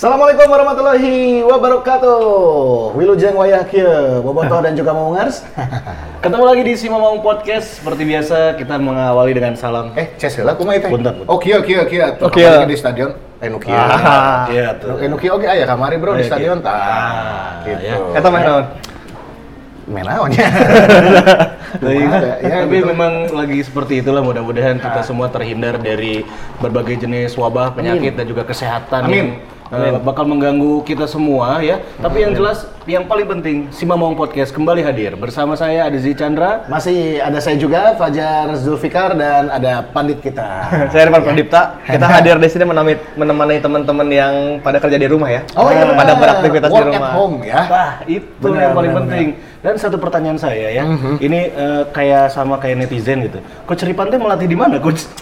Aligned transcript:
Assalamualaikum 0.00 0.48
warahmatullahi 0.48 1.44
wabarakatuh. 1.44 2.96
Wilujeng 2.96 3.36
wayah 3.36 3.68
kieu, 3.68 4.24
bobotoh 4.24 4.64
dan 4.64 4.72
juga 4.72 4.96
mawungers. 4.96 5.44
Ketemu 6.24 6.40
lagi 6.40 6.62
di 6.64 6.72
Simamong 6.72 7.20
Podcast. 7.20 7.84
Seperti 7.84 8.08
biasa 8.08 8.56
kita 8.56 8.80
mengawali 8.80 9.36
dengan 9.36 9.60
salam. 9.60 9.92
eh, 10.00 10.16
ces 10.16 10.32
heula 10.40 10.56
kumaha 10.56 10.80
teh? 10.80 10.88
Punten. 10.88 11.28
Oh, 11.28 11.36
kieu 11.36 11.60
kieu 11.60 11.84
kieu. 11.84 12.16
Oh, 12.16 12.32
kieu. 12.32 12.48
Kemarin 12.48 12.72
di 12.72 12.80
stadion. 12.80 13.12
Eh, 13.44 13.52
nu 13.52 13.60
kieu. 13.60 13.76
Ah, 13.76 14.48
iya 14.48 14.72
tuh. 14.80 14.96
Eh, 14.96 15.04
nu 15.04 15.20
kieu 15.20 15.36
oge 15.36 15.44
aya 15.44 15.68
kamari 15.68 16.00
bro 16.00 16.16
di 16.16 16.24
Aya 16.24 16.32
stadion 16.32 16.64
kieu. 16.64 16.64
tah. 16.64 16.80
Ah, 16.80 17.48
Gitu. 17.68 17.82
ya. 17.84 17.96
Eta 18.16 18.28
mah 18.32 18.40
naon? 18.40 18.64
Main 19.84 20.04
naon 20.08 20.30
ya? 20.32 20.48
Iya, 21.84 22.08
ya, 22.08 22.34
ya, 22.40 22.56
Tapi 22.64 22.76
gitu. 22.80 22.88
memang 22.88 23.12
lagi 23.36 23.60
seperti 23.60 24.00
itulah 24.00 24.24
mudah-mudahan 24.24 24.80
kita 24.80 25.04
semua 25.04 25.28
terhindar 25.28 25.76
dari 25.76 26.24
berbagai 26.56 27.04
jenis 27.04 27.36
wabah, 27.36 27.76
penyakit 27.76 28.16
dan 28.16 28.24
juga 28.24 28.48
kesehatan 28.48 29.04
Amin. 29.04 29.12
yang 29.12 29.59
uh, 29.70 29.98
bakal 30.00 30.24
mengganggu 30.24 30.82
kita 30.82 31.06
semua 31.06 31.58
ya. 31.60 31.78
Tapi 31.96 32.16
yang 32.20 32.32
jelas 32.32 32.66
yang 32.84 33.04
paling 33.04 33.26
penting 33.28 33.56
Simamong 33.70 34.12
Podcast 34.12 34.50
kembali 34.50 34.82
hadir 34.82 35.14
bersama 35.14 35.54
saya 35.54 35.86
Adizi 35.86 36.12
Chandra. 36.12 36.66
Masih 36.66 37.18
ada 37.18 37.38
saya 37.38 37.54
juga 37.54 37.94
Fajar 37.94 38.50
Zulfikar 38.54 39.14
dan 39.14 39.48
ada 39.48 39.86
pandit 39.86 40.18
kita. 40.18 40.66
Saya 40.92 41.06
Irfan 41.06 41.22
Pradipta. 41.22 41.78
Kita 41.82 42.06
hadir 42.14 42.36
di 42.36 42.48
sini 42.48 42.64
menemani, 42.64 42.94
menemani 43.14 43.56
teman-teman 43.58 44.08
yang 44.08 44.32
pada 44.60 44.78
kerja 44.78 44.96
di 44.96 45.06
rumah 45.06 45.30
ya. 45.30 45.42
Oh 45.54 45.68
iya 45.68 45.86
pada 45.88 46.12
benar. 46.12 46.18
beraktivitas 46.18 46.70
di 46.70 46.82
rumah. 46.82 46.98
at 47.00 47.14
home 47.14 47.36
ya. 47.42 47.60
Wah, 47.66 47.92
itu 48.04 48.26
Benar, 48.40 48.60
yang 48.60 48.72
paling 48.74 48.92
benar, 48.92 49.02
penting. 49.06 49.26
Dan 49.60 49.74
satu 49.76 50.00
pertanyaan 50.00 50.40
saya 50.40 50.72
ya, 50.72 50.84
Mhm. 50.88 51.20
ini 51.20 51.40
eh, 51.46 51.82
kayak 51.92 52.32
sama 52.32 52.56
kayak 52.56 52.80
netizen 52.80 53.20
gitu. 53.22 53.38
Coach 53.68 53.84
Ripan 53.84 54.08
teh 54.08 54.16
melatih 54.16 54.48
di 54.48 54.56
mana, 54.56 54.80
Coach? 54.80 55.04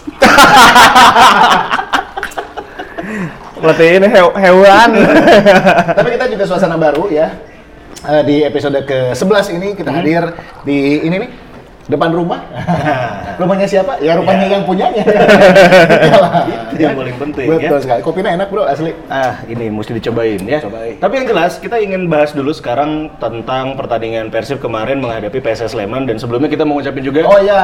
Ini 3.59 4.07
hew- 4.07 4.35
hewan. 4.35 4.89
Tapi 5.99 6.09
kita 6.15 6.25
juga 6.31 6.43
suasana 6.47 6.79
baru 6.79 7.11
ya. 7.11 7.27
Eh, 7.99 8.23
di 8.23 8.35
episode 8.47 8.79
ke-11 8.87 9.45
ini 9.59 9.75
kita 9.75 9.91
hadir 9.91 10.31
di 10.63 11.03
ini 11.03 11.19
nih 11.19 11.29
depan 11.89 12.09
rumah. 12.13 12.39
Rumahnya 13.41 13.65
siapa? 13.65 13.97
Ya 13.97 14.13
rupanya 14.13 14.45
yang 14.45 14.63
punyanya. 14.63 14.99
Iyalah. 16.05 16.31
Itu 16.69 16.81
yang 16.83 16.95
paling 16.95 17.15
penting 17.17 17.45
ya. 17.47 17.57
Betul 17.71 17.79
sekali. 17.81 17.99
Kopinya 18.03 18.31
enak 18.35 18.47
bro 18.51 18.63
asli. 18.67 18.91
Ah, 19.07 19.41
ini 19.47 19.71
mesti 19.71 19.95
dicobain 19.95 20.43
ya. 20.43 20.59
Cobain. 20.61 20.99
Tapi 20.99 21.13
yang 21.17 21.25
jelas 21.25 21.55
kita 21.57 21.79
ingin 21.79 22.11
bahas 22.11 22.35
dulu 22.35 22.51
sekarang 22.51 23.09
tentang 23.17 23.73
pertandingan 23.73 24.27
Persib 24.29 24.59
kemarin 24.59 24.99
menghadapi 24.99 25.39
PSS 25.39 25.73
Sleman 25.73 26.05
dan 26.05 26.19
sebelumnya 26.19 26.51
kita 26.51 26.67
mau 26.67 26.77
ngucapin 26.77 27.01
juga 27.01 27.25
Oh 27.25 27.39
ya. 27.39 27.63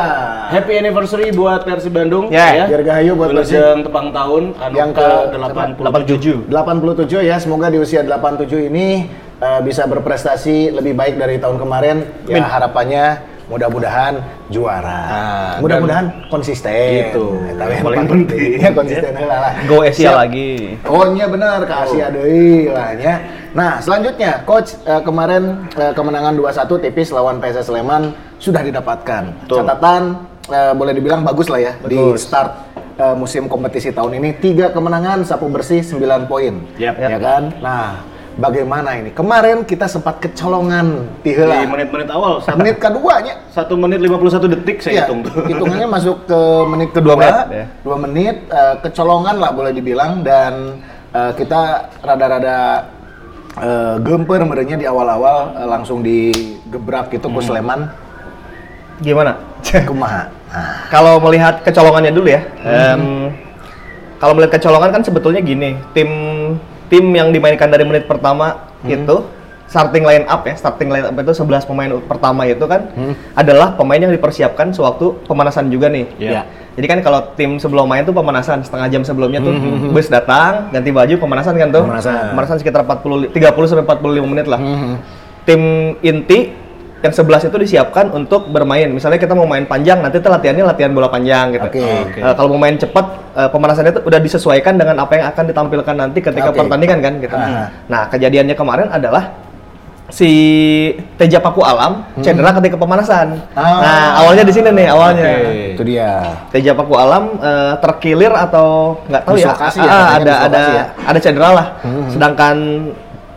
Happy 0.49 0.79
anniversary 0.79 1.29
buat 1.29 1.67
Persib 1.67 1.91
Bandung 1.91 2.31
Ya, 2.31 2.65
Dirgahayu 2.65 3.13
buat 3.13 3.35
Persib. 3.35 3.85
Tepang 3.85 4.09
tahun 4.09 4.55
anu 4.57 4.73
Yang 4.73 4.89
ke 4.95 5.07
ke- 5.29 5.83
87. 5.83 6.49
87 6.49 7.19
ya, 7.21 7.35
semoga 7.37 7.67
di 7.67 7.77
usia 7.77 8.01
87 8.01 8.71
ini 8.71 9.05
eh, 9.37 9.59
bisa 9.61 9.83
berprestasi 9.85 10.71
lebih 10.71 10.95
baik 10.95 11.19
dari 11.19 11.35
tahun 11.37 11.59
kemarin. 11.59 12.07
Ya 12.25 12.41
harapannya 12.41 13.34
mudah-mudahan 13.45 14.13
juara. 14.49 14.99
Ah, 15.05 15.53
mudah-mudahan 15.61 16.05
konsisten. 16.33 17.13
Gitu. 17.13 17.25
We 17.37 17.77
Yang 17.77 17.85
paling 17.85 18.07
penting. 18.09 18.51
Ya 18.57 18.69
konsisten 18.73 19.11
heula 19.13 19.37
lah. 19.37 19.53
Go 19.69 19.77
Asia 19.85 20.09
Siap. 20.09 20.15
lagi. 20.17 20.51
Oh 20.89 21.05
iya 21.13 21.25
benar 21.29 21.61
ke 21.65 21.73
Asia 21.73 22.05
deui 22.09 22.69
lah 22.69 22.97
ya. 22.97 23.15
Nah, 23.55 23.79
selanjutnya 23.79 24.43
coach 24.43 24.75
eh, 24.83 25.01
kemarin 25.05 25.69
eh, 25.79 25.93
kemenangan 25.95 26.35
2-1 26.35 26.83
tipis 26.89 27.13
lawan 27.13 27.39
PSS 27.39 27.71
Sleman 27.71 28.11
sudah 28.41 28.61
didapatkan. 28.65 29.47
Betul. 29.47 29.57
Catatan 29.63 30.01
eh, 30.51 30.73
boleh 30.75 30.93
dibilang 30.97 31.21
bagus 31.23 31.47
lah 31.47 31.61
ya 31.61 31.73
di 31.85 31.95
Bagus. 31.95 32.25
start 32.27 32.51
musim 33.19 33.51
kompetisi 33.51 33.91
tahun 33.91 34.23
ini. 34.23 34.39
Tiga 34.39 34.71
kemenangan, 34.71 35.27
sapu 35.27 35.51
bersih 35.51 35.83
9 35.83 36.31
poin. 36.31 36.63
Yap. 36.79 36.95
Ya 36.95 37.19
kan? 37.19 37.51
Nah, 37.59 37.99
bagaimana 38.35 38.89
ini? 38.95 39.09
Kemarin 39.11 39.63
kita 39.63 39.85
sempat 39.85 40.19
kecolongan 40.19 41.07
di 41.21 41.31
Di 41.31 41.43
menit-menit 41.65 42.09
awal 42.09 42.39
satu, 42.39 42.57
Menit 42.57 42.77
keduanya 42.77 43.33
satu 43.49 43.73
menit 43.73 43.99
51 43.99 44.53
detik 44.53 44.77
saya 44.79 44.91
Iya, 44.91 45.03
hitung 45.03 45.19
tuh. 45.21 45.33
hitungannya 45.45 45.87
masuk 45.87 46.17
ke 46.23 46.39
menit 46.67 46.89
kedua, 46.91 47.13
Dua 47.13 47.21
menit, 47.21 47.47
ya. 47.49 47.65
dua 47.81 47.97
menit, 47.97 48.35
eh, 48.47 48.75
kecolongan 48.81 49.35
lah 49.37 49.51
boleh 49.51 49.71
dibilang 49.71 50.19
dan 50.21 50.53
eh, 51.09 51.31
kita 51.33 51.59
rada-rada 51.99 52.57
eh, 53.55 53.95
gemper 53.99 54.41
merenya 54.43 54.75
di 54.75 54.85
awal-awal 54.85 55.55
eh, 55.55 55.65
langsung 55.65 55.99
digebrak 55.99 57.09
gitu 57.09 57.27
Hmm. 57.27 57.35
ke 57.35 57.41
Sleman, 57.41 57.79
Gimana? 58.97 59.35
kumaha. 59.81 60.31
Nah, 60.45 60.87
Kalau 60.87 61.19
melihat 61.19 61.59
kecolongannya 61.61 62.11
dulu 62.11 62.29
ya. 62.29 62.39
em, 62.61 63.27
kalau 64.15 64.31
melihat 64.31 64.55
kecolongan 64.55 64.87
kan 64.89 65.01
sebetulnya 65.03 65.39
gini, 65.39 65.75
tim 65.91 66.07
tim 66.91 67.05
yang 67.13 67.33
dimainkan 67.33 67.69
dari 67.69 67.83
menit 67.83 68.05
pertama 68.05 68.69
itu 68.85 69.25
starting 69.65 70.05
line 70.05 70.25
up 70.29 70.45
ya, 70.45 70.53
starting 70.53 70.93
line 70.93 71.05
up 71.09 71.15
itu 71.17 71.33
11 71.33 71.65
pemain 71.65 71.89
pertama 72.05 72.45
itu 72.45 72.65
kan 72.69 72.85
adalah 73.33 73.73
pemain 73.73 73.97
yang 73.97 74.13
dipersiapkan 74.13 74.71
sewaktu 74.71 75.25
pemanasan 75.25 75.73
juga 75.73 75.89
nih. 75.89 76.05
Iya. 76.21 76.41
Jadi 76.75 76.85
kan 76.91 76.99
kalau 76.99 77.31
tim 77.39 77.55
sebelum 77.55 77.87
main 77.87 78.03
tuh 78.03 78.11
pemanasan 78.11 78.59
setengah 78.59 78.91
jam 78.91 79.01
sebelumnya 79.07 79.39
tuh 79.39 79.55
bus 79.95 80.11
datang, 80.11 80.69
ganti 80.75 80.91
baju, 80.91 81.15
pemanasan 81.17 81.55
kan 81.55 81.69
tuh. 81.71 81.83
Pemanasan. 81.87 82.57
sekitar 82.59 82.83
40 82.83 83.31
30 83.31 83.69
sampai 83.71 83.85
45 83.87 84.27
menit 84.27 84.45
lah. 84.45 84.59
Mhm. 84.59 84.93
Tim 85.47 85.61
inti 86.03 86.64
yang 87.05 87.13
11 87.13 87.53
itu 87.53 87.57
disiapkan 87.61 88.09
untuk 88.09 88.49
bermain. 88.49 88.89
Misalnya 88.89 89.21
kita 89.21 89.37
mau 89.37 89.45
main 89.45 89.69
panjang, 89.69 90.01
nanti 90.01 90.17
tuh 90.17 90.33
latihannya 90.33 90.65
latihan 90.65 90.89
bola 90.89 91.05
panjang 91.05 91.53
gitu. 91.53 91.67
Oke. 91.69 92.17
Eh, 92.17 92.33
kalau 92.33 92.49
mau 92.57 92.59
main 92.65 92.73
cepat, 92.81 93.05
eh, 93.37 93.49
pemanasannya 93.53 93.93
itu 93.93 94.01
udah 94.01 94.19
disesuaikan 94.19 94.73
dengan 94.81 94.97
apa 94.97 95.13
yang 95.13 95.25
akan 95.29 95.43
ditampilkan 95.45 95.95
nanti 95.95 96.19
ketika 96.25 96.49
Oke. 96.49 96.57
pertandingan 96.65 96.99
kan 97.05 97.13
gitu. 97.21 97.35
Ah. 97.37 97.69
Nah, 97.85 98.01
kejadiannya 98.09 98.55
kemarin 98.57 98.89
adalah 98.89 99.45
si 100.05 100.29
Teja 101.17 101.41
Paku 101.41 101.65
Alam 101.65 102.05
cedera 102.21 102.53
ketika 102.61 102.77
pemanasan. 102.77 103.41
Hmm. 103.53 103.61
Ah. 103.61 103.81
Nah, 103.81 104.07
awalnya 104.21 104.43
di 104.45 104.53
sini 104.53 104.69
nih 104.69 104.87
awalnya. 104.89 105.25
Oke. 105.25 105.65
itu 105.77 105.83
dia. 105.85 106.11
Teja 106.53 106.71
Paku 106.77 106.93
Alam 106.97 107.37
eh, 107.41 107.73
terkilir 107.81 108.33
atau 108.33 108.97
nggak 109.09 109.23
tahu 109.25 109.35
ya, 109.37 109.49
Ah, 109.49 109.49
ya, 109.49 109.53
ah, 109.53 109.65
katanya 109.69 109.89
ada 110.17 110.33
ada 110.45 110.61
ya. 110.61 110.85
ada 111.05 111.19
cedera 111.21 111.49
lah. 111.53 111.67
Hmm. 111.81 112.09
Sedangkan 112.09 112.55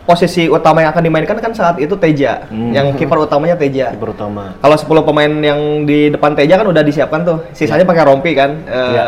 posisi 0.09 0.49
utama 0.49 0.81
yang 0.81 0.89
akan 0.89 1.05
dimainkan 1.05 1.37
kan 1.37 1.53
saat 1.53 1.77
itu 1.77 1.93
Teja, 1.93 2.49
Hmm. 2.49 2.73
yang 2.73 2.97
kiper 2.97 3.21
utamanya 3.21 3.53
Teja. 3.53 3.93
Kiper 3.93 4.17
utama. 4.17 4.57
Kalau 4.57 4.73
10 4.73 5.05
pemain 5.05 5.29
yang 5.29 5.85
di 5.85 6.09
depan 6.09 6.33
Teja 6.33 6.57
kan 6.57 6.65
udah 6.65 6.81
disiapkan 6.81 7.21
tuh. 7.21 7.37
Sisanya 7.53 7.85
pakai 7.85 8.09
rompi 8.09 8.33
kan 8.33 8.57
eh, 8.65 8.89
Iya. 8.89 9.05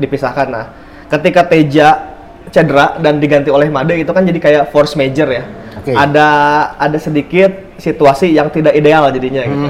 dipisahkan. 0.00 0.48
Nah, 0.48 0.64
ketika 1.12 1.44
Teja 1.44 2.16
cedera 2.48 2.96
dan 2.96 3.20
diganti 3.20 3.52
oleh 3.52 3.68
Made 3.68 3.92
itu 3.92 4.08
kan 4.08 4.24
jadi 4.24 4.40
kayak 4.40 4.64
force 4.72 4.96
major 4.96 5.28
ya. 5.28 5.44
Oke. 5.76 5.92
Ada 5.92 6.28
ada 6.80 6.96
sedikit 6.96 7.76
situasi 7.76 8.32
yang 8.32 8.48
tidak 8.48 8.72
ideal 8.72 9.04
jadinya 9.12 9.44
gitu. 9.44 9.66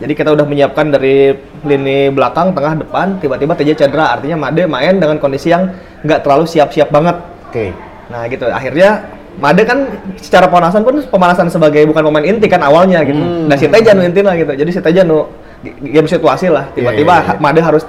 Jadi 0.00 0.12
kita 0.16 0.32
udah 0.32 0.48
menyiapkan 0.48 0.88
dari 0.88 1.36
lini 1.62 2.08
belakang, 2.08 2.56
tengah, 2.56 2.80
depan, 2.80 3.20
tiba-tiba 3.20 3.52
Teja 3.52 3.76
cedera. 3.76 4.16
Artinya 4.16 4.48
Made 4.48 4.64
main 4.64 4.96
dengan 4.96 5.20
kondisi 5.20 5.52
yang 5.52 5.68
nggak 6.00 6.24
terlalu 6.24 6.48
siap-siap 6.48 6.88
banget. 6.88 7.20
Oke. 7.52 7.76
Nah 8.08 8.24
gitu, 8.26 8.48
akhirnya 8.48 9.04
Made 9.40 9.62
kan 9.64 9.78
secara 10.20 10.46
pemanasan 10.46 10.84
pun 10.84 11.00
pemanasan 11.08 11.48
sebagai 11.48 11.82
bukan 11.88 12.04
pemain 12.04 12.24
inti 12.26 12.46
kan 12.46 12.60
awalnya 12.60 13.00
gitu. 13.02 13.16
Hmm. 13.16 13.48
Nah 13.48 13.56
si 13.56 13.66
Teja 13.66 13.96
nu 13.96 14.04
inti 14.04 14.20
lah 14.20 14.36
gitu. 14.36 14.52
Jadi 14.52 14.70
si 14.70 14.80
Teja 14.84 15.02
nu 15.02 15.30
game 15.80 16.04
situasi 16.06 16.52
lah. 16.52 16.68
Tiba-tiba 16.74 17.14
Iya, 17.16 17.24
iya, 17.24 17.32
iya. 17.34 17.40
Made 17.40 17.60
harus 17.64 17.82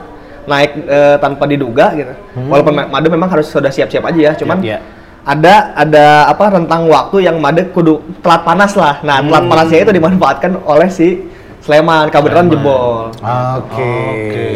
naik 0.44 0.72
eh, 0.88 1.16
tanpa 1.20 1.44
diduga 1.46 1.92
gitu. 1.94 2.14
Walaupun 2.48 2.74
Ma- 2.74 2.90
Made 2.90 3.10
memang 3.12 3.28
harus 3.28 3.52
sudah 3.52 3.70
siap-siap 3.70 4.04
aja 4.08 4.20
ya. 4.20 4.34
Cuman 4.40 4.64
Iya, 4.64 4.78
iya. 4.78 4.78
ada 5.24 5.56
ada 5.76 6.06
apa 6.32 6.54
rentang 6.54 6.88
waktu 6.88 7.28
yang 7.28 7.38
Made 7.38 7.70
kudu 7.76 8.02
telat 8.24 8.42
panas 8.48 8.74
lah. 8.80 9.04
Nah 9.04 9.20
telat 9.20 9.44
panasnya 9.46 9.80
itu 9.84 9.94
dimanfaatkan 9.94 10.52
oleh 10.64 10.88
si 10.88 11.28
Sleman. 11.64 12.12
Kebetulan 12.12 12.52
jebol. 12.52 13.08
Oke. 13.60 13.92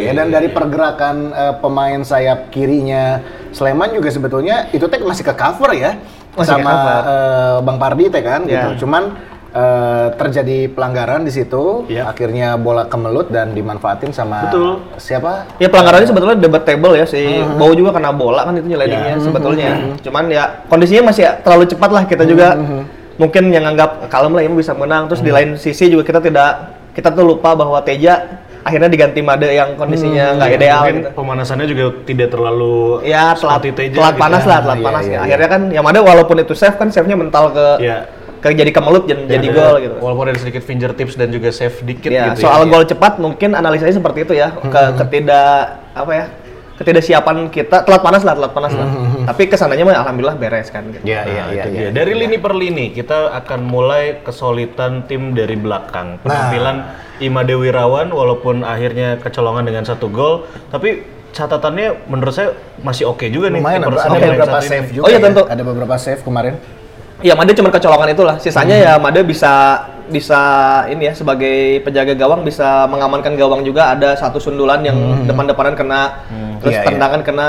Ya, 0.07 0.11
dan 0.11 0.27
dari 0.27 0.51
pergerakan 0.51 1.31
eh, 1.31 1.53
pemain 1.59 1.99
sayap 2.03 2.51
kirinya 2.51 3.19
Sleman 3.51 3.95
juga 3.95 4.11
sebetulnya 4.11 4.67
itu 4.71 4.87
teh 4.87 4.99
masih 4.99 5.23
ke 5.23 5.33
cover 5.33 5.71
ya 5.71 5.95
Masih 6.37 6.53
ke 6.53 6.61
sama 6.61 6.71
cover. 6.71 7.01
eh, 7.03 7.57
Bang 7.65 7.77
Pardi 7.77 8.05
teh 8.07 8.21
kan 8.21 8.41
Ya. 8.45 8.51
gitu. 8.69 8.85
Cuman 8.85 9.03
eh, 9.49 10.07
terjadi 10.13 10.69
pelanggaran 10.69 11.25
di 11.25 11.31
situ, 11.31 11.87
Ya. 11.87 12.05
akhirnya 12.05 12.55
bola 12.55 12.85
kemelut 12.85 13.27
dan 13.27 13.51
dimanfaatin 13.51 14.11
sama 14.11 14.45
Betul. 14.45 14.85
siapa? 14.95 15.49
Ya 15.57 15.65
pelanggarannya 15.65 16.05
sebetulnya 16.05 16.37
debatable 16.37 16.93
ya 16.93 17.03
si 17.03 17.21
Bau 17.57 17.73
juga 17.73 17.89
kena 17.91 18.13
bola 18.13 18.45
kan 18.45 18.53
itu 18.53 18.67
nyelidiknya 18.67 19.17
sebetulnya. 19.17 19.97
Cuman 19.99 20.29
ya 20.29 20.61
kondisinya 20.65 21.09
masih 21.09 21.25
terlalu 21.41 21.65
cepat 21.65 21.89
lah 21.89 22.03
kita 22.05 22.23
juga 22.23 22.53
mungkin 23.17 23.49
yang 23.49 23.65
anggap 23.65 24.05
kalem 24.07 24.29
lah 24.31 24.45
ini 24.45 24.53
bisa 24.53 24.77
menang 24.77 25.09
terus 25.09 25.25
di 25.25 25.33
lain 25.33 25.57
sisi 25.57 25.89
juga 25.89 26.05
kita 26.05 26.21
tidak 26.21 26.51
kita 26.93 27.09
tuh 27.09 27.25
lupa 27.25 27.57
bahwa 27.57 27.81
Teja 27.81 28.45
akhirnya 28.67 28.89
diganti 28.89 29.19
Made 29.19 29.47
yang 29.49 29.69
kondisinya 29.73 30.35
nggak 30.35 30.49
ideal 30.53 30.81
Mungkin 30.81 30.97
gitu. 30.99 31.09
pemanasannya 31.15 31.65
juga 31.65 31.83
tidak 32.03 32.27
terlalu 32.29 32.99
Ya 33.01 33.31
telat, 33.31 33.63
telat 33.63 33.79
gitu 33.87 34.03
panas 34.17 34.43
ya. 34.43 34.49
lah, 34.49 34.59
telat 34.61 34.77
Iya, 34.77 34.85
panas. 34.85 35.03
iya, 35.03 35.09
iya. 35.09 35.19
Akhirnya 35.23 35.47
kan 35.47 35.61
yang 35.71 35.83
Made 35.83 35.99
walaupun 36.01 36.35
itu 36.37 36.53
save 36.53 36.75
kan 36.75 36.87
save-nya 36.87 37.15
mental 37.15 37.49
ke 37.49 37.67
Iya. 37.79 37.97
ke 38.37 38.53
jadi 38.53 38.69
kemelut 38.69 39.03
jadi, 39.03 39.23
jadi 39.25 39.47
Ada- 39.47 39.57
gol 39.57 39.75
gitu. 39.79 39.95
Walaupun 39.99 40.23
ada 40.27 40.37
sedikit 40.37 40.61
fingertips 40.61 41.15
dan 41.15 41.31
juga 41.31 41.49
save 41.49 41.73
dikit 41.81 42.11
Ya, 42.11 42.29
gitu 42.29 42.43
soal 42.43 42.61
ya. 42.61 42.69
gol 42.69 42.83
cepat 42.83 43.17
mungkin 43.17 43.49
analisanya 43.51 43.95
seperti 43.95 44.19
itu 44.21 44.33
ya. 44.35 44.51
Ke 44.53 44.93
ketidak 44.95 45.63
apa 45.93 46.11
ya? 46.13 46.25
ketidaksiapan 46.77 47.49
kita 47.49 47.81
telat 47.81 48.01
panas 48.01 48.21
lah, 48.21 48.37
telat 48.37 48.53
panas 48.53 48.69
lah. 48.71 48.85
Tapi 49.25 49.49
ke 49.49 49.57
sananya 49.57 49.81
mah 49.81 49.97
alhamdulillah 49.97 50.37
beres 50.37 50.69
kan 50.69 50.85
gitu. 50.87 51.01
Iya, 51.01 51.25
iya, 51.25 51.41
Nah, 51.41 51.49
iya. 51.49 51.63
itu 51.63 51.69
iya. 51.73 51.81
dia. 51.83 51.89
Dari 51.91 52.13
lini 52.13 52.37
per 52.37 52.53
lini 52.53 52.85
kita 52.91 53.33
akan 53.33 53.65
mulai 53.65 54.21
kesulitan 54.21 55.01
tim 55.03 55.33
dari 55.33 55.57
belakang. 55.57 56.21
Penampilan 56.21 56.77
Imade 57.19 57.53
Wirawan 57.57 58.13
walaupun 58.13 58.61
akhirnya 58.61 59.17
kecolongan 59.17 59.65
dengan 59.65 59.83
satu 59.83 60.07
gol, 60.09 60.45
tapi 60.69 61.01
catatannya 61.33 62.09
menurut 62.09 62.33
saya 62.33 62.53
masih 62.81 63.09
oke 63.09 63.25
juga 63.29 63.53
nih. 63.53 63.61
Lumayan, 63.61 63.81
ada 63.85 63.97
Sandi 64.01 64.19
beberapa 64.25 64.57
ini. 64.57 64.69
save 64.69 64.87
juga 64.93 65.03
Oh 65.05 65.09
iya, 65.09 65.19
ya. 65.19 65.25
tentu. 65.29 65.41
Ada 65.45 65.63
beberapa 65.65 65.95
save 65.97 66.21
kemarin. 66.25 66.53
Ya 67.25 67.33
Made 67.33 67.53
cuma 67.57 67.73
kecolongan 67.73 68.13
itulah. 68.13 68.35
Sisanya 68.37 68.77
ya 68.77 68.93
Made 69.01 69.25
bisa 69.25 69.85
bisa 70.07 70.39
ini 70.87 71.09
ya 71.09 71.13
sebagai 71.17 71.81
penjaga 71.83 72.13
gawang 72.13 72.45
bisa 72.45 72.85
mengamankan 72.85 73.33
gawang 73.33 73.65
juga. 73.65 73.97
Ada 73.97 74.21
satu 74.21 74.37
sundulan 74.37 74.85
yang 74.85 75.25
depan-depanan 75.25 75.73
kena, 75.73 76.21
terus 76.57 76.73
Iya, 76.73 76.81
iya. 76.81 76.89
tendangan 76.89 77.21
kena. 77.21 77.47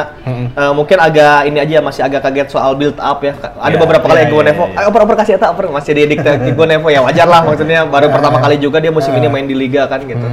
Eh, 0.51 0.73
mungkin 0.73 0.97
agak 0.97 1.45
ini 1.45 1.59
aja 1.59 1.77
masih 1.79 2.03
agak 2.03 2.21
kaget 2.21 2.49
soal 2.49 2.73
build 2.73 2.97
up 2.97 3.19
ya. 3.21 3.33
Ada 3.35 3.71
Iya, 3.71 3.79
beberapa 3.79 4.05
kali 4.05 4.21
iya, 4.21 4.29
Ego 4.29 4.39
iya, 4.39 4.47
Nevo, 4.47 4.65
iya. 4.67 4.79
ayo 4.79 4.87
oper-oper 4.89 5.17
kasih 5.17 5.35
eta 5.35 5.47
oper 5.49 5.65
masih 5.69 5.93
didikte 5.93 6.31
Ego 6.49 6.65
Nevo 6.65 6.89
ya 6.89 7.01
wajar 7.01 7.25
lah 7.25 7.41
maksudnya 7.43 7.85
baru 7.85 8.09
pertama 8.09 8.39
kali 8.39 8.57
juga 8.57 8.79
dia 8.79 8.91
musim 8.91 9.13
ini 9.13 9.27
main 9.27 9.45
di 9.45 9.55
liga 9.55 9.85
kan 9.85 10.01
gitu. 10.01 10.27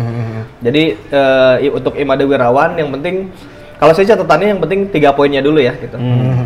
Jadi 0.58 0.84
eh, 0.98 1.56
i- 1.62 1.74
untuk 1.74 1.94
Imade 1.96 2.24
Wirawan 2.24 2.74
yang 2.76 2.90
penting 2.90 3.30
kalau 3.76 3.92
saya 3.92 4.16
catatannya 4.16 4.48
yang 4.50 4.60
penting 4.60 4.80
tiga 4.88 5.12
poinnya 5.12 5.40
dulu 5.40 5.60
ya 5.60 5.76
gitu. 5.76 6.00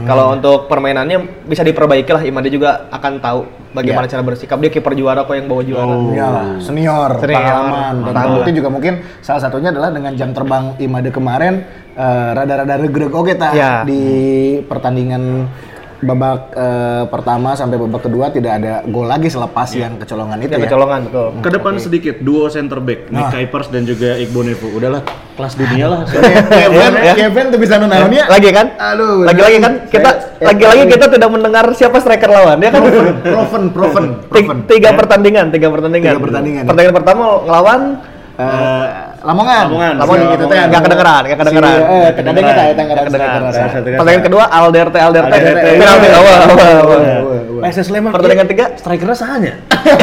Kalau 0.03 0.33
untuk 0.33 0.65
permainannya 0.65 1.45
bisa 1.45 1.61
diperbaiki 1.61 2.09
lah 2.09 2.23
Imade 2.23 2.49
juga 2.49 2.89
akan 2.89 3.13
tahu 3.17 3.39
bagaimana 3.71 4.09
cara 4.09 4.21
bersikap. 4.21 4.57
Dia 4.57 4.69
kiper 4.69 4.93
juara 4.93 5.21
kok 5.21 5.33
yang 5.33 5.45
bawa 5.45 5.61
juara. 5.61 5.93
Iyalah, 6.09 6.45
senior, 6.57 7.11
Senior, 7.17 7.37
pengalaman. 7.37 7.93
Dan 8.03 8.13
terbukti 8.15 8.51
juga 8.51 8.69
mungkin 8.69 8.93
salah 9.19 9.39
satunya 9.39 9.69
adalah 9.69 9.89
dengan 9.89 10.11
jam 10.13 10.33
terbang 10.33 10.73
Imade 10.77 11.09
kemarin 11.09 11.53
eh, 11.93 12.29
rada-rada 12.33 12.75
regreg 12.75 13.13
oke 13.13 13.33
ta 13.35 13.53
Ya. 13.53 13.85
di 13.85 14.01
pertandingan 14.65 15.45
babak 15.99 16.55
eh, 16.55 17.03
pertama 17.07 17.51
sampai 17.53 17.75
babak 17.75 18.07
kedua 18.07 18.31
tidak 18.31 18.55
ada 18.55 18.73
gol 18.83 19.03
lagi 19.03 19.27
selepas 19.27 19.67
yang 19.73 19.99
kecolongan 19.99 20.39
itu 20.39 20.55
ya. 20.55 20.63
kecolongan 20.63 20.99
betul. 21.11 21.27
Ke 21.43 21.49
depan 21.51 21.73
sedikit, 21.75 22.15
duo 22.19 22.47
center 22.47 22.79
back, 22.79 23.11
Nick 23.11 23.27
Kuipers 23.29 23.67
dan 23.67 23.83
juga 23.83 24.15
Igbo 24.15 24.39
Nevo. 24.39 24.71
Udahlah, 24.71 25.03
kelas 25.35 25.53
dunia 25.53 25.85
lah. 25.87 25.99
Kevin, 26.63 26.91
Ya. 26.99 27.13
Kevin 27.17 27.45
tuh 27.51 27.59
bisa 27.59 27.75
naonnya. 27.75 28.25
Lagi 28.27 28.49
kan? 28.49 28.67
Aduh, 28.75 29.27
Lagi-lagi 29.27 29.57
kan 29.59 29.73
kita 29.87 30.09
ya, 30.39 30.45
lagi-lagi 30.47 30.81
ya. 30.81 30.91
kita 30.93 31.05
tidak 31.11 31.29
mendengar 31.29 31.65
siapa 31.73 31.97
striker 31.99 32.29
lawan 32.29 32.57
ya 32.59 32.69
kan? 32.71 32.81
proven, 33.21 33.63
proven, 33.69 34.05
proven. 34.25 34.57
tiga 34.65 34.95
pertandingan, 34.95 35.51
tiga 35.51 35.67
pertandingan. 35.67 36.15
Tiga 36.15 36.23
pertandingan. 36.23 36.63
Pertandingan 36.63 36.95
pertama 36.95 37.21
ngelawan 37.43 37.81
Eh, 38.39 38.85
Lamongan. 39.19 39.65
Lamongan. 39.67 39.93
Lamongan 39.99 40.25
gitu 40.31 40.45
teh. 40.47 40.59
nggak 40.63 40.83
kedengeran, 40.87 41.21
nggak 41.27 41.39
kedengeran. 41.43 41.75
Eh, 41.75 42.09
kedengeran 42.15 42.55
eta 42.71 42.81
Nggak 42.81 43.05
kedengeran. 43.05 43.39
rasa. 43.43 43.63
Pertandingan 43.75 44.23
kedua 44.23 44.43
Alderte 44.47 44.95
Alderte 44.97 45.33
Alderte. 45.33 45.69
penalti 45.75 46.07
awal 46.15 46.39
awal 47.59 47.67
awal. 47.67 47.75
SS 47.75 47.85
Sleman. 47.85 48.11
Pertandingan 48.11 48.47
tiga 48.47 48.65
strikernya 48.73 49.13
sahanya. 49.13 49.53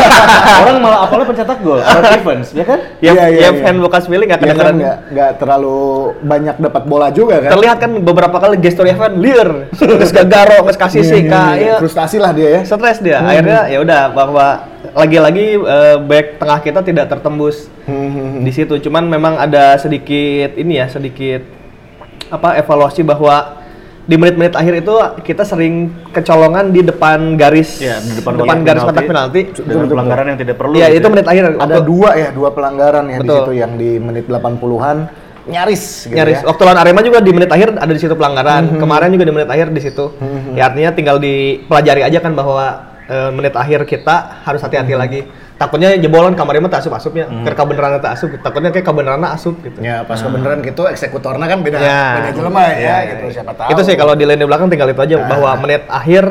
Orang 0.63 0.77
malah 0.79 0.99
apalnya 1.05 1.27
pencetak 1.27 1.59
gol, 1.61 1.81
Aaron 1.81 2.05
Evans, 2.13 2.49
ya 2.53 2.65
kan? 2.65 2.79
ya 2.99 3.13
Iya, 3.13 3.25
iya, 3.27 3.27
ya 3.27 3.49
iya. 3.49 3.63
fan 3.63 3.77
Lukas 3.79 4.05
Willy 4.07 4.25
nggak 4.25 4.39
Dia 4.39 4.47
kan 4.47 4.55
kedengeran. 4.55 4.75
nggak 4.77 4.97
nggak 5.11 5.31
terlalu 5.37 5.79
banyak 6.21 6.57
dapat 6.59 6.83
bola 6.85 7.09
juga 7.11 7.37
kan. 7.41 7.51
Terlihat 7.53 7.77
kan 7.79 7.91
beberapa 7.99 8.37
kali 8.37 8.57
gestur 8.59 8.85
Evan 8.85 9.13
liar, 9.17 9.73
terus 9.73 10.11
gagaro, 10.11 10.63
nggak 10.63 10.77
kasih 10.77 11.01
Iya, 11.01 11.09
sih 11.09 11.21
iya, 11.23 11.31
kak, 11.31 11.53
iya. 11.55 11.67
ya 11.67 11.75
Frustasi 11.79 12.17
lah 12.17 12.33
dia 12.33 12.49
ya. 12.51 12.61
stres 12.63 12.99
dia. 13.01 13.19
Hmm. 13.19 13.29
Akhirnya 13.29 13.61
ya 13.67 13.79
udah 13.81 14.03
bahwa 14.11 14.47
lagi-lagi 14.93 15.47
eh, 15.57 15.97
back 15.99 16.27
tengah 16.37 16.59
kita 16.61 16.81
tidak 16.83 17.07
tertembus 17.09 17.69
Hmm, 17.87 18.43
di 18.43 18.51
situ. 18.51 18.75
Cuman 18.81 19.07
memang 19.07 19.39
ada 19.39 19.79
sedikit 19.79 20.59
ini 20.59 20.75
ya, 20.77 20.91
sedikit 20.91 21.47
apa 22.27 22.59
evaluasi 22.59 23.07
bahwa 23.07 23.63
di 24.07 24.15
menit-menit 24.15 24.55
akhir 24.55 24.75
itu 24.81 24.95
kita 25.21 25.43
sering 25.43 25.75
kecolongan 26.15 26.71
di 26.71 26.81
depan 26.81 27.35
garis 27.35 27.83
Ya, 27.83 27.99
di 27.99 28.15
depan, 28.15 28.39
garis 28.63 28.81
kotak 28.81 29.05
penalti. 29.05 29.41
Dengan 29.53 29.87
pelanggaran 29.91 30.25
yang 30.31 30.39
tidak 30.39 30.57
perlu. 30.57 30.79
Iya, 30.79 30.87
gitu 30.89 30.97
itu 30.97 31.07
ya. 31.07 31.13
menit 31.13 31.27
akhir. 31.27 31.45
Ada 31.45 31.59
Waktu- 31.59 31.83
dua 31.85 32.11
ya, 32.15 32.29
dua 32.31 32.49
pelanggaran 32.51 33.05
ya 33.05 33.17
di 33.17 33.21
Betul. 33.21 33.37
situ 33.37 33.53
yang 33.59 33.73
di 33.75 33.91
menit 33.99 34.25
80-an 34.27 34.97
nyaris 35.47 35.83
gitu 36.07 36.15
nyaris. 36.15 36.39
ya. 36.39 36.47
Waktu 36.47 36.63
lawan 36.63 36.79
Arema 36.79 37.01
juga 37.03 37.19
di 37.19 37.31
menit 37.31 37.51
akhir 37.51 37.69
ada 37.75 37.93
di 37.93 38.01
situ 38.01 38.15
pelanggaran. 38.15 38.63
Hmm. 38.67 38.79
Kemarin 38.79 39.11
juga 39.11 39.25
di 39.25 39.35
menit 39.35 39.49
akhir 39.49 39.67
di 39.69 39.81
situ. 39.81 40.07
Ya 40.55 40.63
artinya 40.67 40.91
tinggal 40.93 41.17
dipelajari 41.19 42.03
aja 42.03 42.19
kan 42.19 42.33
bahwa 42.33 42.67
eh, 43.07 43.31
menit 43.31 43.55
akhir 43.55 43.87
kita 43.87 44.43
harus 44.43 44.59
hati-hati 44.61 44.91
Hmm. 44.91 44.99
lagi. 44.99 45.21
Takutnya 45.57 45.97
jebolan 45.97 46.37
kamar 46.37 46.61
mah 46.61 46.69
tak 46.69 46.85
asup-asupnya. 46.85 47.33
Keur 47.43 47.55
kabeneran 47.55 47.97
tak 47.97 48.13
asup. 48.13 48.29
Takutnya 48.39 48.69
kayak 48.71 48.85
kabeneran 48.85 49.25
asup 49.25 49.57
gitu. 49.61 49.81
Ya 49.81 50.05
pas 50.05 50.21
kebenaran 50.21 50.61
gitu 50.61 50.85
eksekutornya 50.85 51.47
kan 51.47 51.65
beda 51.65 51.79
Ya. 51.79 52.05
beda 52.15 52.31
jelema 52.33 52.61
ya, 52.67 52.77
Ya, 52.77 52.97
gitu 53.11 53.25
siapa 53.33 53.57
tahu. 53.57 53.73
Itu 53.73 53.81
sih 53.83 53.97
kalau 53.97 54.13
di 54.13 54.29
lini 54.29 54.45
belakang 54.45 54.69
tinggal 54.69 54.93
itu 54.93 55.01
aja 55.01 55.17
Nah. 55.17 55.25
bahwa 55.27 55.51
menit 55.65 55.89
akhir 55.89 56.25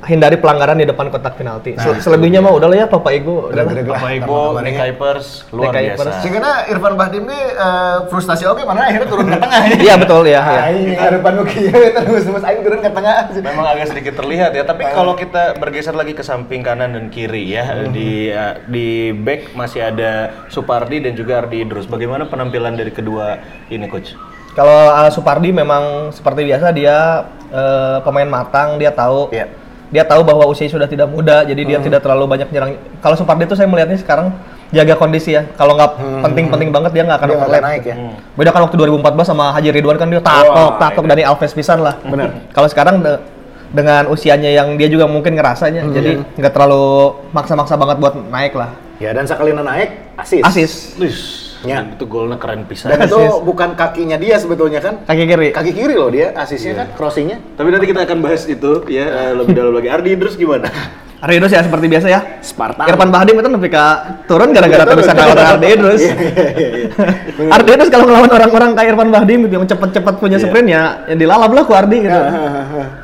hindari 0.00 0.40
pelanggaran 0.40 0.80
di 0.80 0.88
depan 0.88 1.12
kotak 1.12 1.36
penalti. 1.36 1.76
Se- 1.76 2.00
Selebihnya 2.00 2.40
mah 2.40 2.56
udahlah 2.56 2.76
ya 2.76 2.86
Papa 2.88 3.12
Igo. 3.12 3.52
Udah 3.52 3.62
Udah 3.62 3.64
gede 3.68 3.82
lah. 3.84 4.00
Bapak 4.00 4.10
Ibu, 4.16 4.24
Kabar-kabarnya. 4.32 4.64
Nick 4.64 4.74
Kuipers, 4.80 5.26
luar 5.52 5.72
Nick 5.76 5.84
biasa. 5.92 6.10
Sehingga 6.24 6.52
Irfan 6.68 6.94
Bahdim 6.96 7.24
ini 7.28 7.40
eh, 7.52 7.96
frustasi 8.08 8.44
oke 8.48 8.62
mana 8.64 8.88
akhirnya 8.88 9.08
turun 9.08 9.26
ke 9.28 9.36
tengah 9.36 9.60
ya. 9.68 9.76
Iya 9.76 9.94
betul 10.00 10.22
ya. 10.24 10.40
ya. 10.40 10.62
Aing 10.72 10.96
harapan 10.96 11.32
nu 11.36 11.44
kieu 11.44 11.78
eta 11.80 12.00
terus 12.00 12.24
terus 12.24 12.44
aing 12.44 12.62
turun 12.64 12.80
ke 12.80 12.90
tengah. 12.90 13.14
Memang 13.30 13.66
agak 13.66 13.86
sedikit 13.92 14.14
terlihat 14.16 14.50
ya, 14.56 14.64
tapi 14.64 14.82
kalau 14.86 15.12
kita 15.14 15.56
bergeser 15.60 15.92
lagi 15.92 16.16
ke 16.16 16.24
samping 16.24 16.64
kanan 16.64 16.96
dan 16.96 17.06
kiri 17.12 17.52
ya, 17.52 17.84
di 17.88 18.32
uh, 18.32 18.56
di 18.66 19.12
back 19.12 19.52
masih 19.52 19.92
ada 19.92 20.44
Supardi 20.48 21.04
dan 21.04 21.12
juga 21.12 21.44
Ardi 21.44 21.62
Idrus. 21.62 21.84
Bagaimana 21.84 22.24
penampilan 22.24 22.74
dari 22.74 22.90
kedua 22.90 23.36
ini, 23.68 23.84
coach? 23.86 24.16
Kalau 24.50 24.90
uh, 24.90 25.10
Supardi 25.12 25.52
memang 25.52 26.10
seperti 26.10 26.42
biasa 26.42 26.74
dia 26.74 27.22
eh, 27.50 27.98
pemain 28.02 28.26
matang, 28.26 28.78
dia 28.78 28.90
tahu 28.90 29.30
Iya. 29.30 29.46
Dia 29.90 30.06
tahu 30.06 30.22
bahwa 30.22 30.46
usia 30.46 30.70
sudah 30.70 30.86
tidak 30.86 31.10
muda, 31.10 31.42
jadi 31.42 31.62
dia 31.66 31.78
tidak 31.82 32.00
terlalu 32.00 32.30
banyak 32.30 32.48
nyerang. 32.48 32.78
Kalau 33.02 33.18
Supardi 33.18 33.42
itu 33.42 33.58
saya 33.58 33.66
melihatnya 33.66 33.98
sekarang 33.98 34.30
jaga 34.70 34.94
kondisi 34.94 35.34
ya. 35.34 35.42
Kalau 35.54 35.74
nggak 35.74 35.90
penting-penting 36.22 36.70
banget 36.70 36.90
dia 36.94 37.02
nggak 37.02 37.18
akan 37.18 37.28
Dia 37.28 37.36
overlap. 37.36 37.62
naik 37.66 37.82
ya. 37.84 37.94
Beda 38.38 38.50
kan 38.50 38.62
waktu 38.62 38.76
2014 38.78 39.26
sama 39.26 39.50
Haji 39.50 39.68
Ridwan 39.74 39.98
kan 39.98 40.06
dia 40.06 40.22
takok, 40.22 40.78
takok 40.78 41.04
Dani 41.04 41.22
Alves 41.26 41.52
pisan 41.52 41.82
lah. 41.82 41.98
Bener. 42.00 42.30
Kalau 42.54 42.70
sekarang 42.70 43.02
de- 43.02 43.18
dengan 43.70 44.06
usianya 44.06 44.50
yang 44.50 44.74
dia 44.74 44.90
juga 44.90 45.06
mungkin 45.06 45.34
ngerasanya, 45.34 45.86
jadi 45.90 46.22
nggak 46.34 46.52
terlalu 46.52 47.14
maksa-maksa 47.30 47.74
banget 47.74 47.98
buat 47.98 48.14
naik 48.18 48.54
lah. 48.54 48.74
Ya 48.98 49.10
dan 49.10 49.26
sakalina 49.26 49.62
naik 49.62 50.14
asis. 50.18 50.42
Asis. 50.42 50.72
Wih, 50.98 51.14
Ya. 51.60 51.84
itu 51.84 52.04
golnya 52.08 52.40
keren 52.40 52.64
pisan. 52.64 52.88
Dan 52.88 53.04
itu 53.04 53.20
Asis. 53.20 53.44
bukan 53.44 53.76
kakinya 53.76 54.16
dia 54.16 54.40
sebetulnya 54.40 54.80
kan. 54.80 55.04
Kaki 55.04 55.24
kiri. 55.28 55.48
Kaki 55.52 55.72
kiri 55.76 55.94
loh 55.96 56.08
dia 56.08 56.32
asisnya 56.32 56.72
kan 56.84 56.86
crossingnya. 56.96 57.36
Tapi 57.56 57.68
nanti 57.68 57.84
kita 57.84 58.08
akan 58.08 58.18
bahas 58.24 58.48
itu 58.48 58.84
ya 58.88 59.04
eh, 59.04 59.32
lebih 59.36 59.52
dalam 59.52 59.72
lagi. 59.76 59.88
Ardi 59.92 60.08
Idrus 60.16 60.40
gimana? 60.40 60.72
Ardi 61.24 61.36
Idrus 61.36 61.52
ya 61.52 61.60
seperti 61.60 61.86
biasa 61.92 62.06
ya. 62.08 62.20
Spartan. 62.40 62.88
Irfan 62.88 63.12
Bahdim 63.12 63.36
itu 63.36 63.48
nepi 63.52 63.68
ka 63.68 63.84
turun 64.24 64.56
gara-gara 64.56 64.88
tulisan 64.88 65.12
lawan 65.12 65.36
Ardi 65.36 65.66
Idrus. 65.76 66.00
Iya, 66.00 66.14
iya, 66.16 66.68
iya. 66.72 66.88
Ardi 67.60 67.70
Idrus 67.76 67.90
kalau 67.92 68.04
ngelawan 68.08 68.30
orang-orang 68.32 68.70
kayak 68.72 68.88
Irfan 68.96 69.10
Bahdim 69.12 69.38
gitu 69.44 69.54
yang 69.60 69.66
cepet-cepet 69.68 70.14
punya 70.16 70.40
sprint 70.40 70.68
ya, 70.72 71.04
ya 71.12 71.14
dilalap 71.20 71.52
lah 71.52 71.62
ku 71.68 71.76
Ardi 71.76 72.08
gitu. 72.08 72.20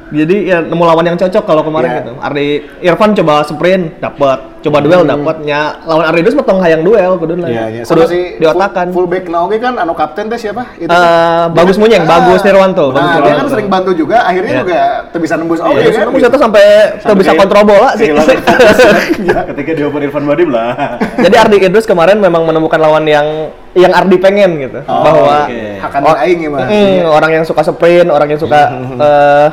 Jadi 0.08 0.36
ya 0.46 0.58
nemu 0.60 0.78
lawan 0.80 1.02
yang 1.04 1.16
cocok 1.16 1.42
kalau 1.42 1.62
kemarin 1.62 1.88
Iya. 1.88 1.98
gitu. 1.98 2.12
Ardi 2.16 2.46
Irfan 2.80 3.10
coba 3.12 3.42
sprint 3.42 3.98
dapat, 3.98 4.38
coba 4.60 4.78
duel 4.78 5.02
dapatnya. 5.02 5.60
Lawan 5.82 6.04
Ardi 6.04 6.20
Idrus 6.20 6.34
mah 6.34 6.44
tong 6.44 6.60
hayang 6.60 6.80
duel 6.80 7.12
kudu 7.16 7.34
lah. 7.36 7.48
Iya, 7.48 7.64
iya. 7.68 7.82
Kudu 7.82 8.00
Sama 8.00 8.06
si 8.06 8.20
diotakan. 8.36 8.86
full, 8.88 9.04
fullback 9.04 9.26
nah 9.26 9.42
oke 9.42 9.56
kan 9.56 9.74
anu 9.74 9.92
kapten 9.92 10.26
teh 10.26 10.38
siapa? 10.38 10.62
Itu 10.76 10.86
Eh, 10.86 10.94
kan- 10.94 11.50
Bagus 11.52 11.74
kan- 11.74 11.82
Munyeng, 11.82 12.04
Bagus 12.04 12.40
Nirwanto, 12.40 12.84
Nah, 12.86 12.94
Bagus 12.94 13.10
dia 13.20 13.34
kan 13.34 13.46
sering 13.48 13.68
bantu 13.68 13.90
juga, 13.92 14.16
akhirnya 14.22 14.52
Iya. 14.52 14.62
juga 14.62 14.80
tuh 15.08 15.20
bisa 15.20 15.34
nembus 15.34 15.58
oke 15.58 15.74
Iya, 15.74 15.90
kan. 15.96 16.06
bisa 16.12 16.26
tuh 16.28 16.40
sampai 16.40 16.64
tuh 17.00 17.16
bisa 17.16 17.30
kayak- 17.30 17.40
kontrol 17.42 17.64
bola 17.66 17.88
sih. 17.94 18.08
Ya, 19.26 19.42
ketika 19.44 19.70
dioper 19.74 20.00
Irfan 20.02 20.22
Badim 20.24 20.50
lah. 20.50 20.76
Jadi 21.24 21.34
Ardi 21.34 21.56
Idrus 21.60 21.82
kemarin 21.84 22.16
memang 22.16 22.44
menemukan 22.44 22.78
lawan 22.78 23.02
yang 23.04 23.26
yang 23.72 23.92
Ardi 23.92 24.16
pengen 24.16 24.56
gitu. 24.58 24.80
Oh, 24.82 25.02
bahwa 25.02 25.44
oke. 25.44 25.60
Hakan 25.76 26.00
Oh, 26.02 26.16
aing 26.16 26.40
ya 26.40 26.48
mah. 26.48 26.64
Mm, 26.64 27.04
orang 27.06 27.30
yang 27.30 27.44
suka 27.44 27.60
sprint, 27.60 28.08
orang 28.08 28.24
yang 28.26 28.40
suka 28.40 28.56
eh, 28.96 29.46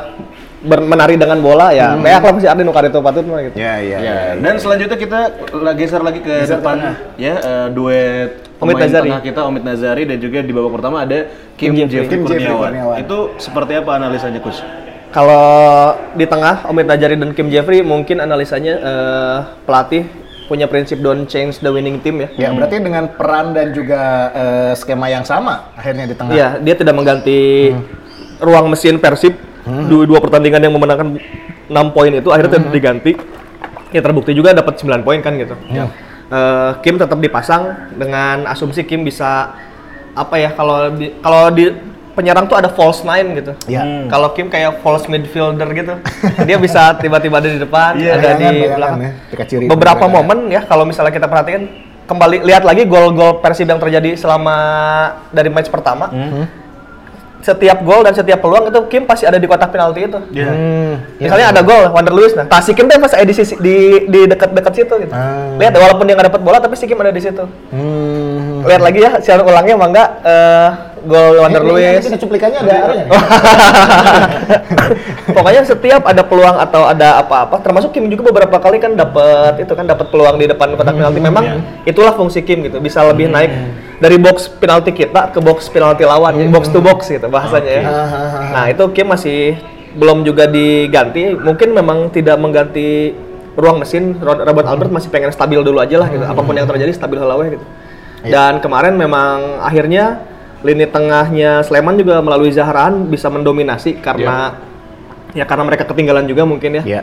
menari 0.64 1.20
dengan 1.20 1.38
bola 1.44 1.70
ya. 1.70 1.92
Kayak 2.00 2.24
lah 2.24 2.32
pasti 2.32 2.48
Ardi 2.48 2.62
nukar 2.64 2.84
itu 2.88 2.98
patut 3.04 3.24
mah 3.28 3.40
gitu. 3.44 3.56
Ya, 3.60 3.74
iya. 3.84 3.98
Ya, 4.00 4.16
dan 4.40 4.54
selanjutnya 4.56 4.98
kita 4.98 5.20
geser 5.76 6.00
lagi 6.00 6.20
ke 6.24 6.34
Geser 6.42 6.58
depan 6.58 6.76
tengah. 6.80 6.94
ya 7.20 7.34
eh, 7.36 7.66
duet 7.70 8.30
Omid 8.58 8.74
pemain 8.80 8.88
Nazari. 8.88 9.08
tengah 9.12 9.22
kita 9.22 9.40
Omid 9.44 9.62
Nazari 9.62 10.02
dan 10.08 10.18
juga 10.18 10.38
di 10.40 10.52
babak 10.56 10.72
pertama 10.80 10.96
ada 11.04 11.28
Kim, 11.60 11.76
Kim 11.76 11.86
Jeffrey. 11.86 12.08
Kim 12.08 12.22
Jeffrey 12.24 12.48
Kurniawan. 12.48 12.70
Kurniawan. 12.72 12.96
Itu 13.04 13.18
seperti 13.36 13.72
apa 13.76 13.90
analisanya 14.00 14.40
coach? 14.40 14.64
Kalau 15.12 15.46
di 16.16 16.26
tengah 16.26 16.66
Omid 16.66 16.86
Najari 16.88 17.14
dan 17.20 17.30
Kim 17.36 17.52
Jeffrey 17.52 17.84
mungkin 17.84 18.24
analisanya 18.24 18.74
eh, 18.80 19.38
pelatih 19.68 20.08
punya 20.44 20.68
prinsip 20.68 21.00
don't 21.00 21.24
change 21.24 21.60
the 21.60 21.70
winning 21.72 22.00
team 22.04 22.20
ya. 22.20 22.28
Ya, 22.36 22.48
berarti 22.52 22.80
dengan 22.80 23.08
peran 23.12 23.52
dan 23.52 23.72
juga 23.76 24.32
eh, 24.32 24.72
skema 24.76 25.12
yang 25.12 25.28
sama 25.28 25.72
akhirnya 25.76 26.08
di 26.08 26.16
tengah. 26.16 26.32
Iya, 26.32 26.48
dia 26.60 26.74
tidak 26.76 26.94
mengganti 26.96 27.72
ruang 28.40 28.72
mesin 28.72 28.98
Persib 28.98 29.53
dua, 29.64 30.02
dua 30.04 30.18
pertandingan 30.20 30.60
yang 30.60 30.74
memenangkan 30.76 31.16
6 31.64 31.94
poin 31.96 32.12
itu 32.12 32.28
akhirnya 32.28 32.60
tidak 32.60 32.72
diganti. 32.72 33.12
Ya 33.94 34.02
terbukti 34.02 34.34
juga 34.34 34.52
dapat 34.52 34.76
9 34.76 35.06
poin 35.06 35.18
kan 35.22 35.32
gitu. 35.38 35.54
Eh, 36.24 36.70
Kim 36.82 36.96
tetap 36.96 37.20
dipasang 37.20 37.92
dengan 37.94 38.48
asumsi 38.48 38.82
Kim 38.82 39.04
bisa 39.04 39.54
apa 40.14 40.34
ya 40.38 40.50
kalau 40.54 40.90
di, 40.94 41.12
kalau 41.20 41.50
di 41.52 41.68
penyerang 42.14 42.46
tuh 42.46 42.56
ada 42.56 42.70
false 42.72 43.02
nine 43.04 43.38
gitu. 43.38 43.52
Iya. 43.68 43.82
Hmm. 43.82 44.06
Kalau 44.08 44.32
Kim 44.32 44.48
kayak 44.48 44.80
false 44.80 45.06
midfielder 45.06 45.68
gitu. 45.74 45.94
Dia 46.46 46.56
bisa 46.56 46.94
tiba-tiba 47.02 47.38
ada 47.38 47.48
di 47.50 47.60
depan, 47.60 47.92
Iya, 47.98 48.10
ada 48.18 48.28
di 48.34 48.46
bayangan, 48.46 48.76
belakang. 48.78 49.00
ya, 49.02 49.44
Ciri. 49.46 49.64
Beberapa 49.68 50.06
Bayangan. 50.06 50.16
momen 50.26 50.38
ya 50.50 50.62
kalau 50.64 50.84
misalnya 50.86 51.12
kita 51.12 51.26
perhatikan 51.26 51.62
kembali 52.04 52.44
lihat 52.44 52.62
lagi 52.62 52.82
gol-gol 52.86 53.40
Persib 53.42 53.68
yang 53.68 53.78
terjadi 53.82 54.14
selama 54.16 54.56
dari 55.30 55.50
match 55.50 55.68
pertama. 55.70 56.08
Hmm. 56.10 56.46
Setiap 57.44 57.84
gol 57.84 58.00
dan 58.00 58.16
setiap 58.16 58.40
peluang 58.40 58.72
itu 58.72 58.80
Kim 58.88 59.04
pasti 59.04 59.28
ada 59.28 59.36
di 59.36 59.44
kotak 59.44 59.68
penalti 59.68 60.08
itu. 60.08 60.16
Iya. 60.32 60.48
Hmm. 60.48 60.94
Misalnya 61.20 61.46
ada 61.52 61.60
gol 61.60 61.92
Wander 61.92 62.16
Luiz, 62.16 62.32
nah 62.32 62.48
Tasikin 62.48 62.88
tuh 62.88 62.96
pas 62.96 63.12
ada 63.12 63.28
di 63.28 63.36
sisi 63.36 63.54
di 63.60 64.08
di 64.08 64.20
dekat-dekat 64.24 64.72
situ 64.72 64.94
gitu. 65.04 65.12
Ah. 65.12 65.52
Lihat 65.60 65.76
walaupun 65.76 66.08
dia 66.08 66.16
nggak 66.16 66.32
dapat 66.32 66.40
bola 66.40 66.56
tapi 66.56 66.80
si 66.80 66.88
Kim 66.88 66.96
ada 66.96 67.12
di 67.12 67.20
situ. 67.20 67.44
Hmm. 67.68 68.64
Lihat 68.64 68.80
lagi 68.80 69.04
ya 69.04 69.20
siaran 69.20 69.44
ulangnya 69.44 69.76
emang 69.76 69.92
enggak 69.92 70.08
eh, 70.24 70.68
gol 71.04 71.36
Wander 71.38 71.60
Ini- 71.60 71.68
Luiz. 71.70 72.00
Ini, 72.00 72.08
ini 72.08 72.18
cuplikannya 72.18 72.58
ada 72.60 72.74
nggak? 72.74 73.04
Pokoknya 75.34 75.60
setiap 75.64 76.02
ada 76.04 76.22
peluang 76.22 76.56
atau 76.56 76.84
ada 76.84 77.18
apa-apa, 77.18 77.58
termasuk 77.60 77.90
Kim 77.90 78.06
juga 78.06 78.28
beberapa 78.28 78.56
kali 78.58 78.78
kan 78.78 78.94
dapat 78.94 79.58
itu 79.58 79.72
kan 79.72 79.84
dapat 79.84 80.08
peluang 80.08 80.36
di 80.36 80.46
depan 80.46 80.72
kotak 80.74 80.94
penalti. 80.94 81.18
Memang 81.18 81.44
itulah 81.84 82.12
fungsi 82.12 82.40
Kim 82.40 82.62
gitu, 82.62 82.78
bisa 82.78 83.02
lebih 83.02 83.28
naik 83.28 83.50
dari 83.98 84.16
box 84.16 84.46
penalti 84.50 84.90
kita 84.90 85.30
ke 85.30 85.38
box 85.38 85.66
penalti 85.68 86.02
lawan, 86.04 86.34
jadi 86.34 86.48
box 86.48 86.68
to 86.68 86.78
box 86.78 87.08
gitu 87.08 87.26
bahasanya 87.26 87.72
ya. 87.72 87.82
Nah, 88.52 88.64
itu 88.68 88.82
Kim 88.92 89.08
masih 89.08 89.56
belum 89.94 90.22
juga 90.22 90.44
diganti. 90.46 91.32
Mungkin 91.34 91.72
memang 91.72 92.10
tidak 92.10 92.36
mengganti 92.36 93.14
ruang 93.54 93.80
mesin. 93.80 94.18
Ro- 94.18 94.42
Robert 94.42 94.66
Albert 94.66 94.90
masih 94.90 95.08
pengen 95.08 95.30
stabil 95.30 95.58
dulu 95.58 95.78
aja 95.78 95.96
lah 95.96 96.08
gitu. 96.10 96.22
Apa 96.22 96.40
pun 96.42 96.52
yang 96.52 96.66
terjadi 96.66 96.90
stabil 96.90 97.18
halawe 97.18 97.44
gitu. 97.48 97.64
Dan 98.24 98.58
kemarin 98.58 98.96
memang 98.96 99.60
akhirnya 99.60 100.24
lini 100.64 100.88
tengahnya 100.88 101.60
Sleman 101.60 102.00
juga 102.00 102.24
melalui 102.24 102.48
Zahran 102.48 103.12
bisa 103.12 103.28
mendominasi 103.28 104.00
karena 104.00 104.56
ya 105.36 105.44
karena 105.44 105.64
mereka 105.68 105.84
ketinggalan 105.84 106.24
juga 106.24 106.48
mungkin 106.48 106.80
ya. 106.80 106.82
Iya. 106.82 107.02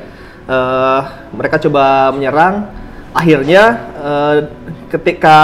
Eh, 0.50 1.02
mereka 1.38 1.62
coba 1.62 2.10
menyerang. 2.10 2.66
Akhirnya 3.14 3.64
eh, 4.02 4.38
ketika 4.90 5.38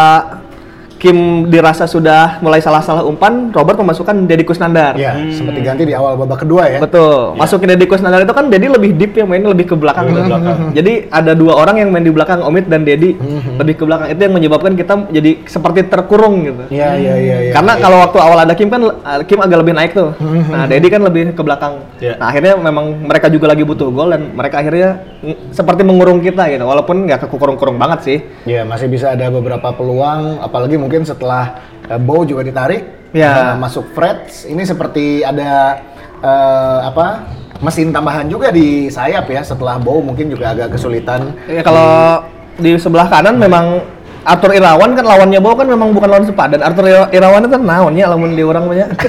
Kim 0.97 1.49
dirasa 1.53 1.85
sudah 1.85 2.41
mulai 2.41 2.57
salah-salah 2.57 3.05
umpan, 3.05 3.53
Robert 3.53 3.77
memasukkan 3.77 4.25
Deddy 4.25 4.41
Kusnandar. 4.41 4.97
Iya, 4.97 5.13
sempat 5.29 5.53
diganti 5.53 5.85
di 5.85 5.93
awal 5.93 6.17
babak 6.17 6.41
kedua 6.41 6.65
ya. 6.65 6.81
Betul. 6.81 7.37
Masukin 7.37 7.69
Deddy 7.77 7.85
Kusnandar 7.85 8.25
itu 8.25 8.33
kan 8.33 8.49
Deddy 8.49 8.67
lebih 8.73 8.97
deep 8.97 9.13
ya, 9.13 9.25
mainnya 9.29 9.53
lebih 9.53 9.69
ke 9.69 9.75
belakang. 9.77 10.09
Lebih 10.09 10.17
ke 10.17 10.21
gitu. 10.25 10.31
belakang. 10.33 10.57
Jadi 10.77 10.93
ada 11.13 11.31
dua 11.37 11.53
orang 11.53 11.75
yang 11.85 11.89
main 11.93 12.01
di 12.01 12.09
belakang, 12.09 12.41
Omid 12.41 12.65
dan 12.65 12.81
Deddy 12.81 13.13
lebih 13.61 13.73
ke 13.77 13.83
belakang. 13.85 14.09
Itu 14.09 14.21
yang 14.25 14.33
menyebabkan 14.33 14.73
kita 14.73 14.93
jadi 15.13 15.31
seperti 15.45 15.85
terkurung 15.85 16.41
gitu. 16.41 16.63
Iya, 16.73 16.97
iya, 16.97 17.13
iya. 17.21 17.37
iya. 17.49 17.51
Karena 17.53 17.77
kalau 17.77 18.01
waktu 18.01 18.17
awal 18.17 18.37
ada 18.41 18.53
Kim 18.57 18.73
kan 18.73 18.81
uh, 18.81 19.21
Kim 19.29 19.37
agak 19.37 19.61
lebih 19.61 19.73
naik 19.77 19.93
tuh. 19.93 20.17
Nah, 20.49 20.65
Dedi 20.65 20.89
kan 20.89 21.05
lebih 21.05 21.37
ke 21.37 21.41
belakang. 21.45 21.85
Iya. 22.01 22.17
Nah, 22.17 22.25
akhirnya 22.33 22.53
memang 22.57 23.05
mereka 23.05 23.29
juga 23.29 23.53
lagi 23.53 23.61
butuh 23.61 23.93
gol 23.93 24.09
dan 24.13 24.33
mereka 24.33 24.65
akhirnya 24.65 25.05
seperti 25.53 25.85
mengurung 25.85 26.25
kita 26.25 26.49
gitu. 26.49 26.65
Walaupun 26.65 27.05
nggak 27.05 27.29
kekurung-kurung 27.29 27.77
banget 27.77 27.99
sih. 28.01 28.17
Ya 28.49 28.65
masih 28.65 28.89
bisa 28.89 29.13
ada 29.13 29.29
beberapa 29.29 29.69
peluang, 29.75 30.41
apalagi 30.41 30.79
mungkin 30.87 31.03
setelah 31.03 31.59
uh, 31.91 31.99
Bow 31.99 32.23
juga 32.23 32.47
ditarik, 32.47 33.11
Ya. 33.11 33.51
uh, 33.51 33.53
masuk 33.59 33.91
Freds, 33.91 34.47
ini 34.47 34.63
seperti 34.63 35.19
ada 35.21 35.83
uh, 36.23 36.87
apa 36.87 37.27
mesin 37.59 37.91
tambahan 37.91 38.27
juga 38.27 38.47
di 38.47 38.87
sayap 38.87 39.27
ya 39.27 39.43
setelah 39.43 39.75
Bow 39.75 39.99
mungkin 39.99 40.31
juga 40.31 40.55
agak 40.55 40.79
kesulitan. 40.79 41.35
Ya 41.51 41.59
kalau 41.59 42.23
di 42.55 42.79
sebelah 42.79 43.11
kanan 43.11 43.35
memang 43.35 43.83
Arthur 44.23 44.55
Irawan 44.55 44.95
kan 44.95 45.03
lawannya 45.03 45.39
Bow 45.39 45.55
kan 45.55 45.67
memang 45.67 45.91
bukan 45.91 46.07
lawan 46.07 46.23
sepadan. 46.23 46.63
Arthur 46.63 46.87
Ira- 46.87 47.11
Irawan 47.11 47.43
itu 47.43 47.57
naonnya 47.59 48.05
lamun 48.07 48.31
di 48.31 48.43
orang 48.47 48.63
banyak. 48.65 48.89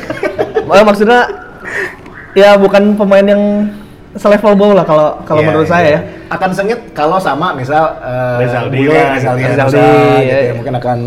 Eh, 0.68 0.84
maksudnya 0.84 1.24
ya 2.36 2.52
bukan 2.60 2.92
pemain 2.92 3.24
yang 3.24 3.72
selevel 4.18 4.52
Bow 4.52 4.70
lah 4.70 4.82
kalau 4.82 5.16
kalau 5.22 5.40
Iya, 5.40 5.48
menurut 5.48 5.64
iya. 5.64 5.72
saya 5.72 5.88
ya. 5.88 6.00
Akan 6.28 6.50
sengit 6.50 6.76
kalau 6.92 7.16
sama 7.16 7.54
misal 7.54 7.96
uh, 7.96 8.36
Rezaldi 8.36 8.84
Bule, 8.84 8.92
Rezaldi, 8.92 9.42
Rezaldi, 9.42 9.48
Rezaldi 9.48 9.78
gitu 9.78 10.18
iya, 10.20 10.20
ya. 10.28 10.38
iya. 10.42 10.52
mungkin 10.52 10.74
akan 10.76 10.98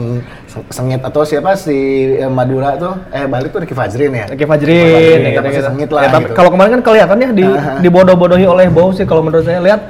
se- 0.45 0.69
sengit 0.71 1.01
atau 1.01 1.21
siapa 1.21 1.53
si 1.53 1.77
eh, 2.15 2.25
Madura 2.27 2.73
tuh 2.73 2.97
eh 3.09 3.23
balik 3.25 3.51
tuh 3.51 3.61
Ricky 3.61 3.71
Fajrin 3.71 4.11
ya. 4.11 4.25
Oke 4.25 4.43
Fajrin, 4.43 4.81
Fajrin, 4.81 5.19
ya, 5.21 5.29
kita 5.29 5.39
pasti 5.39 5.51
gitu-gitu. 5.51 5.69
sengit 5.69 5.89
lah 5.89 6.01
Ya, 6.01 6.09
tapi 6.09 6.23
gitu. 6.25 6.33
kalau 6.33 6.49
kemarin 6.49 6.71
kan 6.71 6.81
kelihatan 6.83 7.17
ya 7.17 7.29
di 7.31 7.45
dibodoh-bodohi 7.81 8.45
oleh 8.45 8.65
Bow 8.67 8.89
sih 8.89 9.05
kalau 9.05 9.21
menurut 9.21 9.43
saya 9.43 9.61
lihat 9.61 9.81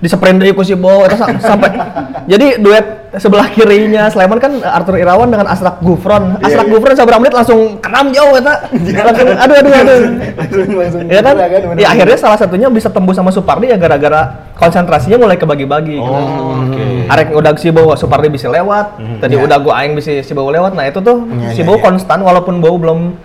di 0.00 0.08
sprint 0.08 0.38
dari 0.38 0.56
si 0.58 0.72
Bow 0.72 1.04
itu 1.04 1.12
sa- 1.14 1.28
sampai 1.38 1.68
jadi 2.24 2.56
duet 2.56 2.86
sebelah 3.12 3.48
kirinya 3.48 4.06
Sleman 4.06 4.38
kan 4.38 4.52
Arthur 4.58 4.96
Irawan 4.96 5.28
dengan 5.28 5.44
Asrak 5.44 5.78
Gufron. 5.78 6.38
Iya, 6.38 6.46
Asrak 6.46 6.64
iya. 6.64 6.72
Gufron 6.72 6.94
seberapa 6.94 7.18
menit 7.18 7.34
langsung 7.34 7.60
kenam 7.78 8.08
jauh 8.08 8.32
eta. 8.32 8.70
langsung 8.72 9.28
aduh 9.28 9.56
aduh 9.56 9.72
aduh. 9.74 9.98
langsung 10.38 10.66
langsung 10.72 11.00
ya 11.04 11.20
kan? 11.20 11.34
gila 11.34 11.46
bener-bener. 11.50 11.80
Ya 11.80 11.88
akhirnya 11.90 12.16
salah 12.16 12.38
satunya 12.38 12.68
bisa 12.68 12.88
tembus 12.88 13.12
sama 13.14 13.28
Supardi 13.28 13.66
ya 13.66 13.76
gara-gara 13.76 14.20
konsentrasinya 14.54 15.18
mulai 15.18 15.36
kebagi-bagi 15.36 15.96
gitu. 15.96 16.06
Oh, 16.06 16.64
oke. 16.64 16.84
Arek 17.06 17.28
udah 17.32 17.52
si 17.54 17.68
Bow 17.68 17.92
Supardi 17.92 18.28
bisa 18.28 18.46
lewat, 18.46 18.86
tadi 19.18 19.34
Ya. 19.34 19.42
udah 19.42 19.58
gua 19.58 19.74
aing 19.80 19.92
bisa 19.92 20.16
si 20.16 20.32
Bow 20.32 20.48
lewat. 20.48 20.72
Nah, 20.72 20.86
itu 20.86 20.98
tuh 20.98 21.26
Ya, 21.34 21.50
si 21.50 21.60
ya, 21.60 21.66
Bow 21.66 21.76
ya. 21.76 21.82
konstan 21.82 22.18
walaupun 22.20 22.56
Bow 22.58 22.72
belum 22.74 23.18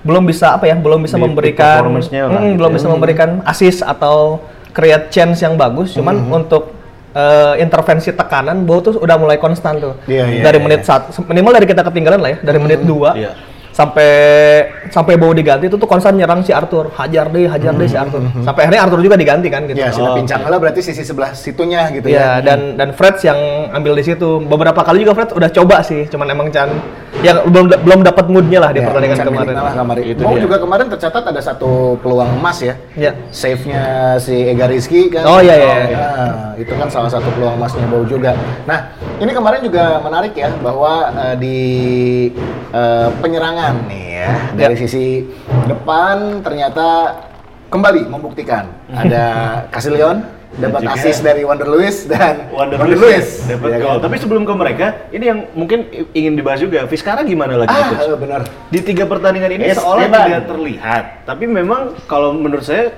belum 0.00 0.24
bisa 0.24 0.54
apa 0.54 0.64
ya, 0.64 0.76
belum 0.76 1.00
bisa 1.00 1.14
Di- 1.14 1.20
di 1.20 1.24
memberikan 1.26 1.80
performance-nya 1.80 2.20
lah 2.22 2.32
Mm, 2.38 2.44
gitu 2.46 2.56
belum 2.56 2.70
ya. 2.70 2.76
bisa 2.76 2.86
memberikan 2.88 3.28
assist 3.42 3.80
atau 3.82 4.40
create 4.70 5.10
chance 5.10 5.42
yang 5.42 5.54
bagus, 5.54 5.94
cuman 5.94 6.16
Hmm. 6.16 6.38
untuk 6.42 6.78
eh, 7.10 7.54
intervensi 7.58 8.14
tekanan 8.14 8.62
Bow 8.62 8.78
tuh 8.78 8.94
udah 9.02 9.18
mulai 9.18 9.34
konstan 9.34 9.82
tuh. 9.82 9.98
Iya, 10.06 10.30
iya, 10.30 10.42
dari 10.46 10.62
iya, 10.62 10.64
menit 10.64 10.80
iya. 10.86 10.94
satu 10.94 11.26
minimal 11.26 11.58
dari 11.58 11.66
kita 11.66 11.82
ketinggalan 11.82 12.22
lah 12.22 12.30
ya, 12.30 12.38
dari 12.38 12.58
menit 12.62 12.86
dua 12.86 13.18
Iya. 13.18 13.34
Sampai 13.70 14.10
sampai 14.88 15.14
Bow 15.14 15.30
diganti 15.30 15.66
itu 15.66 15.76
tuh 15.76 15.86
konstan 15.86 16.14
nyerang 16.14 16.42
si 16.42 16.50
Arthur, 16.50 16.90
hajar 16.94 17.28
deh, 17.28 17.46
hajar 17.46 17.72
deh 17.72 17.86
si 17.86 17.94
Arthur. 17.94 18.20
Sampai 18.40 18.66
akhirnya 18.66 18.82
Arthur 18.84 19.00
juga 19.00 19.16
diganti 19.16 19.48
kan 19.48 19.64
gitu. 19.64 19.78
Ya, 19.78 19.88
sudah 19.90 20.10
Oh, 20.10 20.16
pincang 20.18 20.42
lah 20.42 20.58
berarti 20.58 20.82
sisi 20.82 21.00
sebelah 21.00 21.30
situnya 21.32 21.86
gitu 21.88 22.10
Iya, 22.10 22.42
ya. 22.42 22.42
dan 22.42 22.74
dan 22.74 22.90
Freds 22.90 23.22
yang 23.22 23.38
ambil 23.70 23.94
di 23.94 24.02
situ. 24.02 24.42
Beberapa 24.42 24.82
kali 24.82 25.02
juga 25.02 25.14
Freds 25.14 25.32
udah 25.32 25.50
coba 25.50 25.76
sih, 25.80 26.04
cuman 26.06 26.26
emang 26.28 26.50
Chan 26.50 26.66
yang 27.22 27.46
belum 27.46 27.70
belum 27.84 28.00
dapat 28.02 28.26
moodnya 28.26 28.58
lah 28.58 28.70
di 28.72 28.80
Ya, 28.80 28.86
pertandingan 28.86 29.16
Chan 29.16 29.26
kemarin. 29.28 29.54
Lah 29.54 29.74
kemarin. 29.76 30.02
Itu 30.02 30.20
Mau 30.22 30.34
dia. 30.34 30.42
juga 30.42 30.56
kemarin 30.58 30.86
tercatat 30.88 31.22
ada 31.22 31.40
satu 31.40 31.70
peluang 31.98 32.30
emas 32.36 32.58
ya. 32.58 32.74
Iya. 32.94 33.12
Save-nya 33.30 33.82
si 34.18 34.34
Ega 34.34 34.66
Rizky 34.66 35.06
kan. 35.08 35.22
Oh, 35.24 35.38
iya, 35.38 35.54
iya, 35.54 35.74
iya. 35.86 35.98
Nah, 36.00 36.50
itu 36.56 36.72
kan 36.74 36.90
salah 36.90 37.10
satu 37.10 37.28
peluang 37.32 37.54
emasnya 37.54 37.86
Bau 37.86 38.02
juga. 38.02 38.34
Nah, 38.66 38.90
ini 39.20 39.30
kemarin 39.30 39.60
juga 39.60 40.00
menarik 40.00 40.32
ya 40.32 40.48
bahwa 40.58 40.92
eh, 41.12 41.34
di 41.36 41.58
eh, 42.72 43.08
penyerangan 43.20 43.74
nih 43.86 44.04
ya 44.16 44.30
dari 44.56 44.74
Ya. 44.74 44.80
sisi 44.80 45.28
depan 45.66 46.40
ternyata 46.40 47.20
kembali 47.68 48.08
membuktikan 48.08 48.64
ada 48.90 49.24
Casilion 49.74 50.24
dapat 50.50 50.82
assist 50.88 51.22
dari 51.22 51.46
Wander 51.46 51.68
Lewis 51.68 52.10
dan 52.10 52.50
Wander 52.50 52.74
Wander 52.74 52.98
Lewis 52.98 52.98
Lewis. 52.98 53.28
dapat 53.46 53.68
Ya 53.70 53.78
gol. 53.78 53.94
kan? 53.94 54.10
Tapi 54.10 54.16
sebelum 54.18 54.42
ke 54.42 54.50
mereka, 54.52 54.86
ini 55.14 55.24
yang 55.24 55.38
mungkin 55.54 55.86
ingin 56.10 56.34
dibahas 56.34 56.58
juga. 56.58 56.90
Vizcara 56.90 57.22
gimana 57.22 57.54
lagi 57.54 57.70
ah, 57.70 57.94
coach? 57.94 58.18
benar. 58.18 58.40
Di 58.66 58.82
tiga 58.82 59.06
pertandingan 59.06 59.46
ini 59.54 59.70
seolah 59.70 60.10
tidak 60.10 60.50
terlihat. 60.50 61.04
Tapi 61.22 61.46
memang 61.46 61.94
kalau 62.10 62.34
menurut 62.34 62.66
saya, 62.66 62.90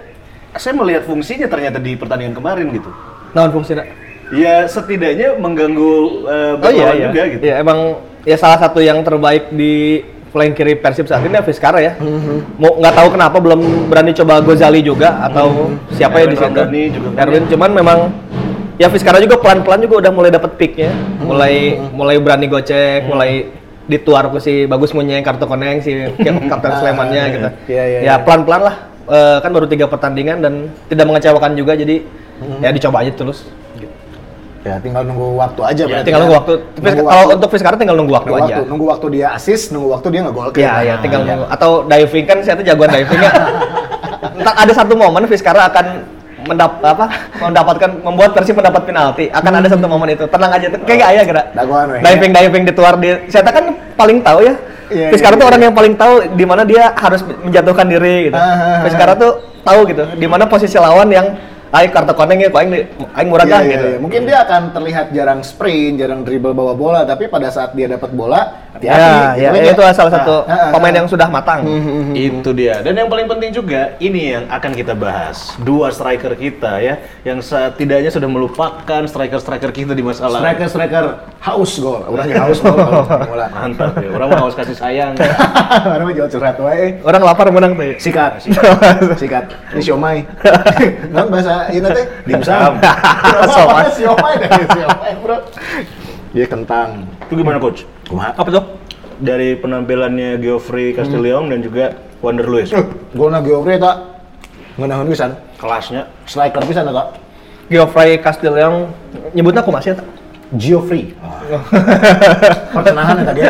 saya 0.57 0.73
melihat 0.73 1.05
fungsinya 1.05 1.45
ternyata 1.45 1.76
di 1.76 1.93
pertandingan 1.93 2.33
kemarin 2.33 2.73
gitu. 2.73 2.88
Naon 3.37 3.52
fungsinya? 3.52 3.85
Ya 4.33 4.65
setidaknya 4.65 5.37
mengganggu 5.37 5.93
eh, 6.25 6.53
Oh 6.57 6.71
iya 6.73 6.89
iya. 6.97 7.07
juga 7.12 7.23
gitu. 7.29 7.43
Iya, 7.45 7.55
emang 7.61 7.79
ya 8.25 8.37
salah 8.41 8.57
satu 8.57 8.81
yang 8.81 9.05
terbaik 9.05 9.53
di 9.53 10.01
flank 10.33 10.57
kiri 10.57 10.81
Persib 10.81 11.05
saat 11.05 11.21
ini 11.21 11.37
ya 11.37 11.45
Vizcara 11.45 11.79
ya. 11.85 11.93
Mhm. 12.01 12.57
Mau 12.57 12.81
nggak 12.81 12.95
tahu 12.97 13.09
kenapa 13.12 13.37
belum 13.37 13.61
berani 13.93 14.17
coba 14.17 14.41
Gozali 14.41 14.81
juga 14.81 15.21
atau 15.21 15.77
siapa 15.93 16.25
ya 16.25 16.27
di 16.33 16.37
situ. 16.41 16.49
Ramdhani 16.49 16.83
juga 16.89 17.07
punya. 17.12 17.21
Erwin 17.21 17.45
cuman 17.53 17.71
memang 17.77 17.99
ya 18.81 18.89
Vizcara 18.89 19.21
juga 19.21 19.37
pelan-pelan 19.37 19.85
juga 19.85 20.09
udah 20.09 20.12
mulai 20.17 20.31
dapat 20.33 20.57
picknya, 20.57 20.89
Mhm. 20.97 21.25
mulai 21.29 21.55
mulai 21.93 22.17
berani 22.17 22.49
gocek, 22.49 23.05
mulai 23.05 23.53
dituar 23.85 24.33
ke 24.33 24.39
si 24.41 24.65
bagus 24.65 24.97
munyeng 24.97 25.21
kartu 25.21 25.45
koneng 25.45 25.85
si 25.85 25.93
kapten 26.51 26.73
Slemannya 26.81 27.23
gitu. 27.29 27.49
Iya, 27.69 27.85
iya, 27.85 27.99
ya 28.01 28.05
iya. 28.09 28.15
pelan-pelan 28.25 28.62
lah. 28.65 28.77
Eh, 29.03 29.39
kan 29.45 29.51
baru 29.53 29.69
tiga 29.69 29.85
pertandingan 29.85 30.41
dan 30.41 30.53
tidak 30.89 31.05
mengecewakan 31.05 31.53
juga 31.53 31.77
jadi 31.77 32.01
ya 32.65 32.73
dicoba 32.73 33.05
aja 33.05 33.12
terus. 33.12 33.45
Ya 34.62 34.78
tinggal 34.78 35.02
nunggu 35.02 35.35
waktu 35.35 35.61
aja 35.61 35.83
Ya, 35.83 35.87
berarti 35.90 36.07
tinggal 36.07 36.19
ya. 36.19 36.25
nunggu 36.25 36.37
waktu. 36.38 36.52
Nunggu 36.76 37.02
Kalau 37.02 37.19
waktu. 37.21 37.35
untuk 37.35 37.49
Vizcara 37.50 37.75
tinggal 37.75 37.97
nunggu 37.99 38.12
waktu 38.14 38.28
nunggu 38.28 38.38
aja. 38.40 38.54
waktu, 38.54 38.62
nunggu 38.71 38.87
waktu 38.87 39.07
dia 39.11 39.26
assist, 39.33 39.64
nunggu 39.71 39.88
waktu 39.90 40.07
dia 40.09 40.21
ngegol 40.23 40.47
Iya, 40.54 40.73
iya, 40.81 40.95
tinggal 41.02 41.21
nunggu. 41.25 41.45
Atau 41.50 41.71
diving 41.85 42.25
kan 42.25 42.37
saya 42.40 42.54
tuh 42.54 42.64
jagoan 42.64 42.88
divingnya. 42.88 43.31
Entar 44.38 44.54
ada 44.57 44.73
satu 44.73 44.95
momen 44.95 45.26
Vizcara 45.26 45.66
akan 45.66 45.87
mendap 46.42 46.78
apa 46.81 47.07
mendapatkan 47.38 47.90
membuat 48.02 48.35
Persib 48.35 48.54
mendapat 48.54 48.83
penalti 48.83 49.31
akan 49.31 49.52
ada 49.52 49.69
satu 49.69 49.87
momen 49.87 50.11
itu 50.11 50.26
tenang 50.26 50.50
aja 50.50 50.66
kayak 50.73 50.99
gak 50.99 51.11
ya 51.12 51.23
kira 51.23 51.42
Dagoan 51.54 51.87
weh. 51.88 52.02
diving 52.02 52.33
diving 52.33 52.62
dituar 52.64 52.99
di 52.99 53.14
saya 53.28 53.47
kan 53.47 53.66
paling 53.95 54.19
tahu 54.21 54.42
ya 54.42 54.54
Iya, 54.90 55.09
Vizcara 55.09 55.33
iya, 55.33 55.38
tuh 55.38 55.47
iya. 55.47 55.50
orang 55.54 55.62
yang 55.62 55.73
paling 55.73 55.95
tahu 55.95 56.14
di 56.35 56.45
mana 56.45 56.62
dia 56.62 56.90
harus 56.92 57.23
menjatuhkan 57.23 57.87
diri 57.87 58.26
gitu 58.26 58.35
Ah, 58.35 58.42
ah, 58.42 58.59
ah. 58.59 58.81
Vizcara 58.83 59.12
tuh 59.14 59.33
tahu 59.62 59.81
gitu 59.87 60.02
di 60.12 60.26
mana 60.26 60.45
posisi 60.45 60.75
lawan 60.76 61.09
yang 61.09 61.26
ayo 61.73 61.88
kartu 61.88 62.12
koneng 62.12 62.38
ya 62.45 62.49
aing 62.52 62.73
aing 63.17 63.29
murah 63.33 63.49
Iya, 63.49 63.59
iya, 63.64 63.73
gitu 63.73 63.87
iya. 63.88 63.99
Mungkin 63.99 64.21
dia 64.29 64.38
akan 64.45 64.62
terlihat 64.76 65.07
jarang 65.17 65.41
sprint, 65.41 65.97
jarang 66.00 66.21
dribble 66.21 66.52
bawa 66.52 66.76
bola, 66.76 67.00
tapi 67.09 67.33
pada 67.33 67.49
saat 67.49 67.73
dia 67.73 67.88
dapat 67.88 68.12
bola, 68.12 68.71
hati-hati. 68.73 69.43
Ya, 69.43 69.50
ya, 69.50 69.50
gitu 69.52 69.79
itu 69.79 69.83
kan 69.85 69.95
salah 69.95 70.12
satu 70.12 70.37
Nah, 70.43 70.49
ah, 70.49 70.62
ah, 70.69 70.71
pemain 70.75 70.95
ah. 70.95 70.99
yang 71.05 71.09
sudah 71.09 71.29
matang. 71.29 71.61
Itu 72.17 72.50
dia. 72.57 72.81
Dan 72.81 72.97
yang 72.97 73.09
paling 73.12 73.29
penting 73.29 73.50
juga 73.52 73.95
ini 74.00 74.33
yang 74.35 74.45
akan 74.49 74.73
kita 74.73 74.97
bahas. 74.97 75.55
Dua 75.61 75.93
striker 75.93 76.33
kita 76.35 76.81
ya 76.81 76.95
yang 77.23 77.38
setidaknya 77.45 78.11
sudah 78.11 78.29
melupakan 78.29 79.02
striker-striker 79.05 79.71
kita 79.71 79.93
di 79.93 80.02
masa 80.02 80.26
lalu. 80.26 80.43
striker-striker 80.43 81.05
haus 81.43 81.73
gol. 81.79 82.00
Orangnya 82.09 82.37
haus 82.49 82.59
gol 82.64 82.75
kalau 82.75 83.05
bola. 83.07 83.47
Mantap 83.52 83.93
ya. 84.00 84.09
Orang 84.11 84.29
mau 84.33 84.49
harus 84.49 84.57
kasih 84.57 84.76
sayang. 84.76 85.12
Orang 85.95 86.05
mah 86.09 86.14
jual 86.17 86.29
curhat 86.33 86.57
wae. 86.59 86.99
Orang 87.05 87.23
lapar 87.23 87.47
menang 87.52 87.73
tuh. 87.76 87.85
ya. 87.93 87.97
Sikat. 88.00 88.33
Sikat. 89.19 89.45
Ini 89.76 89.83
siomay. 89.85 90.25
Nang 91.12 91.29
bahasa 91.29 91.69
ini 91.71 91.87
teh 91.87 92.07
Dimsum. 92.25 92.73
Siomay. 93.52 93.87
Siomay 93.93 94.35
dari 94.41 94.64
siomay, 94.73 95.12
Bro. 95.21 95.37
Dia 96.33 96.49
kentang. 96.49 97.05
Itu 97.29 97.37
gimana 97.37 97.61
coach? 97.61 97.85
Kumaha? 98.09 98.33
Apa 98.33 98.49
tuh? 98.49 98.65
Dari 99.23 99.55
penampilannya 99.55 100.41
Geoffrey 100.41 100.97
Castellion 100.97 101.53
dan 101.53 101.61
juga 101.61 101.93
Wander 102.25 102.49
Luiz. 102.49 102.73
Golna 103.12 103.45
Geoffrey 103.45 103.77
eta 103.77 104.01
ngeunaheun 104.81 105.12
pisan. 105.12 105.37
Kelasnya 105.61 106.09
Striker 106.25 106.65
pisan 106.65 106.89
eta. 106.89 107.12
Geoffrey 107.69 108.17
Castellion 108.19 108.89
nyebutnya 109.37 109.61
aku 109.61 109.71
masih 109.71 109.93
ya? 109.93 109.97
Geoffrey. 110.57 111.12
Pertenahan 112.73 113.21
eta 113.21 113.33
ge. 113.37 113.47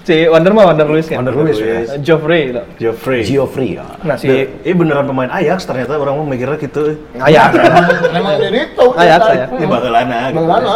Si 0.00 0.16
Wonder 0.26 0.52
mah 0.56 0.72
Wonder 0.72 0.88
Luis 0.88 1.06
kan? 1.06 1.20
Wander 1.20 1.36
Luiz 1.36 1.60
Luiz. 1.60 1.88
ya. 1.92 1.96
Geoffrey 2.00 2.40
gitu. 2.50 2.62
Geoffrey. 2.80 3.20
Geoffrey. 3.22 3.68
ya. 3.76 3.84
Nah 4.00 4.16
si 4.16 4.28
Ini 4.64 4.72
beneran 4.72 5.04
pemain 5.04 5.28
Ajax 5.28 5.68
ternyata 5.68 6.00
orang 6.00 6.16
mau 6.16 6.26
mikirnya 6.26 6.56
gitu. 6.56 6.96
Ayak. 7.20 7.52
Memang 8.16 8.34
dari 8.40 8.58
itu. 8.72 8.86
Ajax, 8.96 9.20
Ajax. 9.28 9.48
Ini 9.54 9.66
bagelana. 9.68 10.16
gitu. 10.32 10.36
Bagaimana? 10.40 10.74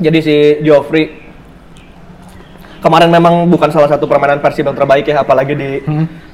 Jadi 0.00 0.18
si 0.24 0.36
Geoffrey 0.64 1.04
kemarin 2.80 3.12
memang 3.12 3.44
bukan 3.52 3.68
salah 3.68 3.92
satu 3.92 4.08
permainan 4.08 4.40
Persib 4.40 4.64
yang 4.64 4.72
terbaik 4.72 5.04
ya, 5.04 5.20
apalagi 5.20 5.52
di 5.52 5.70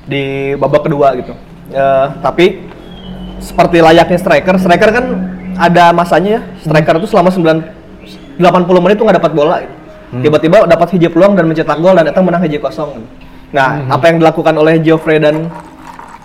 di 0.06 0.22
babak 0.54 0.86
kedua 0.86 1.18
gitu. 1.18 1.34
Eh, 1.74 2.06
tapi 2.22 2.62
seperti 3.42 3.82
layaknya 3.82 4.18
striker, 4.22 4.54
striker 4.56 4.90
kan 4.94 5.04
ada 5.58 5.90
masanya 5.90 6.30
ya. 6.38 6.40
Striker 6.62 7.02
itu 7.02 7.10
selama 7.10 7.34
9 7.34 8.38
80 8.38 8.84
menit 8.84 8.96
tuh 8.96 9.04
nggak 9.04 9.18
dapat 9.18 9.32
bola. 9.34 9.56
Gitu. 9.66 9.74
Tiba-tiba 10.06 10.64
dapat 10.64 10.88
hiji 10.94 11.10
peluang 11.10 11.34
dan 11.34 11.44
mencetak 11.46 11.76
gol 11.76 11.92
dan 11.92 12.06
datang 12.06 12.22
menang 12.22 12.42
hiji 12.42 12.56
kosong. 12.56 13.02
Nah, 13.50 13.90
apa 13.90 14.10
yang 14.10 14.22
dilakukan 14.22 14.54
oleh 14.54 14.78
Geoffrey 14.78 15.18
dan 15.18 15.50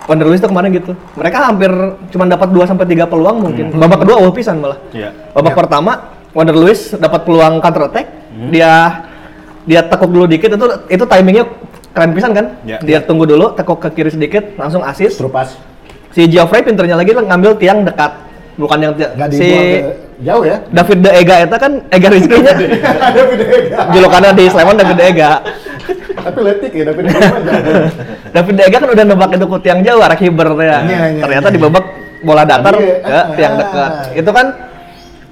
Wander 0.02 0.26
Luiz 0.26 0.38
itu 0.38 0.46
kemarin 0.46 0.74
gitu. 0.74 0.92
Mereka 1.14 1.38
hampir 1.38 1.70
cuma 2.10 2.26
dapat 2.26 2.50
2 2.50 2.66
sampai 2.66 2.86
3 2.86 3.06
peluang 3.06 3.36
mungkin. 3.38 3.70
Babak 3.72 4.02
kedua 4.02 4.18
awal 4.18 4.34
pisan 4.34 4.58
malah. 4.58 4.78
Iya. 4.90 5.14
Babak 5.30 5.54
pertama 5.54 5.92
Wander 6.30 6.54
Luiz 6.54 6.90
dapat 6.92 7.22
peluang 7.22 7.58
counter 7.58 7.86
attack. 7.86 8.06
Dia 8.50 9.02
dia 9.62 9.80
tekuk 9.86 10.10
dulu 10.10 10.26
dikit 10.26 10.50
itu 10.50 10.66
itu 10.90 11.04
timingnya 11.06 11.44
keren 11.94 12.10
pisan 12.10 12.34
kan? 12.34 12.46
Ya. 12.66 12.82
Dia 12.82 12.98
tunggu 12.98 13.26
dulu 13.26 13.54
tekuk 13.54 13.78
ke 13.78 13.88
kiri 13.94 14.10
sedikit 14.10 14.42
langsung 14.58 14.82
assist. 14.82 15.22
Trupas. 15.22 15.54
Si 16.10 16.26
Geoffrey 16.26 16.66
pinternya 16.66 16.98
lagi 16.98 17.14
ngambil 17.14 17.54
tiang 17.56 17.86
dekat. 17.86 18.10
Bukan 18.52 18.78
yang 18.78 18.92
ti- 18.92 19.06
Enggak 19.06 19.28
si 19.32 19.48
ke 19.48 20.01
jauh 20.18 20.44
ya. 20.44 20.56
David 20.68 20.98
De 21.00 21.10
Ega 21.14 21.36
itu 21.40 21.56
kan 21.56 21.72
Ega 21.88 22.08
Rizky-nya 22.08 22.52
Ada 22.52 23.20
video 23.24 23.46
julukannya 23.90 24.30
di 24.34 24.44
Sleman 24.46 24.76
David 24.76 24.96
De 24.96 25.04
Ega. 25.06 25.30
Tapi 26.14 26.38
letik 26.40 26.72
ya, 26.72 26.84
tapi 26.84 27.00
dia 27.02 27.16
aja. 27.16 27.52
David 28.30 28.54
De 28.54 28.62
Ega 28.62 28.76
kan 28.78 28.88
udah 28.88 29.04
nebak 29.04 29.30
itu 29.32 29.46
ke 29.46 29.56
tiang 29.60 29.80
jauh 29.80 29.98
arah 29.98 30.14
kiber 30.14 30.48
tuh 30.52 30.62
ya. 30.62 30.78
Iya, 30.80 30.98
Ternyata 31.18 31.48
iya. 31.48 31.54
di 31.54 31.58
babak 31.58 31.84
bola 32.20 32.42
datar 32.44 32.74
Iya. 32.76 32.96
ke 33.00 33.18
tiang 33.34 33.52
Ah. 33.52 33.58
dekat. 33.58 33.90
Itu 34.14 34.30
kan 34.30 34.46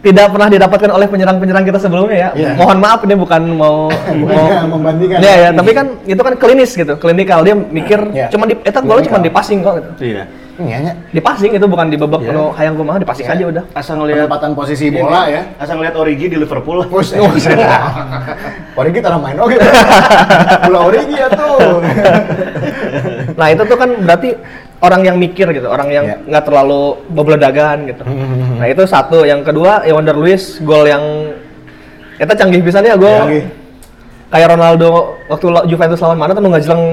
tidak 0.00 0.32
pernah 0.32 0.48
didapatkan 0.48 0.90
oleh 0.90 1.06
penyerang-penyerang 1.06 1.62
kita 1.62 1.78
sebelumnya 1.78 2.16
ya. 2.16 2.28
Iya. 2.32 2.50
Mohon 2.56 2.78
maaf 2.80 3.00
ini 3.04 3.14
bukan 3.14 3.42
mau 3.52 3.92
mau 4.26 4.46
membandingkan. 4.72 5.20
Ya 5.20 5.32
ya, 5.38 5.50
tapi 5.52 5.70
kan 5.70 5.86
itu 6.02 6.18
kan 6.18 6.34
klinis 6.34 6.72
gitu, 6.72 6.96
klinikal 6.96 7.44
dia 7.44 7.54
mikir 7.54 8.00
Iya. 8.10 8.26
cuma 8.28 8.48
di 8.48 8.56
eta 8.58 8.80
golnya 8.80 9.06
cuma 9.06 9.20
di 9.20 9.30
passing 9.30 9.60
kok 9.60 9.74
gitu. 9.76 9.90
Iya. 10.02 10.24
Iya 10.60 10.76
nya. 10.84 10.92
Di 11.08 11.20
passing 11.20 11.56
itu 11.56 11.64
bukan 11.64 11.88
di 11.88 11.96
babak 11.96 12.20
Iya. 12.20 12.28
penuh 12.30 12.48
hayang 12.52 12.74
kumaha, 12.76 12.98
di 13.00 13.08
passing 13.08 13.24
aja 13.24 13.44
udah. 13.48 13.64
Asal 13.72 13.96
ngelihat 13.96 14.28
Penempatan 14.28 14.50
posisi 14.52 14.86
bola 14.92 15.24
ya. 15.24 15.42
Asal 15.56 15.80
ngelihat 15.80 15.96
Origi 15.96 16.26
di 16.28 16.36
Liverpool. 16.36 16.84
Push. 16.92 17.16
Origi 18.76 18.98
tanah 19.00 19.18
main 19.18 19.36
oke. 19.36 19.56
Bola 20.68 20.78
Origi 20.84 21.16
ya 21.16 21.28
tuh. 21.32 21.80
Nah, 23.34 23.46
itu 23.48 23.62
tuh 23.64 23.76
kan 23.76 23.90
berarti 24.04 24.28
orang 24.80 25.00
yang 25.02 25.16
mikir 25.16 25.46
gitu, 25.50 25.68
orang 25.68 25.88
yang 25.88 26.04
Iya. 26.04 26.16
nggak 26.28 26.44
terlalu 26.44 26.82
bebeledagan 27.08 27.76
gitu. 27.88 28.02
Nah, 28.56 28.66
itu 28.68 28.82
satu. 28.84 29.24
Yang 29.24 29.48
kedua, 29.48 29.84
ya 29.84 29.92
Wander 29.96 30.16
Luiz 30.16 30.60
gol 30.60 30.84
yang 30.84 31.02
kita 32.16 32.36
canggih 32.36 32.60
pisan 32.60 32.84
ya 32.84 33.00
gol. 33.00 33.08
Canggih. 33.08 33.44
Kayak 34.30 34.48
Ronaldo 34.54 34.90
waktu 35.26 35.46
Juventus 35.66 35.98
lawan 35.98 36.20
mana 36.20 36.32
tuh 36.32 36.44
nggak 36.44 36.64
jelang. 36.64 36.84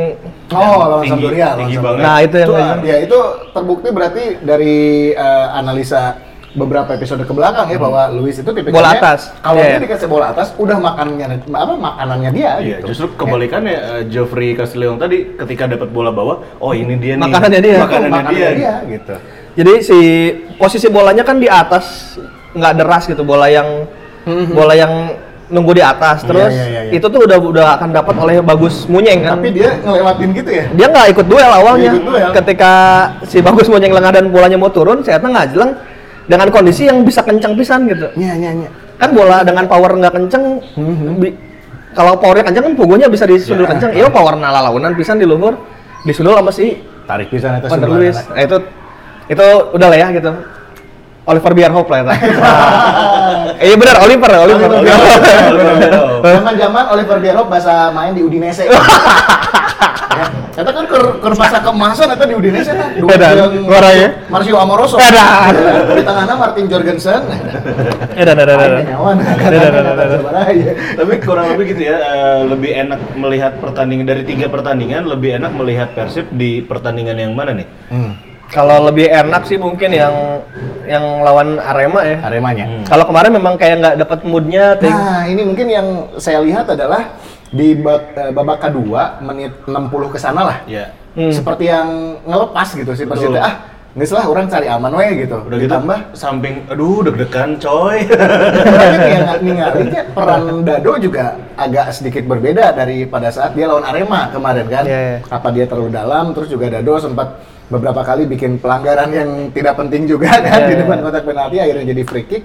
Oh, 0.50 0.60
lawan 0.80 1.04
Tinggi- 1.04 1.12
Sampdoria. 1.12 1.46
lawan 1.46 1.60
tinggi 1.60 1.76
Sampdoria. 1.76 1.98
banget. 2.00 2.08
Nah, 2.08 2.18
itu 2.20 2.36
yang 2.36 2.48
Itu, 2.48 2.54
ah, 2.54 2.60
jelang. 2.62 2.80
ya 2.82 2.98
itu 3.00 3.20
terbukti 3.52 3.88
berarti 3.90 4.24
dari 4.40 4.78
eh, 5.12 5.48
analisa 5.52 6.02
beberapa 6.50 6.90
episode 6.90 7.22
ke 7.22 7.30
belakang 7.30 7.68
ya 7.68 7.78
bahwa 7.78 8.02
Luis 8.10 8.34
itu 8.34 8.48
tipikalnya 8.48 8.74
Bola 8.74 8.92
atas. 8.92 9.30
Kalau 9.38 9.60
Iya. 9.60 9.70
dia 9.70 9.82
dikasih 9.84 10.08
bola 10.08 10.26
atas, 10.32 10.48
udah 10.58 10.78
makannya 10.80 11.26
apa 11.46 11.74
makanannya 11.76 12.30
dia 12.32 12.52
Iya, 12.58 12.78
gitu. 12.80 12.86
justru 12.90 13.06
kebalikannya 13.14 13.76
eh, 13.76 14.02
Geoffrey 14.08 14.56
Castellion 14.56 14.98
tadi 14.98 15.38
ketika 15.38 15.68
dapat 15.68 15.92
bola 15.92 16.10
bawah, 16.10 16.42
oh 16.58 16.72
ini 16.72 16.98
dia 16.98 17.14
nih. 17.14 17.24
Makanannya 17.24 17.62
dia. 17.62 17.78
Makanannya 17.78 18.10
makanannya 18.10 18.34
dia. 18.34 18.50
dia 18.56 18.74
gitu. 18.90 19.16
Jadi 19.54 19.74
si 19.82 19.98
posisi 20.56 20.88
bolanya 20.88 21.22
kan 21.22 21.38
di 21.38 21.46
atas 21.46 22.18
nggak 22.52 22.74
deras 22.74 23.04
gitu, 23.06 23.22
bola 23.22 23.46
yang 23.48 23.86
bola 24.50 24.74
yang 24.74 25.14
nunggu 25.48 25.72
di 25.72 25.84
atas. 25.84 26.22
Iya, 26.22 26.28
Terus 26.28 26.52
iya, 26.52 26.66
iya, 26.68 26.77
iya. 26.88 26.98
itu 26.98 27.08
tuh 27.08 27.22
udah 27.24 27.38
udah 27.38 27.66
akan 27.76 27.90
dapat 27.92 28.16
oleh 28.16 28.36
Bagus 28.40 28.88
Munyeng 28.88 29.20
kan. 29.22 29.38
Tapi 29.38 29.50
dia 29.52 29.70
ngelewatin 29.78 30.30
gitu 30.32 30.50
ya. 30.50 30.66
dia 30.72 30.86
nggak 30.88 31.08
ikut 31.12 31.26
duel 31.28 31.52
awalnya. 31.52 31.92
Ikut 31.92 32.04
duel. 32.04 32.30
Ketika 32.34 32.72
si 33.24 33.38
Bagus 33.40 33.68
Munyeng 33.68 33.92
lengah 33.92 34.12
dan 34.12 34.26
bolanya 34.28 34.56
mau 34.56 34.72
turun, 34.72 35.04
saya 35.04 35.20
nggak 35.20 35.54
jelang 35.54 35.76
dengan 36.26 36.48
kondisi 36.50 36.88
yang 36.88 37.04
bisa 37.04 37.22
kencang 37.22 37.56
pisan 37.56 37.88
gitu. 37.88 38.08
Iya, 38.16 38.34
iya, 38.36 38.52
iya. 38.56 38.70
Kan 38.98 39.14
bola 39.14 39.46
dengan 39.46 39.68
power 39.68 39.94
nggak 39.94 40.14
kenceng, 40.16 40.44
bi- 41.20 41.38
kalau 41.94 42.14
powernya 42.18 42.46
kencang 42.46 42.64
kan 42.68 42.74
pugunya 42.78 43.08
bisa 43.08 43.26
disundul 43.26 43.66
Ya. 43.66 43.72
kencang. 43.74 43.92
Iya 43.94 44.08
power 44.10 44.36
nalalaunan 44.36 44.94
pisan 44.94 45.18
di 45.18 45.26
luhur, 45.26 45.58
disundul 46.04 46.38
sama 46.38 46.52
si 46.52 46.78
Tarik 47.08 47.32
pisan 47.32 47.58
Luiz. 47.88 48.18
anak. 48.20 48.36
Nah, 48.36 48.42
itu 48.44 48.58
itu 49.28 49.46
udah 49.74 49.88
lah 49.88 49.98
ya 49.98 50.08
gitu. 50.12 50.32
Oliver 51.28 51.52
Bierhoff 51.52 51.88
lah 51.92 51.98
ya. 52.00 52.06
Iya 53.58 53.74
benar 53.74 53.98
Oliver, 54.06 54.30
Oliver. 54.38 54.70
Zaman-zaman 56.40 56.84
Oliver 56.94 57.18
Bierhoff 57.20 57.50
bahasa 57.50 57.90
main 57.92 58.14
di 58.14 58.22
Udinese. 58.22 58.70
ya. 58.70 60.28
Eta 60.58 60.74
kan 60.74 60.86
keur 60.90 61.22
keur 61.22 61.34
masa 61.38 61.62
keemasan 61.62 62.14
eta 62.14 62.26
di 62.30 62.38
Udinese 62.38 62.72
kan. 62.78 62.94
Dua 63.02 63.18
Edan, 63.18 63.34
jeung 63.50 63.66
ngoraya. 63.66 64.30
Marcio 64.30 64.62
Amoroso. 64.62 65.02
Edan. 65.02 65.54
Di 65.90 66.04
tengahna 66.06 66.34
Martin 66.38 66.66
Jorgensen. 66.70 67.22
Eh, 68.14 68.24
dah, 68.24 68.34
dah, 68.38 68.46
dah, 68.46 68.56
dah. 68.56 68.82
Tapi 71.02 71.14
kurang 71.22 71.58
lebih 71.58 71.74
gitu 71.74 71.82
ya, 71.92 71.98
eh, 71.98 72.40
lebih 72.46 72.72
enak 72.78 73.00
melihat 73.18 73.58
pertandingan 73.58 74.06
dari 74.06 74.22
tiga 74.22 74.48
pertandingan, 74.54 75.04
lebih 75.10 75.42
enak 75.42 75.52
melihat 75.58 75.90
Persib 75.98 76.30
di 76.30 76.62
pertandingan 76.62 77.18
yang 77.18 77.34
mana 77.34 77.58
nih? 77.58 77.68
Kalau 78.48 78.88
lebih 78.88 79.12
enak 79.12 79.44
sih 79.44 79.60
mungkin 79.60 79.92
yang 79.92 80.44
yang 80.88 81.04
lawan 81.20 81.60
Arema 81.60 82.02
ya. 82.08 82.18
Aremanya. 82.24 82.66
Hmm. 82.66 82.84
Kalau 82.88 83.06
kemarin 83.06 83.32
memang 83.36 83.54
kayak 83.60 83.76
nggak 83.84 83.96
dapat 84.08 84.20
moodnya, 84.24 84.66
ting. 84.80 84.92
Nah, 84.92 85.28
ini 85.28 85.42
mungkin 85.44 85.68
yang 85.68 85.88
saya 86.16 86.40
lihat 86.40 86.72
adalah 86.72 87.20
di 87.52 87.76
eh, 87.76 88.32
babak 88.32 88.64
kedua 88.64 89.20
menit 89.20 89.52
60 89.68 90.14
ke 90.14 90.20
sana 90.20 90.42
lah. 90.48 90.58
Ya. 90.64 90.96
Hmm. 91.14 91.34
Seperti 91.34 91.68
yang 91.68 92.22
ngelepas 92.24 92.68
gitu 92.72 92.92
sih. 92.96 93.04
Betul. 93.04 93.36
Ah, 93.36 93.77
nggak 93.98 94.14
salah 94.14 94.30
orang 94.30 94.46
cari 94.46 94.70
aman 94.70 94.94
we 94.94 95.26
gitu. 95.26 95.38
Udah 95.42 95.58
gitu 95.58 95.74
Ditambah 95.74 96.00
samping 96.14 96.56
aduh 96.70 97.02
deg-degan 97.02 97.58
coy. 97.58 98.06
Tapi 98.06 98.96
kayak 99.02 99.42
ningalinnya 99.42 100.02
peran 100.14 100.62
Dado 100.62 100.94
juga 101.02 101.34
agak 101.58 101.98
sedikit 101.98 102.30
berbeda 102.30 102.78
dari 102.78 103.10
pada 103.10 103.34
saat 103.34 103.58
dia 103.58 103.66
lawan 103.66 103.82
Arema 103.82 104.30
kemarin 104.30 104.70
kan. 104.70 104.86
Iya, 104.86 105.00
iya. 105.02 105.18
Apa 105.26 105.50
dia 105.50 105.66
terlalu 105.66 105.90
dalam, 105.98 106.30
terus 106.38 106.46
juga 106.46 106.70
Dado 106.70 106.94
sempat 107.02 107.42
beberapa 107.74 108.06
kali 108.06 108.30
bikin 108.30 108.62
pelanggaran 108.62 109.10
yang 109.10 109.30
tidak 109.50 109.74
penting 109.76 110.06
juga 110.06 110.30
kan 110.46 110.62
Iya, 110.62 110.68
di 110.70 110.74
iya. 110.78 110.82
depan 110.86 110.98
kotak 111.02 111.24
penalti 111.26 111.58
akhirnya 111.58 111.86
jadi 111.90 112.04
free 112.06 112.28
kick. 112.30 112.44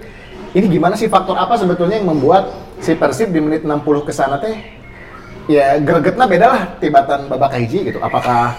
Ini 0.57 0.67
gimana 0.73 0.97
sih 0.97 1.13
faktor 1.13 1.37
apa 1.37 1.61
sebetulnya 1.61 2.01
yang 2.01 2.09
membuat 2.17 2.49
si 2.81 2.97
Persib 2.97 3.29
di 3.29 3.45
menit 3.45 3.61
60 3.61 4.09
ke 4.09 4.13
sana 4.13 4.41
teh 4.41 4.57
ya 5.53 5.77
gregetna 5.85 6.25
beda 6.25 6.47
lah 6.49 6.63
tibatan 6.81 7.29
babak 7.29 7.61
hiji 7.61 7.93
gitu. 7.93 8.01
Apakah 8.01 8.57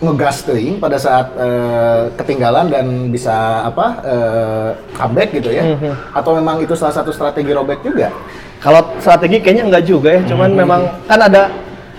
ngegas 0.00 0.42
teuing 0.42 0.76
pada 0.78 0.96
saat 0.96 1.30
eh, 1.34 2.10
ketinggalan 2.14 2.66
dan 2.66 2.86
bisa 3.08 3.62
apa 3.62 3.86
eh, 4.02 4.68
comeback 4.92 5.30
gitu 5.32 5.50
ya 5.50 5.62
Mhm. 5.64 5.92
atau 6.12 6.34
memang 6.34 6.58
itu 6.60 6.74
salah 6.74 6.92
satu 6.92 7.10
strategi 7.10 7.50
Robert 7.50 7.80
juga 7.80 8.10
Kalau 8.58 8.96
strategi 8.96 9.44
kayaknya 9.44 9.68
nggak 9.68 9.84
juga 9.84 10.08
ya, 10.16 10.20
cuman 10.24 10.48
Hmm. 10.48 10.56
memang 10.56 10.80
kan 11.04 11.20
ada 11.20 11.52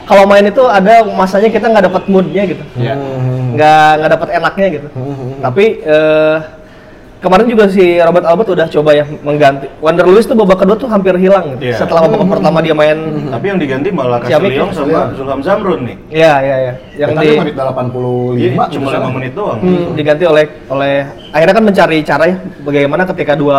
kalau 0.09 0.25
main 0.25 0.41
itu 0.41 0.65
ada 0.65 1.05
masanya 1.05 1.53
kita 1.53 1.69
nggak 1.69 1.85
dapat 1.93 2.03
moodnya 2.09 2.41
gitu, 2.41 2.63
Ya. 2.73 2.97
nggak 3.53 3.89
nggak 4.01 4.11
dapat 4.17 4.29
enaknya 4.33 4.67
gitu. 4.73 4.87
Hmm. 4.97 5.45
Tapi 5.45 5.65
eh, 5.85 6.35
kemarin 7.17 7.45
juga 7.45 7.65
si 7.65 7.81
Robert 7.97 8.23
Albert 8.23 8.49
udah 8.51 8.67
coba 8.69 8.91
ya 8.91 9.05
mengganti 9.19 9.65
Wander 9.79 10.05
Luiz 10.05 10.23
tuh 10.23 10.35
babak 10.35 10.57
kedua 10.57 10.75
tuh 10.75 10.85
hampir 10.85 11.15
hilang 11.15 11.55
gitu. 11.55 11.67
Iya. 11.67 11.77
setelah 11.77 12.05
babak 12.05 12.27
pertama 12.29 12.59
dia 12.59 12.71
main 12.71 12.97
Tapi 13.27 13.45
yang 13.47 13.57
diganti 13.57 13.89
malah 13.89 14.19
Siapa 14.21 14.41
Kasih 14.41 14.51
Leong 14.51 14.69
itu? 14.69 14.77
sama 14.77 14.99
Zulham 15.13 15.39
Zamrun 15.41 15.79
nih. 15.83 15.95
ya 16.11 16.33
ya 16.39 16.55
ya 16.61 16.73
yang 16.95 17.09
Yang 17.09 17.09
di 17.09 17.15
tadi 17.17 17.41
menit 17.41 17.55
85 17.55 18.35
Iya, 18.35 18.49
cuma 18.69 18.87
gitu, 18.87 18.99
5 19.01 19.09
menit 19.11 19.31
doang. 19.33 19.59
hmm, 19.59 19.85
diganti 19.93 20.23
oleh 20.23 20.43
oleh 20.67 20.95
akhirnya 21.31 21.53
kan 21.53 21.63
mencari 21.65 21.97
cara 22.01 22.23
ya 22.25 22.35
bagaimana 22.61 23.03
ketika 23.05 23.33
dua 23.33 23.57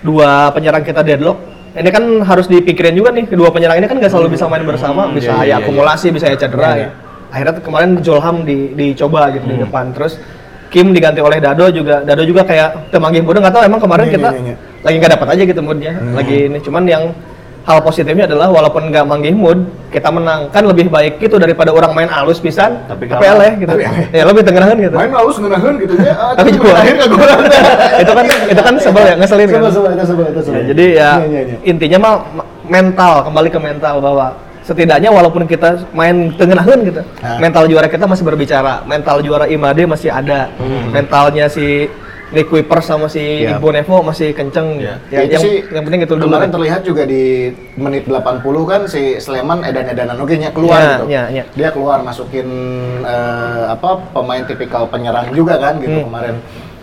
dua 0.00 0.28
penyerang 0.50 0.82
kita 0.82 1.00
deadlock 1.00 1.38
ini 1.74 1.88
kan 1.88 2.04
harus 2.22 2.46
dipikirin 2.46 2.92
juga 2.92 3.10
nih 3.10 3.26
kedua 3.26 3.48
penyerang 3.48 3.76
ini 3.76 3.86
kan 3.86 3.96
nggak 3.96 4.08
selalu 4.08 4.34
bisa 4.34 4.44
main 4.44 4.62
bersama 4.62 5.06
Hmm, 5.06 5.14
bisa 5.14 5.32
iya, 5.34 5.40
ya 5.40 5.46
iya, 5.46 5.54
akumulasi 5.58 6.06
bisa 6.10 6.26
ya 6.26 6.36
cedera 6.36 6.70
Iya, 6.70 6.78
ya 6.78 6.88
akhirnya 7.30 7.58
kemarin 7.58 7.90
Jolham 7.98 8.36
di, 8.42 8.70
dicoba 8.72 9.26
gitu 9.30 9.42
Hmm. 9.42 9.52
di 9.52 9.60
depan 9.60 9.84
terus 9.90 10.20
Kim 10.74 10.90
diganti 10.90 11.22
oleh 11.22 11.38
Dado 11.38 11.70
juga 11.70 12.02
Dado 12.02 12.22
juga 12.22 12.42
kayak 12.42 12.90
temanggih 12.90 13.22
bodoh 13.22 13.38
nggak 13.38 13.54
tahu 13.54 13.62
emang 13.62 13.78
kemarin 13.78 14.04
Iya, 14.04 14.12
kita 14.12 14.28
iya, 14.28 14.40
iya. 14.44 14.54
lagi 14.82 14.96
nggak 14.98 15.12
dapat 15.14 15.28
aja 15.30 15.42
gitu 15.46 15.60
moodnya 15.60 15.92
lagi 16.10 16.36
ini 16.44 16.58
cuman 16.58 16.82
yang 16.84 17.04
hal 17.64 17.80
positifnya 17.80 18.26
adalah 18.26 18.50
walaupun 18.50 18.90
nggak 18.90 19.04
manggih 19.04 19.32
mood 19.32 19.62
kita 19.88 20.10
menang 20.10 20.50
kan 20.50 20.60
lebih 20.62 20.90
baik 20.90 21.16
gitu 21.16 21.38
daripada 21.38 21.70
orang 21.70 21.94
main 21.94 22.10
alus 22.10 22.36
pisan 22.36 22.76
Tapi 22.84 23.06
tapi 23.06 23.22
kalah. 23.22 23.38
eleh 23.38 23.50
gitu 23.56 23.70
Tapi 23.70 23.82
ya 24.10 24.22
lebih 24.26 24.42
tengeran 24.42 24.76
gitu 24.76 24.92
Main 24.94 25.08
lalu 25.08 25.30
ngenahin 25.38 25.74
gitu 25.78 25.94
ya. 25.96 26.14
Tapi 26.36 26.48
juga- 26.50 26.76
akhir 26.76 26.94
ke 26.98 27.06
gol. 27.08 27.28
itu 28.02 28.12
kan 28.12 28.24
itu 28.44 28.60
kan 28.60 28.74
sebel 28.76 29.02
ya 29.02 29.14
ngeselin 29.14 29.46
kan 29.46 29.54
Sebel, 29.56 29.70
sebel, 29.72 29.90
itu 29.94 30.04
sebel, 30.04 30.24
itu 30.26 30.40
sebel. 30.42 30.54
Ya, 30.54 30.62
jadi 30.66 30.84
ya 30.84 31.10
Iya, 31.14 31.24
iya, 31.24 31.40
iya. 31.46 31.56
intinya 31.64 31.98
mah 32.02 32.12
ma- 32.34 32.48
mental 32.66 33.12
kembali 33.22 33.48
ke 33.48 33.60
mental 33.62 33.94
bahwa 34.02 34.26
setidaknya 34.64 35.08
walaupun 35.08 35.44
kita 35.44 35.84
main 35.92 36.32
tengenahan 36.32 36.80
gitu 36.82 37.00
Ah. 37.20 37.36
mental 37.36 37.64
juara 37.64 37.84
kita 37.84 38.04
masih 38.04 38.24
berbicara 38.24 38.80
mental 38.84 39.20
juara 39.20 39.44
Imade 39.46 39.84
masih 39.84 40.08
ada 40.08 40.48
mentalnya 40.88 41.46
si 41.46 41.86
Nick 42.26 42.48
Kuiper 42.48 42.80
sama 42.80 43.06
si 43.06 43.20
Iya. 43.44 43.54
Ibu 43.54 43.68
Nevo 43.70 44.02
masih 44.02 44.32
kenceng 44.32 44.80
Iya. 44.80 44.96
ya, 45.06 45.20
itu 45.22 45.30
yang, 45.30 45.42
sih 45.42 45.54
yang 45.70 45.84
penting 45.84 46.00
itu 46.02 46.14
dulu 46.14 46.26
kemarin 46.26 46.42
kan. 46.42 46.52
terlihat 46.52 46.80
juga 46.82 47.02
di 47.04 47.24
menit 47.76 48.04
80 48.04 48.42
kan 48.64 48.80
si 48.84 49.02
Sleman 49.16 49.62
edan-edanan 49.62 50.16
oke 50.16 50.34
nya 50.34 50.50
keluar 50.50 50.74
Ya, 50.74 50.88
gitu. 50.96 51.04
ya, 51.06 51.22
ya. 51.30 51.44
Dia 51.54 51.68
keluar 51.70 52.00
masukin 52.00 52.48
eh, 53.04 53.64
apa 53.70 53.88
pemain 54.10 54.42
tipikal 54.42 54.88
penyerang 54.88 55.30
juga 55.30 55.60
kan 55.60 55.78
gitu 55.78 55.94
Hmm. 55.94 56.08
kemarin. 56.08 56.36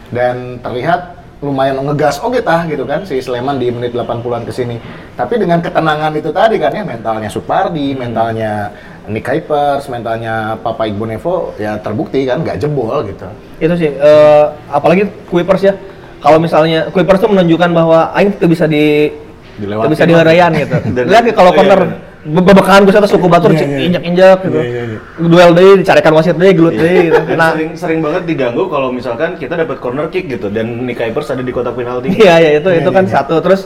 Dan 0.07 0.35
terlihat 0.59 1.20
lumayan 1.41 1.81
ngegas 1.81 2.21
oke 2.21 2.37
tah 2.45 2.69
gitu 2.69 2.85
kan 2.85 3.01
si 3.01 3.17
Sleman 3.17 3.57
di 3.57 3.73
menit 3.73 3.97
80-an 3.97 4.45
ke 4.45 4.53
sini. 4.53 4.77
Tapi 5.17 5.41
dengan 5.41 5.57
ketenangan 5.57 6.13
itu 6.13 6.29
tadi 6.29 6.61
kan 6.61 6.69
ya 6.69 6.85
mentalnya 6.85 7.29
Supardi, 7.33 7.97
mentalnya 7.97 8.69
Nick 9.09 9.25
Kuipers, 9.25 9.89
mentalnya 9.89 10.53
Papa 10.61 10.85
Igbonevo 10.85 11.57
ya 11.57 11.81
terbukti 11.81 12.29
kan 12.29 12.45
nggak 12.45 12.61
jebol 12.61 13.01
gitu. 13.09 13.25
itu 13.57 13.73
sih 13.77 13.89
eh, 13.93 14.45
apalagi 14.69 15.09
Kuipers 15.29 15.61
ya 15.65 15.73
kalau 16.21 16.37
misalnya 16.37 16.89
Kuipers 16.93 17.17
tuh 17.17 17.29
menunjukkan 17.33 17.69
bahwa 17.73 18.13
Aing 18.13 18.37
tuh 18.37 18.49
bisa 18.49 18.69
di 18.69 19.09
Dilewatin. 19.57 19.85
tuh 19.89 19.91
bisa 19.97 20.05
diharayan 20.05 20.51
gitu 20.53 20.77
lihat 21.09 21.25
kalau 21.33 21.49
Oh, 21.49 21.57
iya, 21.57 21.57
corner 21.57 21.81
bener. 22.23 22.33
be- 22.37 22.45
bebekaan 22.47 22.81
gue 22.81 22.93
suku 23.03 23.25
batur 23.25 23.51
Iya, 23.51 23.61
iya. 23.61 23.77
injak-injak 23.87 24.37
gitu 24.43 24.55
Iya, 24.55 24.65
iya, 24.65 24.83
iya. 24.87 24.99
duel 25.19 25.49
deh 25.51 25.71
dicarikan 25.79 26.13
wasit 26.13 26.35
deh 26.35 26.51
gelut 26.51 26.73
deh 26.73 26.91
gitu. 27.07 27.21
Nah 27.35 27.51
sering 27.51 27.71
sering 27.75 27.99
banget 27.99 28.23
diganggu 28.25 28.63
kalau 28.67 28.89
misalkan 28.89 29.35
kita 29.35 29.53
dapat 29.55 29.77
corner 29.77 30.07
kick 30.07 30.27
gitu 30.27 30.47
dan 30.47 30.81
Nick 30.81 30.97
Kuipers 30.97 31.29
ada 31.29 31.41
di 31.41 31.49
kotak 31.49 31.73
penalti. 31.73 32.13
Iya 32.15 32.35
ya 32.37 32.49
itu 32.55 32.69
Iya, 32.69 32.79
itu 32.79 32.89
kan 32.89 33.03
iya. 33.03 33.13
satu 33.15 33.37
terus 33.39 33.65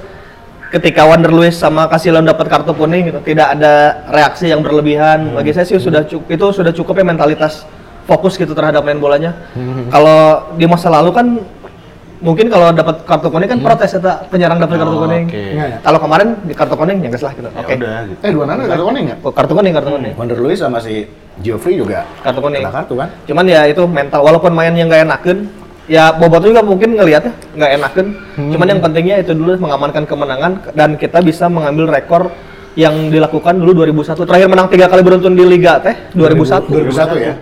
ketika 0.68 1.04
Wander 1.04 1.30
Luiz 1.30 1.56
sama 1.56 1.86
Casillas 1.86 2.20
dapat 2.22 2.48
kartu 2.48 2.72
kuning 2.72 3.08
gitu 3.08 3.20
tidak 3.22 3.54
ada 3.54 3.74
reaksi 4.10 4.48
yang 4.48 4.60
berlebihan 4.60 5.32
Hmm. 5.32 5.36
bagi 5.36 5.52
saya 5.52 5.64
sih 5.64 5.78
sudah 5.78 6.04
cukup 6.04 6.28
itu 6.30 6.46
sudah 6.52 6.72
cukup 6.72 6.96
ya 6.96 7.06
mentalitas 7.06 7.64
fokus 8.04 8.36
gitu 8.36 8.52
terhadap 8.52 8.82
main 8.82 8.98
bolanya 8.98 9.34
Hmm. 9.52 9.88
kalau 9.88 10.20
di 10.54 10.66
masa 10.66 10.90
lalu 10.90 11.10
kan 11.10 11.28
mungkin 12.26 12.46
kalau 12.50 12.74
dapat 12.74 12.96
kartu 13.06 13.28
kuning 13.30 13.46
kan 13.46 13.60
protes 13.62 13.94
ya 13.94 14.00
tak 14.02 14.18
penyerang 14.34 14.58
dapat 14.58 14.82
kartu 14.82 14.98
Oh, 14.98 15.02
kuning 15.06 15.24
oke. 15.30 15.38
Iya, 15.38 15.64
iya. 15.70 15.78
kalau 15.86 16.00
kemarin 16.02 16.28
di 16.42 16.54
kartu 16.58 16.76
kuning 16.76 16.98
ya 17.00 17.10
lah 17.14 17.32
gitu 17.32 17.50
Ya 17.54 17.60
oke 17.62 17.74
udah 17.78 17.98
gitu. 18.10 18.20
Eh 18.26 18.32
dua 18.34 18.44
nana 18.50 18.62
kartu 18.66 18.84
kuning 18.84 19.04
nggak? 19.06 19.18
Oh, 19.22 19.32
kartu 19.32 19.54
kuning 19.54 19.74
kartu 19.78 19.90
kuning 19.94 20.14
Wander 20.18 20.38
Luiz 20.42 20.58
sama 20.58 20.82
si 20.82 21.06
Geoffrey 21.40 21.78
juga 21.78 22.10
kartu 22.26 22.42
kuning 22.42 22.66
kena 22.66 22.74
kartu 22.74 22.94
kan? 22.98 23.10
cuman 23.30 23.46
ya 23.46 23.62
itu 23.70 23.84
mental 23.86 24.20
walaupun 24.26 24.52
main 24.52 24.74
yang 24.74 24.90
nggak 24.90 25.06
enakan 25.06 25.38
ya 25.86 26.10
Bobot 26.18 26.42
juga 26.42 26.66
mungkin 26.66 26.98
ngelihatnya 26.98 27.34
nggak 27.54 27.72
enakan 27.78 28.06
cuman 28.50 28.68
yang 28.74 28.80
pentingnya 28.82 29.16
itu 29.22 29.32
dulu 29.38 29.62
mengamankan 29.62 30.04
kemenangan 30.10 30.52
dan 30.74 30.98
kita 30.98 31.22
bisa 31.22 31.46
mengambil 31.46 31.94
rekor 31.94 32.34
yang 32.76 33.08
dilakukan 33.08 33.56
dulu 33.56 33.86
2001 33.86 34.28
terakhir 34.28 34.48
menang 34.50 34.68
tiga 34.68 34.90
kali 34.90 35.00
beruntun 35.00 35.32
di 35.32 35.46
Liga 35.46 35.80
teh 35.80 35.96
2001 36.12 36.68
2001 36.68 37.24
ya. 37.24 37.34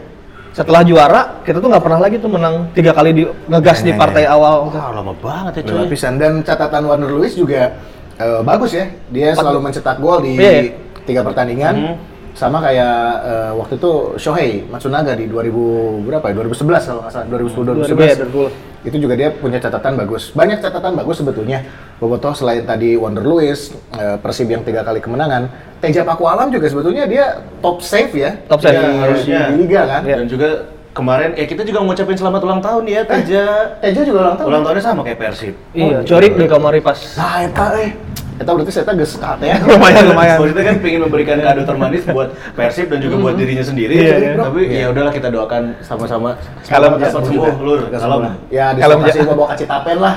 Setelah 0.53 0.85
juara 0.85 1.21
kita 1.41 1.57
tuh 1.57 1.65
nggak 1.65 1.81
pernah 1.81 1.99
lagi 1.99 2.21
tuh 2.21 2.29
menang 2.29 2.69
tiga 2.71 2.93
kali 2.93 3.09
di 3.11 3.23
ngegas 3.49 3.81
Iya, 3.81 3.85
di 3.85 3.91
iya, 3.91 3.97
partai 3.97 4.23
awal 4.29 4.69
Wah, 4.69 4.93
lama 4.93 5.13
banget 5.17 5.53
ya 5.57 5.61
cuy. 5.65 5.77
lapisan 5.81 6.13
dan 6.21 6.45
catatan 6.45 6.85
Wander 6.85 7.09
Luiz 7.09 7.33
juga 7.33 7.73
eh, 8.15 8.41
bagus 8.45 8.71
ya. 8.71 8.85
Dia 9.09 9.33
selalu 9.33 9.59
mencetak 9.59 9.97
gol 9.97 10.21
di 10.21 10.37
Iya, 10.37 10.51
iya. 10.61 10.71
tiga 11.03 11.25
pertandingan. 11.25 11.73
Hmm. 11.73 11.95
Sama 12.33 12.57
kayak 12.59 12.97
eh, 13.23 13.51
waktu 13.53 13.77
itu 13.77 13.91
Shohei 14.17 14.65
Matsunaga 14.65 15.13
di 15.13 15.29
2000 15.29 16.01
berapa 16.01 16.25
ya? 16.27 16.33
2011 16.41 16.89
kalau 16.89 17.01
nggak 17.05 17.13
salah 17.13 17.27
2010 17.29 17.93
2000 17.93 18.09
ya, 18.09 18.15
2011. 18.25 18.89
Itu 18.89 18.97
juga 18.99 19.13
dia 19.15 19.29
punya 19.31 19.61
catatan 19.61 19.93
bagus. 19.95 20.33
Banyak 20.33 20.59
catatan 20.59 20.97
bagus 20.97 21.21
sebetulnya. 21.21 21.61
Bobotoh 22.01 22.33
selain 22.35 22.65
tadi 22.65 22.97
Wander 22.97 23.23
Luiz, 23.23 23.71
eh, 23.95 24.17
Persib 24.17 24.49
yang 24.49 24.65
tiga 24.65 24.81
kali 24.81 24.97
kemenangan, 24.99 25.47
Teja 25.77 26.01
Paku 26.03 26.25
Alam 26.25 26.49
juga 26.49 26.67
sebetulnya 26.67 27.05
dia 27.05 27.25
top 27.61 27.79
save 27.79 28.11
ya. 28.11 28.31
Top 28.49 28.59
save. 28.59 28.81
Dia 28.81 28.91
Harusnya. 28.97 29.39
di, 29.47 29.51
di 29.53 29.55
liga 29.63 29.81
kan. 29.85 30.01
Iya. 30.03 30.15
Dan 30.19 30.27
juga 30.27 30.49
kemarin 30.93 31.33
eh 31.33 31.45
kita 31.45 31.65
juga 31.65 31.81
ngucapin 31.81 32.17
selamat 32.17 32.41
ulang 32.43 32.61
tahun 32.61 32.83
ya 32.89 33.01
Teja. 33.05 33.45
Teja 33.77 34.01
juga 34.01 34.19
ulang 34.25 34.35
tahun. 34.41 34.47
Ulang 34.49 34.63
tahunnya 34.65 34.83
sama 34.83 35.01
kayak 35.05 35.19
Persib. 35.21 35.53
iya 35.71 36.01
Oh, 36.01 36.03
corik 36.03 36.33
di 36.33 36.45
kamar 36.49 36.73
pas 36.81 36.99
Nah, 37.13 37.35
eta 37.45 37.65
eh. 37.77 37.89
Eta 38.33 38.49
berarti 38.49 38.71
saya 38.73 38.93
geus 38.97 39.13
kate 39.15 39.45
ya. 39.45 39.57
lumayan 39.69 40.03
lumayan 40.09 40.37
Maksudnya 40.41 40.65
kan 40.65 40.77
pengen 40.81 41.01
memberikan 41.05 41.37
kado 41.37 41.61
termanis 41.63 42.01
buat 42.09 42.29
Persib 42.57 42.89
dan 42.89 42.99
juga 42.99 43.15
buat 43.21 43.35
dirinya 43.37 43.61
sendiri. 43.61 43.93
Iya, 43.93 44.15
iya. 44.17 44.33
Tapi 44.35 44.61
Iya. 44.65 44.79
ya 44.81 44.87
udahlah 44.89 45.13
kita 45.13 45.29
doakan 45.29 45.63
sama-sama 45.85 46.29
Kalem 46.65 46.91
cepat 46.97 47.23
sembuh, 47.29 47.53
lur. 47.61 47.81
Kalem. 47.93 48.21
Ya, 48.49 48.65
dislokasi 48.73 49.19
aja. 49.21 49.29
bawa 49.29 49.47
kacitapen 49.53 49.97
lah. 50.01 50.13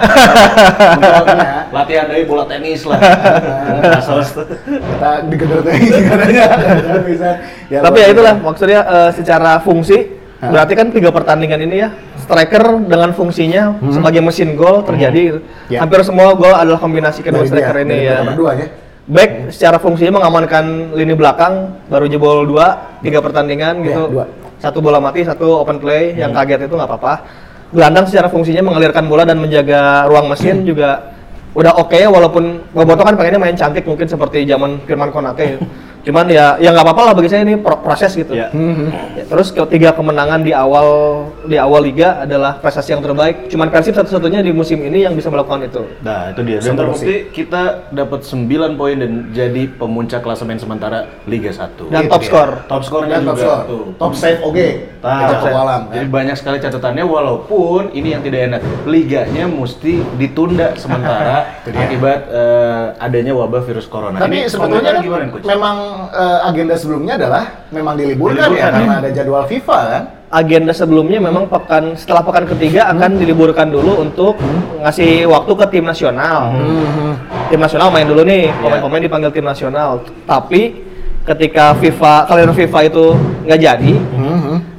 Mencoloknya. 0.96 1.50
Latihan 1.76 2.06
dari 2.08 2.22
bola 2.24 2.44
tenis 2.48 2.80
lah. 2.88 2.98
Kasos. 4.00 4.28
Kita 4.64 5.10
digedor 5.28 5.60
teh 5.60 5.76
katanya. 6.08 6.44
Bisa. 7.04 7.28
Ya, 7.68 7.80
Tapi 7.84 7.98
ya 8.00 8.08
itulah 8.14 8.34
maksudnya 8.38 8.80
eh, 8.86 9.10
secara 9.12 9.58
fungsi 9.60 10.16
berarti 10.36 10.72
kan 10.76 10.92
tiga 10.92 11.10
pertandingan 11.10 11.64
ini 11.64 11.76
ya 11.80 11.88
striker 12.26 12.82
dengan 12.90 13.14
fungsinya 13.14 13.78
sebagai 13.94 14.18
mesin 14.18 14.58
gol 14.58 14.82
terjadi 14.82 15.20
gitu. 15.30 15.38
Ya. 15.70 15.78
Hampir 15.86 16.02
semua 16.02 16.34
gol 16.34 16.50
adalah 16.52 16.82
kombinasi 16.82 17.22
kedua 17.22 17.46
Dari 17.46 17.50
striker 17.54 17.76
dia, 17.78 17.84
ini 17.86 17.96
ya. 18.02 18.16
Berdua 18.26 18.50
ya. 18.58 18.66
Back 19.06 19.54
secara 19.54 19.78
fungsinya 19.78 20.18
mengamankan 20.18 20.90
lini 20.98 21.14
belakang 21.14 21.78
baru 21.86 22.10
jebol 22.10 22.42
dua 22.42 22.98
tiga 23.06 23.22
pertandingan 23.22 23.78
Iya, 23.80 23.86
gitu. 23.94 24.02
dua. 24.10 24.26
Satu 24.58 24.82
bola 24.82 24.98
mati, 24.98 25.22
satu 25.22 25.62
open 25.62 25.78
play 25.78 26.18
yang 26.18 26.34
kaget 26.34 26.66
itu 26.66 26.74
nggak 26.74 26.90
apa-apa. 26.90 27.14
Gelandang 27.70 28.10
secara 28.10 28.26
fungsinya 28.26 28.66
mengalirkan 28.66 29.06
bola 29.06 29.22
dan 29.22 29.38
menjaga 29.38 30.10
ruang 30.10 30.26
mesin 30.26 30.66
juga 30.66 31.14
udah 31.56 31.72
oke 31.78 31.96
walaupun 31.96 32.68
Boboto 32.74 33.00
kan 33.06 33.14
pengennya 33.16 33.40
main 33.40 33.56
cantik 33.56 33.86
mungkin 33.86 34.10
seperti 34.10 34.42
zaman 34.44 34.82
Firman 34.84 35.14
Konate. 35.14 35.56
Cuman 36.06 36.30
ya 36.30 36.54
ya 36.56 36.70
nggak 36.70 36.86
apa-apa 36.86 37.02
lah 37.02 37.12
bagi 37.12 37.26
saya 37.26 37.42
ini 37.42 37.58
pro- 37.58 37.82
proses 37.82 38.14
gitu. 38.14 38.30
Ya. 38.30 38.46
Ya, 39.12 39.24
terus 39.26 39.50
ketiga 39.50 39.90
kemenangan 39.90 40.40
di 40.40 40.54
awal 40.54 40.86
di 41.42 41.58
awal 41.58 41.82
liga 41.82 42.22
adalah 42.22 42.56
prestasi 42.56 42.94
yang 42.94 43.02
terbaik. 43.02 43.50
Cuman 43.50 43.68
Persib 43.68 43.92
satu-satunya 43.92 44.38
di 44.38 44.50
musim 44.50 44.78
ini 44.80 45.02
yang 45.02 45.12
bisa 45.12 45.26
melakukan 45.26 45.66
itu. 45.66 45.82
Nah, 46.00 46.30
itu 46.30 46.40
dia. 46.40 46.58
Dan 46.58 46.78
terbukti 46.78 47.14
kita 47.28 47.62
dapat 47.90 48.22
9 48.22 48.46
poin 48.72 48.94
dan 48.94 49.10
jadi 49.30 49.66
pemuncak 49.68 50.22
klasemen 50.22 50.56
sementara 50.56 51.10
Liga 51.26 51.50
1. 51.50 51.90
Dan 51.90 52.06
Itu 52.06 52.12
top 52.12 52.20
dia. 52.20 52.28
skor. 52.28 52.50
top 52.66 52.82
skornya 52.82 53.16
Dan 53.16 53.24
top 53.24 53.34
juga 53.34 53.42
score. 53.42 53.62
tuh. 53.66 53.84
Top 53.96 54.12
save 54.14 54.40
oke. 54.40 54.66
Nah, 55.02 55.18
Teja 55.20 55.36
Paku 55.40 55.56
Alam. 55.56 55.82
Jadi 55.88 56.06
banyak 56.08 56.36
sekali 56.36 56.56
catatannya 56.58 57.04
walaupun 57.04 57.82
ini 57.90 58.08
yang 58.10 58.22
tidak 58.22 58.40
enak. 58.44 58.60
Liganya 58.84 59.44
mesti 59.46 59.98
ditunda 60.16 60.74
sementara 60.76 61.50
akibat 61.82 62.20
eh, 62.28 62.84
adanya 63.00 63.34
wabah 63.34 63.60
virus 63.60 63.86
corona. 63.86 64.18
Tapi 64.18 64.34
Ini 64.36 64.46
sebetulnya 64.46 64.90
kan 64.92 65.02
gimana, 65.02 65.24
Coach? 65.28 65.42
memang 65.44 65.76
eh, 66.06 66.38
agenda 66.44 66.74
sebelumnya 66.74 67.14
adalah 67.16 67.44
memang 67.68 67.94
diliburkan, 67.94 68.48
Diliburkan, 68.48 68.56
ya 68.56 68.70
karena 68.70 68.94
ya. 68.94 69.00
ada 69.00 69.10
jadwal 69.10 69.44
FIFA 69.44 69.78
kan. 69.84 70.02
agenda 70.26 70.72
sebelumnya 70.72 71.18
memang 71.18 71.46
pekan 71.46 71.94
setelah 71.94 72.18
pekan 72.20 72.44
ketiga 72.46 72.90
akan 72.90 73.14
diliburkan 73.14 73.68
dulu 73.68 74.02
untuk 74.02 74.34
ngasih 74.76 75.22
waktu 75.24 75.52
ke 75.54 75.66
tim 75.70 75.84
nasional. 75.84 76.50
Tim 77.46 77.56
nasional 77.56 77.88
main 77.88 78.04
dulu 78.04 78.20
nih, 78.20 78.50
pemain-pemain 78.52 79.02
dipanggil 79.02 79.30
tim 79.30 79.46
nasional. 79.46 80.02
Tapi 80.24 80.82
ketika 81.22 81.74
FIFA 81.74 82.26
kalender 82.26 82.54
FIFA 82.54 82.78
itu 82.84 83.04
nggak 83.44 83.60
jadi, 83.60 83.92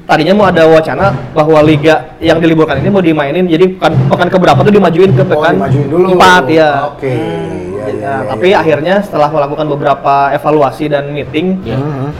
tadinya 0.03 0.33
mau 0.35 0.47
ada 0.47 0.67
wacana 0.67 1.15
bahwa 1.31 1.59
liga 1.61 2.15
yang 2.19 2.39
diliburkan 2.39 2.79
ini 2.79 2.87
mau 2.87 2.99
dimainin 2.99 3.43
jadi 3.45 3.71
pekan 3.71 3.95
pekan 4.07 4.27
keberapa 4.29 4.59
tuh 4.61 4.73
dimajuin 4.73 5.11
ke 5.11 5.23
Oh, 5.23 5.31
pekan 5.31 5.53
dimajuin 5.55 5.87
dulu. 5.87 6.07
empat 6.11 6.43
ya. 6.47 6.69
Oke. 6.87 7.07
Ya, 7.07 7.15
iya, 7.15 7.66
Nah, 7.95 8.23
iya, 8.23 8.29
tapi 8.29 8.47
iya. 8.51 8.59
akhirnya 8.59 8.95
setelah 8.99 9.29
melakukan 9.31 9.65
beberapa 9.69 10.33
evaluasi 10.35 10.91
dan 10.91 11.11
meeting, 11.13 11.63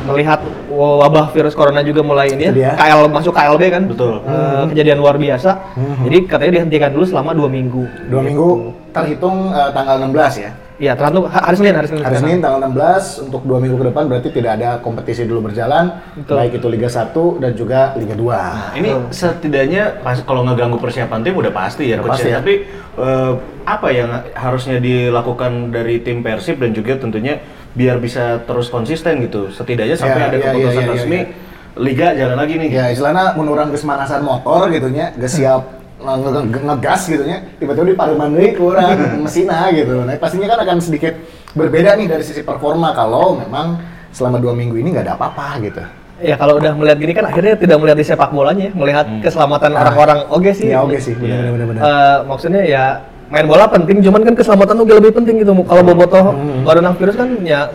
melihat 0.08 0.40
wabah 0.72 1.34
virus 1.34 1.58
corona 1.58 1.82
juga 1.82 2.06
mulai 2.06 2.32
ini 2.32 2.54
ya, 2.54 2.78
KL 2.78 3.10
masuk 3.10 3.34
KLB 3.34 3.64
kan, 3.74 3.84
Betul. 3.90 4.22
Eh, 4.24 4.64
kejadian 4.72 4.98
luar 5.02 5.18
biasa. 5.18 5.74
Jadi 6.06 6.18
katanya 6.30 6.52
dihentikan 6.62 6.90
dulu 6.94 7.06
selama 7.08 7.34
dua 7.34 7.50
minggu. 7.50 7.84
Dua 8.08 8.22
minggu 8.22 8.48
terhitung 8.94 9.52
eh, 9.54 9.70
tanggal 9.74 9.96
16 10.10 10.46
ya. 10.46 10.52
Iya, 10.78 10.94
ha- 10.94 11.46
hari 11.50 11.58
Senin, 11.58 11.74
hari 11.74 11.90
Senin. 11.90 12.06
Hari. 12.06 12.16
Senin 12.22 12.38
tanggal 12.38 12.70
16 12.70 13.26
untuk 13.26 13.42
dua 13.44 13.58
minggu 13.58 13.82
ke 13.82 13.86
depan 13.90 14.06
berarti 14.06 14.30
tidak 14.30 14.62
ada 14.62 14.70
kompetisi 14.78 15.26
dulu 15.26 15.50
berjalan, 15.50 15.90
Betul. 16.14 16.38
baik 16.38 16.52
itu 16.62 16.68
Liga 16.70 16.86
1 16.86 17.42
dan 17.42 17.52
juga 17.58 17.98
Liga 17.98 18.14
2. 18.14 18.78
Ini 18.78 18.90
setidaknya 19.10 20.06
pas 20.06 20.22
kalau 20.22 20.46
ngeganggu 20.46 20.78
persiapan 20.78 21.26
tim 21.26 21.34
udah 21.34 21.50
pasti 21.50 21.90
ya 21.90 21.98
Udah 21.98 22.14
pasti 22.14 22.30
ya. 22.30 22.38
ya. 22.38 22.38
Tapi 22.38 22.54
eh, 22.94 23.32
apa 23.66 23.88
yang 23.90 24.10
harusnya 24.32 24.78
dilakukan 24.78 25.74
dari 25.74 25.98
tim 26.00 26.22
Persib 26.22 26.62
dan 26.62 26.70
juga 26.72 26.94
tentunya 26.94 27.42
biar 27.74 27.98
bisa 27.98 28.46
terus 28.46 28.70
konsisten 28.70 29.18
gitu. 29.20 29.50
Setidaknya 29.50 29.98
Ya, 29.98 30.00
sampai 30.00 30.22
ada 30.24 30.38
ya, 30.38 30.46
keputusan 30.54 30.78
ya, 30.78 30.86
ya, 30.86 30.94
resmi 30.94 31.18
ya. 31.18 31.26
liga 31.78 32.08
jalan 32.14 32.38
lagi 32.38 32.54
nih. 32.54 32.70
Ya 32.70 32.86
istilahnya 32.90 33.34
menurang 33.34 33.70
kesemanasan 33.70 34.22
motor 34.22 34.70
gitu 34.70 34.90
nya, 34.90 35.10
gak 35.14 35.30
siap 35.30 35.77
ngegas 36.00 37.02
gitu 37.08 37.24
nya, 37.26 37.42
tiba-tiba 37.58 37.86
di 37.86 37.96
pareman 37.96 38.30
deui 38.32 38.54
kurang 38.54 38.98
mesinnya 39.26 39.70
gitu. 39.74 40.06
Nah 40.06 40.14
pastinya 40.16 40.48
kan 40.48 40.60
akan 40.62 40.78
sedikit 40.78 41.14
berbeda 41.52 41.98
nih 41.98 42.08
dari 42.08 42.22
sisi 42.22 42.42
performa 42.42 42.94
kalau 42.94 43.34
memang 43.36 43.82
selama 44.14 44.38
dua 44.38 44.54
minggu 44.54 44.78
ini 44.78 44.94
nggak 44.94 45.06
ada 45.06 45.14
apa-apa 45.16 45.58
gitu. 45.62 45.82
Ya 46.18 46.34
kalau 46.34 46.58
udah 46.58 46.74
melihat 46.74 46.98
gini 46.98 47.14
kan 47.14 47.30
akhirnya 47.30 47.54
tidak 47.54 47.78
melihat 47.78 47.98
di 47.98 48.06
sepak 48.06 48.34
bolanya, 48.34 48.70
ya, 48.70 48.72
melihat 48.74 49.06
keselamatan 49.22 49.70
Ah. 49.72 49.82
orang-orang. 49.86 50.20
Oke 50.34 50.50
sih. 50.50 50.74
Ya 50.74 50.82
oke 50.82 50.98
sih, 50.98 51.14
Iya. 51.14 51.46
benar-benar 51.46 51.68
benar. 51.70 51.82
Eh, 51.82 52.18
maksudnya 52.26 52.62
ya 52.66 52.84
main 53.30 53.46
bola 53.46 53.70
penting, 53.70 54.02
cuman 54.02 54.22
kan 54.26 54.34
keselamatan 54.34 54.82
oke 54.82 54.94
lebih 54.98 55.14
penting 55.14 55.46
gitu. 55.46 55.54
Kalau 55.62 55.82
bobotoh 55.86 56.34
corona 56.66 56.90
virus 56.98 57.14
kan 57.14 57.30
ya 57.46 57.70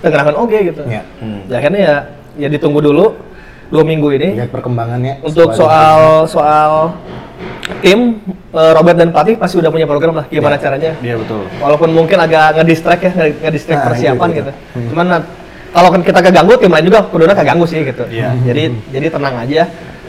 tenggerangan 0.00 0.36
oke 0.36 0.56
gitu. 0.56 0.80
Ya. 0.88 1.04
Hmm. 1.20 1.44
Ya 1.44 1.56
akhirnya 1.60 1.80
ya 1.80 1.96
ya 2.40 2.48
ditunggu 2.48 2.80
dulu 2.80 3.12
dua 3.74 3.82
minggu 3.82 4.08
ini 4.12 4.28
Lihat 4.38 4.54
perkembangannya. 4.54 5.18
untuk 5.20 5.50
soal 5.50 6.30
soal 6.30 6.94
tim 7.82 8.22
eh, 8.54 8.72
Robert 8.72 8.94
dan 8.94 9.10
pelatih 9.10 9.34
pasti 9.34 9.58
udah 9.58 9.68
punya 9.68 9.82
program 9.84 10.14
lah 10.14 10.30
gimana 10.30 10.54
caranya. 10.54 10.94
Iya 11.00 11.18
betul. 11.18 11.42
Walaupun 11.58 11.90
mungkin 11.90 12.16
agak 12.16 12.54
ngedistract 12.54 13.02
ya, 13.02 13.10
nge- 13.12 13.38
ngedistract 13.42 13.80
Nah, 13.80 13.86
persiapan 13.90 14.28
itu, 14.28 14.34
itu, 14.36 14.40
gitu. 14.46 14.52
Cuman 14.94 15.06
nah, 15.08 15.20
kalau 15.74 15.88
kan 15.90 16.00
kita 16.00 16.20
keganggu, 16.22 16.54
tim 16.54 16.70
lain 16.70 16.86
juga 16.86 17.00
kuduna 17.04 17.34
keganggu 17.34 17.66
sih 17.66 17.82
gitu. 17.82 18.04
Iya. 18.06 18.30
Jadi 18.46 18.62
jadi 18.94 19.06
tenang 19.10 19.34
aja. 19.36 19.62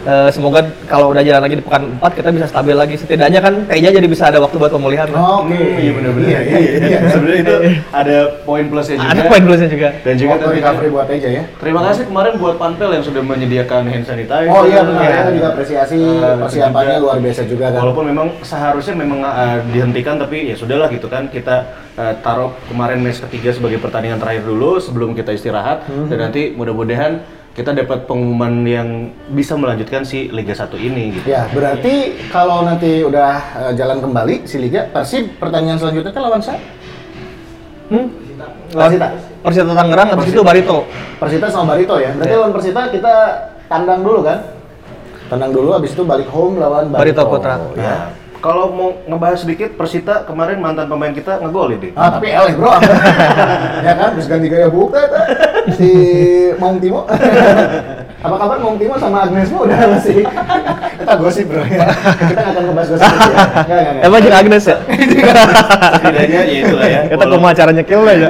Eh, 0.05 0.29
semoga 0.29 0.61
kalau 0.85 1.09
udah 1.09 1.19
jalan 1.19 1.41
lagi 1.41 1.57
di 1.57 1.63
pekan 1.63 1.97
4 1.97 2.13
kita 2.13 2.29
bisa 2.29 2.45
stabil 2.45 2.73
lagi. 2.73 2.93
Setidaknya 2.93 3.39
kan 3.39 3.65
Teja 3.65 3.89
jadi 3.89 4.05
bisa 4.05 4.29
ada 4.29 4.37
waktu 4.37 4.53
buat 4.55 4.69
pemulihan. 4.69 5.09
lah. 5.09 5.41
Oke, 5.41 5.57
Iya 5.57 5.91
benar-benar. 5.91 6.29
Iya, 6.29 6.39
iya, 6.45 6.59
iya. 6.79 6.99
Sebenarnya 7.11 7.39
itu 7.41 7.55
ada 7.89 8.17
poin 8.41 8.65
plusnya 8.65 8.95
juga. 8.95 9.09
Ada 9.09 9.21
poin 9.25 9.43
plusnya 9.43 9.65
juga. 9.67 9.89
Dan 9.99 10.13
juga 10.15 10.29
Waktu 10.31 10.43
tentunya- 10.45 10.61
recovery 10.61 10.89
buat 10.89 11.07
aja 11.09 11.29
ya. 11.31 11.43
Terima 11.57 11.81
kasih 11.83 12.03
kemarin 12.05 12.33
buat 12.37 12.55
Panpel 12.55 12.89
yang 12.91 13.03
sudah 13.03 13.21
menyediakan 13.23 13.81
hand 13.87 14.05
sanitizer. 14.05 14.45
Oh 14.47 14.63
iya 14.63 14.81
benar, 14.83 15.01
Iya. 15.01 15.15
kita 15.19 15.31
juga 15.33 15.47
apresiasi 15.49 15.97
Eh, 15.97 16.35
persiapannya 16.37 16.93
juga. 16.93 17.03
luar 17.03 17.17
biasa 17.19 17.41
juga 17.43 17.65
kan. 17.67 17.79
Walaupun 17.81 18.05
memang 18.05 18.27
seharusnya 18.41 18.93
memang 18.95 19.19
uh, 19.19 19.33
dihentikan 19.67 20.15
tapi 20.15 20.37
ya 20.45 20.55
sudahlah 20.55 20.87
gitu 20.87 21.07
kan 21.07 21.25
kita 21.27 21.65
uh, 21.95 22.13
taruh 22.19 22.53
kemarin 22.67 23.01
match 23.01 23.25
ketiga 23.25 23.49
sebagai 23.51 23.77
pertandingan 23.77 24.17
terakhir 24.17 24.43
dulu 24.43 24.77
sebelum 24.77 25.11
kita 25.11 25.31
istirahat 25.31 25.81
Hmm. 25.85 26.07
dan 26.07 26.29
nanti 26.29 26.51
mudah-mudahan 26.51 27.25
kita 27.55 27.71
dapat 27.71 28.03
pengumuman 28.03 28.67
yang 28.67 29.15
bisa 29.31 29.55
melanjutkan 29.55 30.03
si 30.03 30.27
Liga 30.27 30.51
1 30.51 30.75
ini 30.75 31.15
gitu. 31.15 31.23
Ya, 31.31 31.47
berarti 31.55 32.19
kalau 32.27 32.67
nanti 32.67 32.99
udah 32.99 33.31
eh, 33.63 33.71
jalan 33.79 34.03
kembali 34.03 34.43
si 34.43 34.59
Liga, 34.59 34.91
Persib 34.91 35.39
pertandingan 35.39 35.79
selanjutnya 35.79 36.11
kan 36.11 36.21
lawan 36.27 36.43
siapa? 36.43 36.59
Hmm? 37.95 38.07
Persita. 38.75 39.07
Persita 39.39 39.71
Tangerang 39.71 40.07
habis 40.19 40.35
itu 40.35 40.43
Barito. 40.43 40.83
Persita 41.15 41.47
sama 41.47 41.79
Barito 41.79 41.95
ya. 41.95 42.11
Berarti 42.11 42.33
Ya. 42.35 42.39
lawan 42.43 42.51
Persita 42.51 42.81
kita 42.91 43.13
tandang 43.71 44.03
dulu 44.03 44.19
kan? 44.27 44.39
Tandang 45.31 45.51
dulu, 45.55 45.69
habis 45.73 45.95
itu 45.95 46.03
balik 46.03 46.27
home 46.27 46.59
lawan 46.59 46.91
Barito. 46.91 47.23
Barito 47.23 47.23
Putra. 47.31 47.55
Ya. 47.79 47.87
Nah, 47.87 48.03
kalau 48.45 48.69
mau 48.69 48.89
ngebahas 49.09 49.41
sedikit 49.41 49.73
Persita 49.73 50.21
kemarin 50.29 50.61
mantan 50.61 50.85
pemain 50.85 51.09
kita 51.09 51.41
ngegolin 51.41 51.81
deh. 51.81 51.91
Ah, 51.97 52.13
tapi 52.13 52.29
eleh 52.29 52.53
bro. 52.53 52.77
ya 53.89 53.93
kan, 53.97 54.13
terus 54.13 54.29
ganti 54.29 54.53
gaya 54.53 54.69
buka 54.69 55.01
tuh. 55.09 55.25
Si 55.73 55.89
Maung 56.61 56.77
Timo. 56.77 57.09
Apa 58.25 58.35
kabar 58.37 58.57
Maung 58.61 58.77
Timo 58.77 59.01
sama 59.01 59.25
Agnes 59.25 59.49
Mo 59.49 59.65
udah 59.65 59.97
masih 59.97 60.21
kita 61.01 61.13
gosip 61.17 61.49
bro 61.49 61.65
ya. 61.65 61.89
Kita 61.89 62.37
nggak 62.37 62.53
akan 62.53 62.63
ngebahas 62.69 62.89
gosip 62.93 63.09
ya. 63.09 63.17
Nggak, 63.17 63.65
nggak, 63.65 63.81
nggak. 63.81 64.05
Emang 64.05 64.19
jeung 64.21 64.37
Agnes 64.37 64.63
ya? 64.69 64.77
Setidaknya 64.85 66.41
ya 66.45 66.57
itulah 66.61 66.87
ya. 66.87 67.01
Kita 67.09 67.23
kumaha 67.25 67.53
caranya 67.57 67.81
kill 67.81 68.05
aja. 68.05 68.27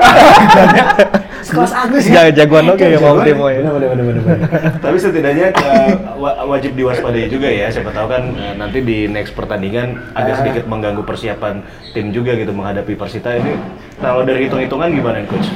Sekelas 1.45 1.71
Agnes 1.71 2.03
Ja- 2.05 2.33
jagoan 2.33 2.65
oke 2.67 2.81
ya 2.81 2.97
Jagoan. 2.97 3.21
Timo 3.21 3.45
ya. 3.47 3.61
Bener. 3.61 4.17
Tapi 4.83 4.97
setidaknya 4.97 5.53
eh, 5.53 5.89
wa- 6.15 6.41
wajib 6.47 6.73
diwaspadai 6.73 7.29
juga 7.29 7.45
ya. 7.45 7.69
Siapa 7.69 7.89
tahu 7.89 8.09
kan 8.09 8.23
eh, 8.33 8.53
nanti 8.55 8.81
di 8.81 9.05
next 9.05 9.31
pertandingan 9.31 10.11
agak 10.11 10.33
Ah. 10.33 10.39
sedikit 10.41 10.63
mengganggu 10.65 11.01
persiapan 11.01 11.61
tim 11.93 12.09
juga 12.09 12.33
gitu 12.33 12.49
menghadapi 12.49 12.93
Persita 12.95 13.31
ini. 13.31 13.53
Kalau 13.95 14.21
dari 14.21 14.45
hitung-hitungan 14.45 14.89
gimana 14.89 15.21
nih, 15.21 15.29
coach? 15.29 15.49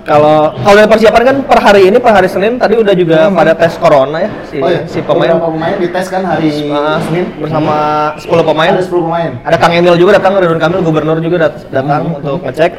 Kalau 0.00 0.50
kalau 0.56 0.74
dari 0.74 0.90
persiapan 0.90 1.22
kan 1.22 1.36
per 1.44 1.58
hari 1.60 1.82
ini 1.86 1.96
per 1.96 2.10
hari 2.10 2.26
Senin 2.26 2.56
tadi 2.56 2.74
udah 2.74 2.90
juga 2.92 3.18
Hmm. 3.22 3.36
pada 3.36 3.52
tes 3.52 3.76
corona 3.76 4.18
ya 4.18 4.30
si 4.42 4.56
Oh 4.56 4.66
iya, 4.66 4.82
si 4.84 4.98
pemain 5.00 5.28
beberapa 5.30 5.48
pemain 5.48 5.76
dites 5.76 6.08
kan 6.08 6.22
hari 6.24 6.48
uh, 6.66 6.98
Senin 7.00 7.24
bersama 7.36 7.74
10 8.16 8.26
pemain. 8.42 8.72
Ada 8.74 8.82
10 8.82 9.06
pemain. 9.06 9.30
Ada 9.40 9.56
Kang 9.56 9.70
Emil 9.70 9.94
juga 9.94 10.18
datang, 10.18 10.34
Ridwan 10.34 10.58
Kamil 10.58 10.80
gubernur 10.82 11.20
juga 11.20 11.46
dat- 11.46 11.68
datang 11.70 12.02
Hmm. 12.02 12.18
untuk 12.18 12.42
ngecek. 12.42 12.72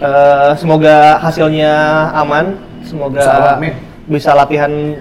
Eh, 0.00 0.50
semoga 0.56 1.20
hasilnya 1.20 1.72
aman, 2.16 2.56
semoga 2.80 3.60
bisa 4.08 4.32
latihan 4.32 4.96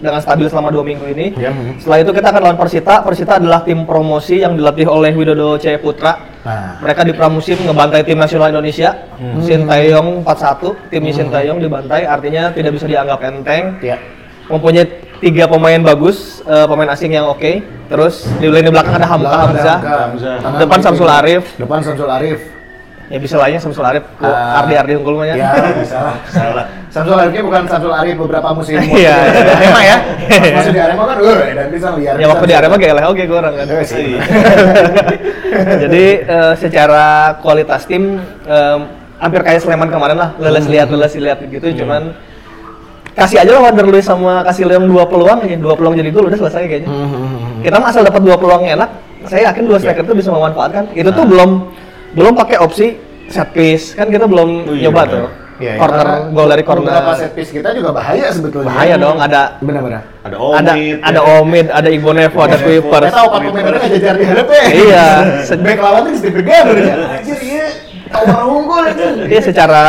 dengan 0.00 0.16
stabil 0.16 0.48
selama 0.48 0.72
dua 0.72 0.80
minggu 0.80 1.04
ini. 1.12 1.36
Ya. 1.36 1.52
Setelah 1.76 1.98
itu 2.00 2.10
kita 2.16 2.32
akan 2.32 2.40
lawan 2.48 2.56
Persita. 2.56 3.04
Persita 3.04 3.36
adalah 3.36 3.60
tim 3.60 3.84
promosi 3.84 4.40
yang 4.40 4.56
dilatih 4.56 4.88
oleh 4.88 5.12
Widodo 5.12 5.60
C 5.60 5.76
Putra. 5.76 6.16
Nah, 6.40 6.80
Mereka 6.80 7.04
di 7.04 7.12
pramusim 7.12 7.60
ngebantai 7.60 8.00
tim 8.00 8.16
nasional 8.16 8.48
Indonesia. 8.48 8.96
Hmm. 9.20 9.44
Sintayong 9.44 10.24
41, 10.24 10.72
timnya 10.88 11.12
Sintayong 11.20 11.60
dibantai, 11.60 12.08
artinya 12.08 12.48
tidak 12.48 12.80
bisa 12.80 12.88
dianggap 12.88 13.20
enteng. 13.20 13.76
ya. 13.84 14.00
Mempunyai 14.48 14.88
tiga 15.20 15.44
pemain 15.46 15.78
bagus, 15.84 16.40
eh, 16.48 16.64
pemain 16.64 16.88
asing 16.88 17.12
yang 17.12 17.28
oke. 17.28 17.60
Terus 17.92 18.24
di 18.40 18.48
lini 18.48 18.72
belakang 18.72 18.96
ada 18.96 19.04
Hamka 19.04 19.28
Belakang 19.28 19.52
ada 19.84 19.94
Hamzah. 20.08 20.36
Depan 20.64 20.78
Samsul. 20.80 21.08
Arif. 21.12 21.44
Depan 21.60 21.78
Samsul 21.84 22.08
Arif. 22.08 22.59
Ya 23.10 23.18
bisa 23.18 23.34
lainnya 23.34 23.58
Samsul 23.58 23.82
Arif, 23.82 24.06
Ah. 24.22 24.62
Ardi 24.62 24.78
Ardi 24.78 24.94
unggul 24.94 25.18
ya. 25.26 25.34
Ya, 25.34 25.50
bisa 25.74 25.98
lah. 25.98 26.14
Salah. 26.30 26.64
Samsul 26.94 27.18
Arifnya 27.18 27.42
bukan 27.42 27.66
Samsul 27.66 27.90
Arif 27.90 28.14
beberapa 28.14 28.54
musim 28.54 28.78
Iya. 28.94 29.34
di 29.34 29.50
Arema 29.50 29.80
ya. 29.82 29.96
Pas 30.30 30.62
Masih 30.62 30.70
di 30.70 30.78
Arema 30.78 31.02
kan, 31.04 31.16
uh, 31.18 31.38
dan 31.42 31.66
bisa 31.74 31.88
liar. 31.98 32.14
Ya 32.14 32.26
waktu 32.30 32.44
di 32.46 32.54
Arema 32.54 32.78
gak 32.78 33.02
oke 33.04 33.22
gue 33.26 33.36
orang 33.36 33.54
kan. 33.58 33.66
Jadi 35.82 36.04
eh, 36.22 36.52
secara 36.54 37.34
kualitas 37.38 37.82
tim 37.84 38.22
em, 38.46 38.78
hampir 39.18 39.40
kayak 39.42 39.60
Sleman 39.60 39.90
kemarin 39.90 40.16
lah, 40.16 40.30
leles 40.38 40.64
lihat 40.64 40.88
leles 40.88 41.12
lihat 41.12 41.42
gitu, 41.42 41.66
cuman 41.82 42.14
kasih 43.12 43.42
aja 43.42 43.50
lah 43.52 43.68
Wanderlei 43.68 44.00
sama 44.00 44.40
kasih 44.46 44.64
Leong 44.64 44.86
dua 44.86 45.04
peluang 45.04 45.44
aja, 45.44 45.58
dua 45.58 45.74
peluang 45.74 45.92
jadi 45.92 46.08
gol 46.08 46.30
udah 46.30 46.38
selesai 46.38 46.64
kayaknya. 46.64 46.88
Kita 47.60 47.76
mah 47.76 47.90
asal 47.90 48.06
dapat 48.06 48.22
dua 48.22 48.38
peluang 48.38 48.64
enak, 48.64 48.88
saya 49.26 49.50
yakin 49.52 49.66
dua 49.66 49.76
striker 49.76 50.06
itu 50.06 50.14
bisa 50.16 50.30
memanfaatkan. 50.30 50.94
Itu 50.94 51.10
tuh 51.12 51.26
belum 51.26 51.50
belum 52.12 52.32
pakai 52.34 52.56
opsi 52.58 52.86
set 53.26 53.48
piece, 53.50 53.94
kan 53.94 54.08
kita 54.08 54.26
belum 54.26 54.48
Oh 54.66 54.74
iya, 54.74 54.82
nyoba 54.86 55.02
benar. 55.02 55.14
tuh. 55.14 55.28
Iya, 55.60 55.76
corner, 55.76 56.00
karena 56.00 56.16
gol 56.32 56.48
dari 56.48 56.64
Beberapa 56.64 56.88
corner. 57.04 57.20
set 57.20 57.32
piece 57.36 57.50
kita 57.52 57.68
juga 57.76 57.90
bahaya 57.92 58.26
sebetulnya. 58.32 58.66
Bahaya 58.66 58.94
dong, 58.96 59.16
ada 59.20 59.40
Benar-benar. 59.60 60.02
Ada 60.24 60.36
ada 60.56 60.70
Omid. 60.72 60.96
ada 61.04 61.20
ya. 61.20 61.36
Omid, 61.36 61.66
ada 61.68 61.88
Igbo 61.92 62.10
Nevo, 62.16 62.38
ada 62.40 62.56
Kuiper. 62.56 63.02
Kita 63.04 63.12
tahu 63.12 63.26
Pak 63.28 63.38
pemainnya 63.44 63.70
nggak 63.76 63.92
jajar 63.92 64.14
di 64.16 64.24
hadap 64.24 64.48
ya. 64.48 64.64
Iya. 64.72 65.06
Back 65.68 65.78
lawan 65.78 66.00
tuh 66.08 66.12
Steve 66.16 66.40
Gamer 66.40 66.76
ya. 66.80 66.94
Anjir, 67.12 67.38
iya. 67.44 67.66
Tahu 68.08 68.46
unggul 68.56 68.82
itu. 68.88 69.06
Dia 69.28 69.40
secara 69.44 69.82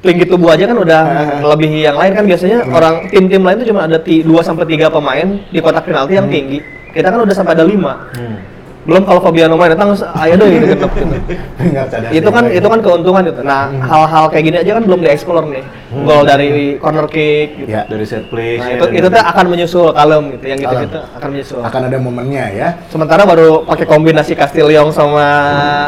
tinggi 0.00 0.24
tubuh 0.24 0.56
aja 0.56 0.64
kan 0.64 0.78
udah 0.78 1.00
lebih 1.44 1.68
yang 1.74 1.98
lain 1.98 2.14
kan 2.14 2.24
biasanya 2.24 2.64
orang 2.70 3.10
tim-tim 3.10 3.42
lain 3.44 3.60
tuh 3.60 3.68
cuma 3.68 3.84
ada 3.84 3.98
2 4.00 4.24
sampai 4.40 4.64
3 4.64 4.88
pemain 4.88 5.28
di 5.52 5.58
kotak 5.60 5.84
penalti 5.84 6.16
yang 6.16 6.26
tinggi. 6.26 6.64
Kita 6.96 7.12
kan 7.12 7.20
udah 7.22 7.34
sampai 7.36 7.52
ada 7.60 7.62
5. 7.68 7.76
Hmm. 8.16 8.36
Belum 8.88 9.04
kalau 9.04 9.20
Fabiano 9.20 9.60
main 9.60 9.76
datang 9.76 9.92
ayo 9.92 10.32
deh 10.40 10.48
gitu. 10.48 10.88
Itu 12.18 12.28
kan 12.32 12.48
itu 12.48 12.64
kan 12.64 12.80
keuntungan 12.80 13.20
gitu. 13.28 13.44
Nah, 13.44 13.68
hal-hal 13.84 14.32
kayak 14.32 14.44
gini 14.48 14.56
aja 14.64 14.80
kan 14.80 14.84
belum 14.88 15.04
dieksplor 15.04 15.44
nih. 15.44 15.60
Gol 15.88 16.22
dari 16.28 16.76
corner 16.76 17.08
kick 17.08 17.64
gitu. 17.64 17.68
Ya. 17.72 17.88
dari 17.88 18.04
set 18.04 18.28
play. 18.28 18.60
Nah, 18.60 18.76
itu 18.76 18.84
itu 18.92 19.06
tuh 19.08 19.22
akan 19.24 19.46
menyusul 19.48 19.86
kalem 19.96 20.36
gitu. 20.36 20.44
Yang 20.44 20.58
gitu-gitu 20.68 20.98
akan 21.16 21.28
menyusul. 21.32 21.60
akan 21.64 21.80
ada 21.88 21.98
momennya 21.98 22.44
ya. 22.52 22.68
Sementara 22.92 23.24
baru 23.24 23.64
pakai 23.64 23.86
kombinasi 23.88 24.36
Castillon 24.36 24.92
sama 24.92 25.26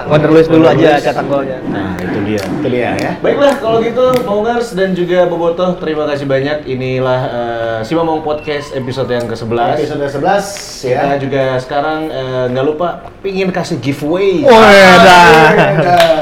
Wanderluis 0.09 0.49
dulu 0.49 0.65
aja 0.65 0.97
cetak 0.97 1.27
golnya. 1.29 1.61
Nah, 1.69 2.01
itu 2.01 2.19
dia. 2.25 2.41
Itu 2.41 2.69
dia 2.73 2.91
ya. 2.97 3.13
Baiklah 3.21 3.55
kalau 3.61 3.85
gitu 3.85 4.05
Maungers 4.25 4.73
dan 4.73 4.97
juga 4.97 5.29
Bobotoh 5.29 5.77
terima 5.77 6.09
kasih 6.09 6.25
banyak. 6.25 6.65
Inilah 6.65 7.21
uh, 7.29 7.79
Simamong 7.85 8.25
Podcast 8.25 8.73
episode 8.73 9.13
yang 9.13 9.29
ke-11. 9.29 9.85
Episode 9.85 10.09
11 10.17 10.89
ya. 10.89 11.01
Kita 11.05 11.17
juga 11.21 11.43
sekarang 11.61 11.99
eh, 12.09 12.45
nggak 12.53 12.65
lupa 12.65 12.89
pingin 13.21 13.53
kasih 13.53 13.77
giveaway. 13.83 14.49
Oh, 14.49 14.57
dah. 15.05 15.53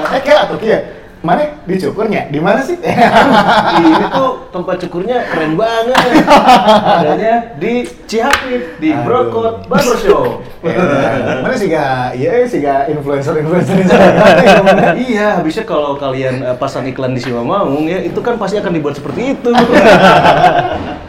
Eh, 0.08 0.20
kayak 0.24 0.50
tuh, 0.50 0.58
Mana 1.18 1.42
dicukurnya? 1.66 2.30
Di 2.30 2.38
mana 2.38 2.62
sih? 2.62 2.78
ini 2.78 4.06
tuh 4.14 4.46
tempat 4.54 4.78
cukurnya 4.86 5.26
keren 5.26 5.58
banget. 5.58 5.98
Adanya 7.02 7.34
di 7.58 7.82
Cihapit 8.06 8.78
di. 8.78 8.94
Brokot 8.94 9.66
Barbershop. 9.66 10.46
mana 11.42 11.54
sih 11.58 11.66
gak? 11.70 12.14
Iya 12.14 12.46
sih 12.46 12.58
gak 12.62 12.90
influencer-influencer 12.90 13.78
iya, 14.98 15.38
habisnya 15.38 15.62
kalau 15.62 15.94
kalian 15.94 16.42
eh, 16.42 16.56
pasang 16.58 16.86
iklan 16.86 17.14
di 17.14 17.20
Simamaung 17.22 17.86
ya, 17.86 18.02
itu 18.02 18.18
kan 18.18 18.34
pasti 18.38 18.58
akan 18.58 18.72
dibuat 18.74 18.98
seperti 18.98 19.38
itu. 19.38 19.50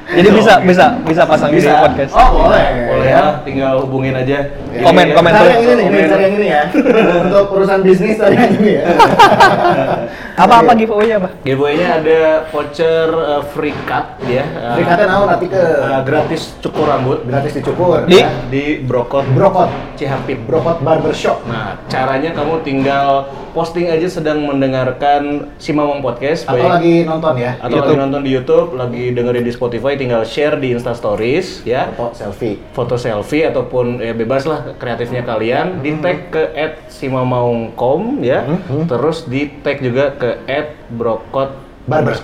Jadi 0.09 0.27
bisa 0.33 0.53
bisa 0.65 0.85
bisa 1.05 1.21
pasang 1.29 1.53
di 1.53 1.61
podcast. 1.61 2.13
Oh 2.17 2.29
boleh. 2.41 2.65
Boleh 2.89 3.07
ya, 3.13 3.25
tinggal 3.45 3.85
hubungin 3.85 4.17
aja. 4.17 4.57
Komen, 4.71 5.01
Ini 5.01 5.11
ya. 5.11 5.15
komen. 5.15 5.31
Cari 5.31 5.49
yang 5.49 5.61
ini 5.61 5.73
nih, 5.73 5.85
ini 5.87 5.99
cari 6.05 6.23
yang 6.23 6.35
ini 6.35 6.47
ya. 6.47 6.61
Untuk 7.25 7.45
urusan 7.51 7.79
bisnis 7.81 8.15
cari 8.15 8.35
yang 8.35 8.53
ini 8.55 8.71
ya. 8.75 8.83
Apa 10.39 10.63
apa 10.63 10.71
giveaway-nya 10.71 11.19
apa? 11.19 11.29
Giveaway-nya 11.43 11.99
ada 11.99 12.19
voucher 12.47 13.11
eh, 13.11 13.43
free 13.51 13.75
cut 13.83 14.23
ya. 14.23 14.39
eh, 14.39 14.71
Free 14.73 14.87
cut-nya 14.87 15.07
naon 15.09 15.27
nanti 15.27 15.47
ke 15.47 15.59
eh, 15.59 15.99
gratis 16.01 16.55
cukur 16.59 16.87
rambut 16.87 17.27
gratis 17.27 17.51
dicukur. 17.53 18.07
Di? 18.07 18.23
ya. 18.23 18.31
di 18.47 18.79
Brokot 18.79 19.27
Brokot, 19.29 19.67
Cihapit. 19.95 20.39
Brokot 20.41 20.79
Barbershop. 20.79 21.43
Nah, 21.43 21.75
caranya 21.85 22.31
kamu 22.31 22.63
tinggal 22.63 23.27
posting 23.51 23.91
aja 23.91 24.07
sedang 24.07 24.45
mendengarkan 24.45 25.51
si 25.57 25.73
Mamang 25.73 25.99
Podcast 25.99 26.45
Atau 26.45 26.55
baik- 26.57 26.71
lagi 26.71 26.95
nonton 27.03 27.33
ya. 27.35 27.51
atau 27.59 27.75
lagi 27.77 27.95
nonton 27.97 28.21
di 28.21 28.31
YouTube, 28.31 28.67
lagi 28.73 29.11
dengerin 29.11 29.43
di 29.43 29.51
Spotify, 29.51 29.93
tinggal 29.95 30.23
share 30.23 30.55
di 30.55 30.71
Insta 30.71 30.95
Stories 30.95 31.67
ya. 31.67 31.91
Foto 31.91 32.15
selfie. 32.15 32.55
Foto 32.71 32.95
selfie 32.95 33.43
ataupun 33.43 33.99
ya 33.99 34.15
bebas 34.15 34.45
lah 34.45 34.58
kreatifnya 34.75 35.21
kalian, 35.21 35.79
di 35.79 35.97
tag 35.97 36.29
ke 36.29 36.43
@simamaungkom 36.89 38.21
ya. 38.21 38.43
Terus 38.85 39.25
di 39.25 39.49
tag 39.59 39.79
juga 39.79 40.11
ke 40.11 40.29
@brokot 40.89 41.49
Barber. 41.85 42.15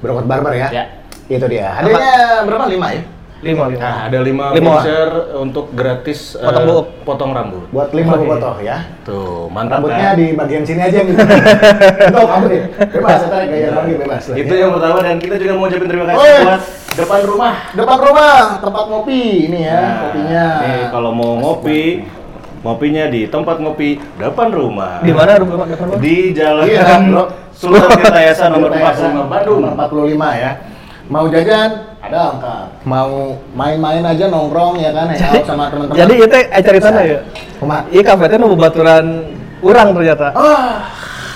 Brokot 0.00 0.24
Barber 0.24 0.52
ya. 0.54 0.68
Ya. 0.70 0.84
Itu 1.28 1.44
dia. 1.44 1.76
Hadiahnya 1.76 2.42
berapa? 2.42 2.64
Lima 2.66 2.88
ya? 2.90 3.02
Lima 3.38 3.70
lima. 3.70 3.78
Nah, 3.78 3.96
ada 4.10 4.18
lima, 4.18 4.50
Lima. 4.50 4.82
voucher 4.82 5.10
untuk 5.38 5.70
gratis 5.70 6.34
eh, 6.34 6.42
Potong 6.42 6.66
buuk. 6.66 6.86
potong 7.06 7.30
rambut. 7.30 7.70
Buat 7.70 7.94
lima 7.94 8.18
Oke. 8.18 8.26
bobotoh 8.26 8.56
ya. 8.58 8.82
Tuh, 9.06 9.46
mantap 9.46 9.78
Rambutnya 9.78 10.10
kan? 10.10 10.18
di 10.18 10.26
bagian 10.34 10.62
sini 10.66 10.80
aja 10.82 10.98
gitu. 11.06 11.14
Tuh 12.18 12.26
kamu 12.26 12.44
deh. 12.50 12.62
Bebas, 12.98 13.20
saya 13.22 13.46
gaya 13.46 13.68
rambut 13.70 13.94
bebas. 14.02 14.22
lah, 14.26 14.34
Itu 14.34 14.50
ya. 14.50 14.60
yang 14.66 14.70
pertama 14.74 14.98
dan 15.06 15.16
kita 15.22 15.34
juga 15.38 15.52
mau 15.54 15.70
ucapin 15.70 15.86
terima 15.86 16.06
kasih 16.10 16.18
Woi. 16.18 16.38
buat 16.42 16.62
depan 16.98 17.20
rumah. 17.24 17.54
Depan 17.78 17.98
rumah, 18.02 18.38
tempat 18.58 18.84
ngopi 18.90 19.22
ini 19.46 19.60
ya, 19.62 19.78
Nah, 19.78 19.94
kopinya. 20.02 20.46
Nih, 20.66 20.80
kalau 20.90 21.10
mau 21.14 21.30
ngopi, 21.38 22.02
ngopinya 22.66 23.04
di 23.06 23.20
tempat 23.30 23.56
ngopi 23.62 24.02
depan 24.18 24.48
rumah. 24.50 24.98
Di 25.06 25.12
mana 25.14 25.38
rumah 25.38 25.66
depan 25.66 25.86
rumah? 25.94 26.00
Di 26.02 26.16
Jalan 26.34 26.64
Iya. 26.66 26.82
Sultan 27.58 27.90
Tirtayasa 27.90 28.44
nomor 28.54 28.70
Tirtayasa, 28.70 29.06
45 29.10 29.26
Bandung. 29.26 29.60
Nomor 29.66 29.74
45 29.90 30.30
ya. 30.38 30.50
Mau 31.08 31.24
jajan 31.26 31.70
ada 32.04 32.18
angka. 32.36 32.56
Mau 32.84 33.40
main-main 33.56 34.04
aja 34.04 34.28
nongkrong 34.28 34.76
ya 34.76 34.92
kan, 34.92 35.08
hangout 35.08 35.46
sama 35.48 35.72
teman-teman. 35.72 35.96
Jadi 35.96 36.14
itu 36.20 36.36
eh 36.36 36.62
ceritanya 36.62 37.02
ya. 37.02 37.18
Kumaha? 37.58 37.82
Iya 37.90 38.02
kafe 38.04 38.24
itu 38.28 38.46
baturan 38.54 39.04
urang 39.64 39.88
ternyata. 39.96 40.26
Ah, 40.36 40.86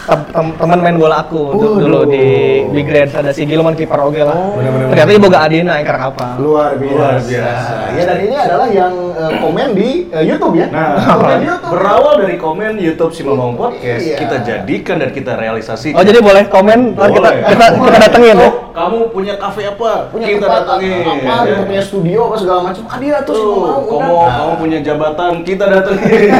Tem- 0.02 0.26
tem- 0.28 0.54
teman 0.56 0.78
main 0.78 0.96
bola 0.96 1.22
aku 1.22 1.54
du- 1.54 1.62
Waduh. 1.62 1.74
dulu 1.78 2.00
di 2.10 2.24
Big 2.68 2.86
Reds 2.86 3.14
ada 3.14 3.30
si 3.30 3.46
Gilman 3.46 3.72
kiper 3.72 3.94
oge 4.02 4.20
lah. 4.20 4.34
Oh, 4.34 4.58
bener-bener. 4.58 4.90
Ternyata 4.90 5.10
ibu 5.12 5.26
gak 5.28 5.42
adina 5.46 5.72
apa. 5.78 6.26
luar 6.36 6.74
biasa. 6.74 6.90
Luar 6.92 7.16
biasa. 7.22 7.74
Ya 7.92 8.02
dan 8.02 8.18
ini 8.18 8.34
adalah 8.34 8.66
yang 8.66 8.94
eh, 9.12 9.32
komen 9.38 9.68
di 9.72 9.88
eh, 10.08 10.24
YouTube 10.24 10.54
ya. 10.56 10.66
Nah, 10.68 10.98
komen 11.14 11.36
di 11.38 11.46
YouTube. 11.46 11.70
berawal 11.70 12.14
dari 12.18 12.36
komen 12.36 12.72
YouTube 12.76 13.12
si 13.12 13.22
Mamang 13.22 13.54
Podcast, 13.54 14.02
Iya. 14.02 14.16
kita 14.18 14.36
jadikan 14.42 14.96
dan 14.98 15.10
kita 15.10 15.32
realisasikan. 15.36 15.94
Oh 15.94 16.02
jadi 16.02 16.18
boleh 16.18 16.44
komen 16.46 16.78
ntar 16.92 17.08
kita 17.08 17.28
Boleh. 17.28 17.44
kita 17.46 17.64
kita 17.78 17.98
datengin 18.00 18.36
ya. 18.36 18.42
Oh, 18.42 18.52
kamu 18.72 18.98
punya 19.12 19.34
kafe 19.36 19.68
apa? 19.68 20.08
punya 20.08 20.26
kita 20.32 20.44
tempat 20.48 20.62
datengin. 20.64 21.04
apa, 21.04 21.12
ya. 21.20 21.36
gitu, 21.44 21.62
punya 21.68 21.82
studio 21.84 22.18
apa 22.28 22.36
segala 22.40 22.60
macam. 22.66 22.82
Dia 22.98 23.16
tuh 23.22 23.34
Tuh, 23.36 23.40
semua 23.40 23.68
mau 23.68 23.82
kamu, 23.84 24.12
undang. 24.16 24.32
kamu 24.32 24.52
punya 24.58 24.78
jabatan, 24.80 25.32
kita 25.44 25.64
datengin. 25.68 26.30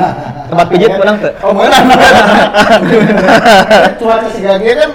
Tempat 0.50 0.66
pijit 0.66 0.90
menang 0.90 1.16
tuh. 1.22 1.32
Oh, 1.46 1.52
menang. 1.54 1.84
Cuaca 4.02 4.28
segagnya 4.34 4.72
kan 4.82 4.90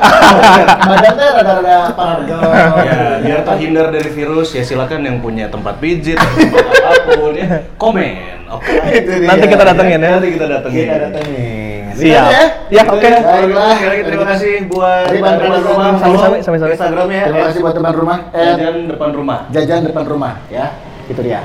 badannya 0.83 1.27
rada-rada 1.31 1.77
paragel. 1.95 2.39
ya, 2.83 2.99
biar 3.23 3.39
terhindar 3.47 3.87
dari 3.91 4.09
virus, 4.11 4.51
ya 4.51 4.63
silakan 4.67 5.07
yang 5.07 5.17
punya 5.23 5.47
tempat 5.47 5.79
pijit, 5.79 6.19
tempat 6.19 6.65
apa 6.83 7.11
pun 7.15 7.33
ya, 7.39 7.63
komen. 7.79 8.35
Oke. 8.51 8.71
Dia. 9.03 9.27
Nanti 9.27 9.45
kita 9.49 9.63
datengin 9.63 9.99
ya. 9.99 10.09
Nanti 10.19 10.27
kita 10.35 10.45
datengin. 10.47 10.85
Kita 10.85 10.97
datengin. 11.09 11.74
Siap. 11.95 12.27
Ya. 12.27 12.43
Ya 12.67 12.81
oke. 12.91 13.07
Baiklah. 13.07 13.71
Sekali 13.79 13.89
lagi 13.89 14.03
terima 14.03 14.25
kasih 14.35 14.53
buat 14.67 15.05
Terima 15.07 15.29
depan 15.39 15.61
rumah. 15.63 15.91
Sami-sami, 15.95 16.37
sami-sami. 16.43 16.71
Instagramnya 16.75 17.21
Terima 17.31 17.43
kasih 17.47 17.59
buat 17.63 17.75
teman 17.75 17.93
rumah. 17.95 18.17
Eh, 18.35 18.43
Jajan 18.43 18.75
depan 18.91 19.09
rumah. 19.15 19.39
jajan 19.49 19.81
depan 19.87 20.03
rumah 20.03 20.33
ya. 20.51 20.65
Itu 21.07 21.21
dia. 21.23 21.41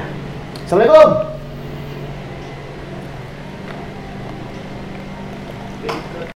Assalamualaikum. 0.67 1.40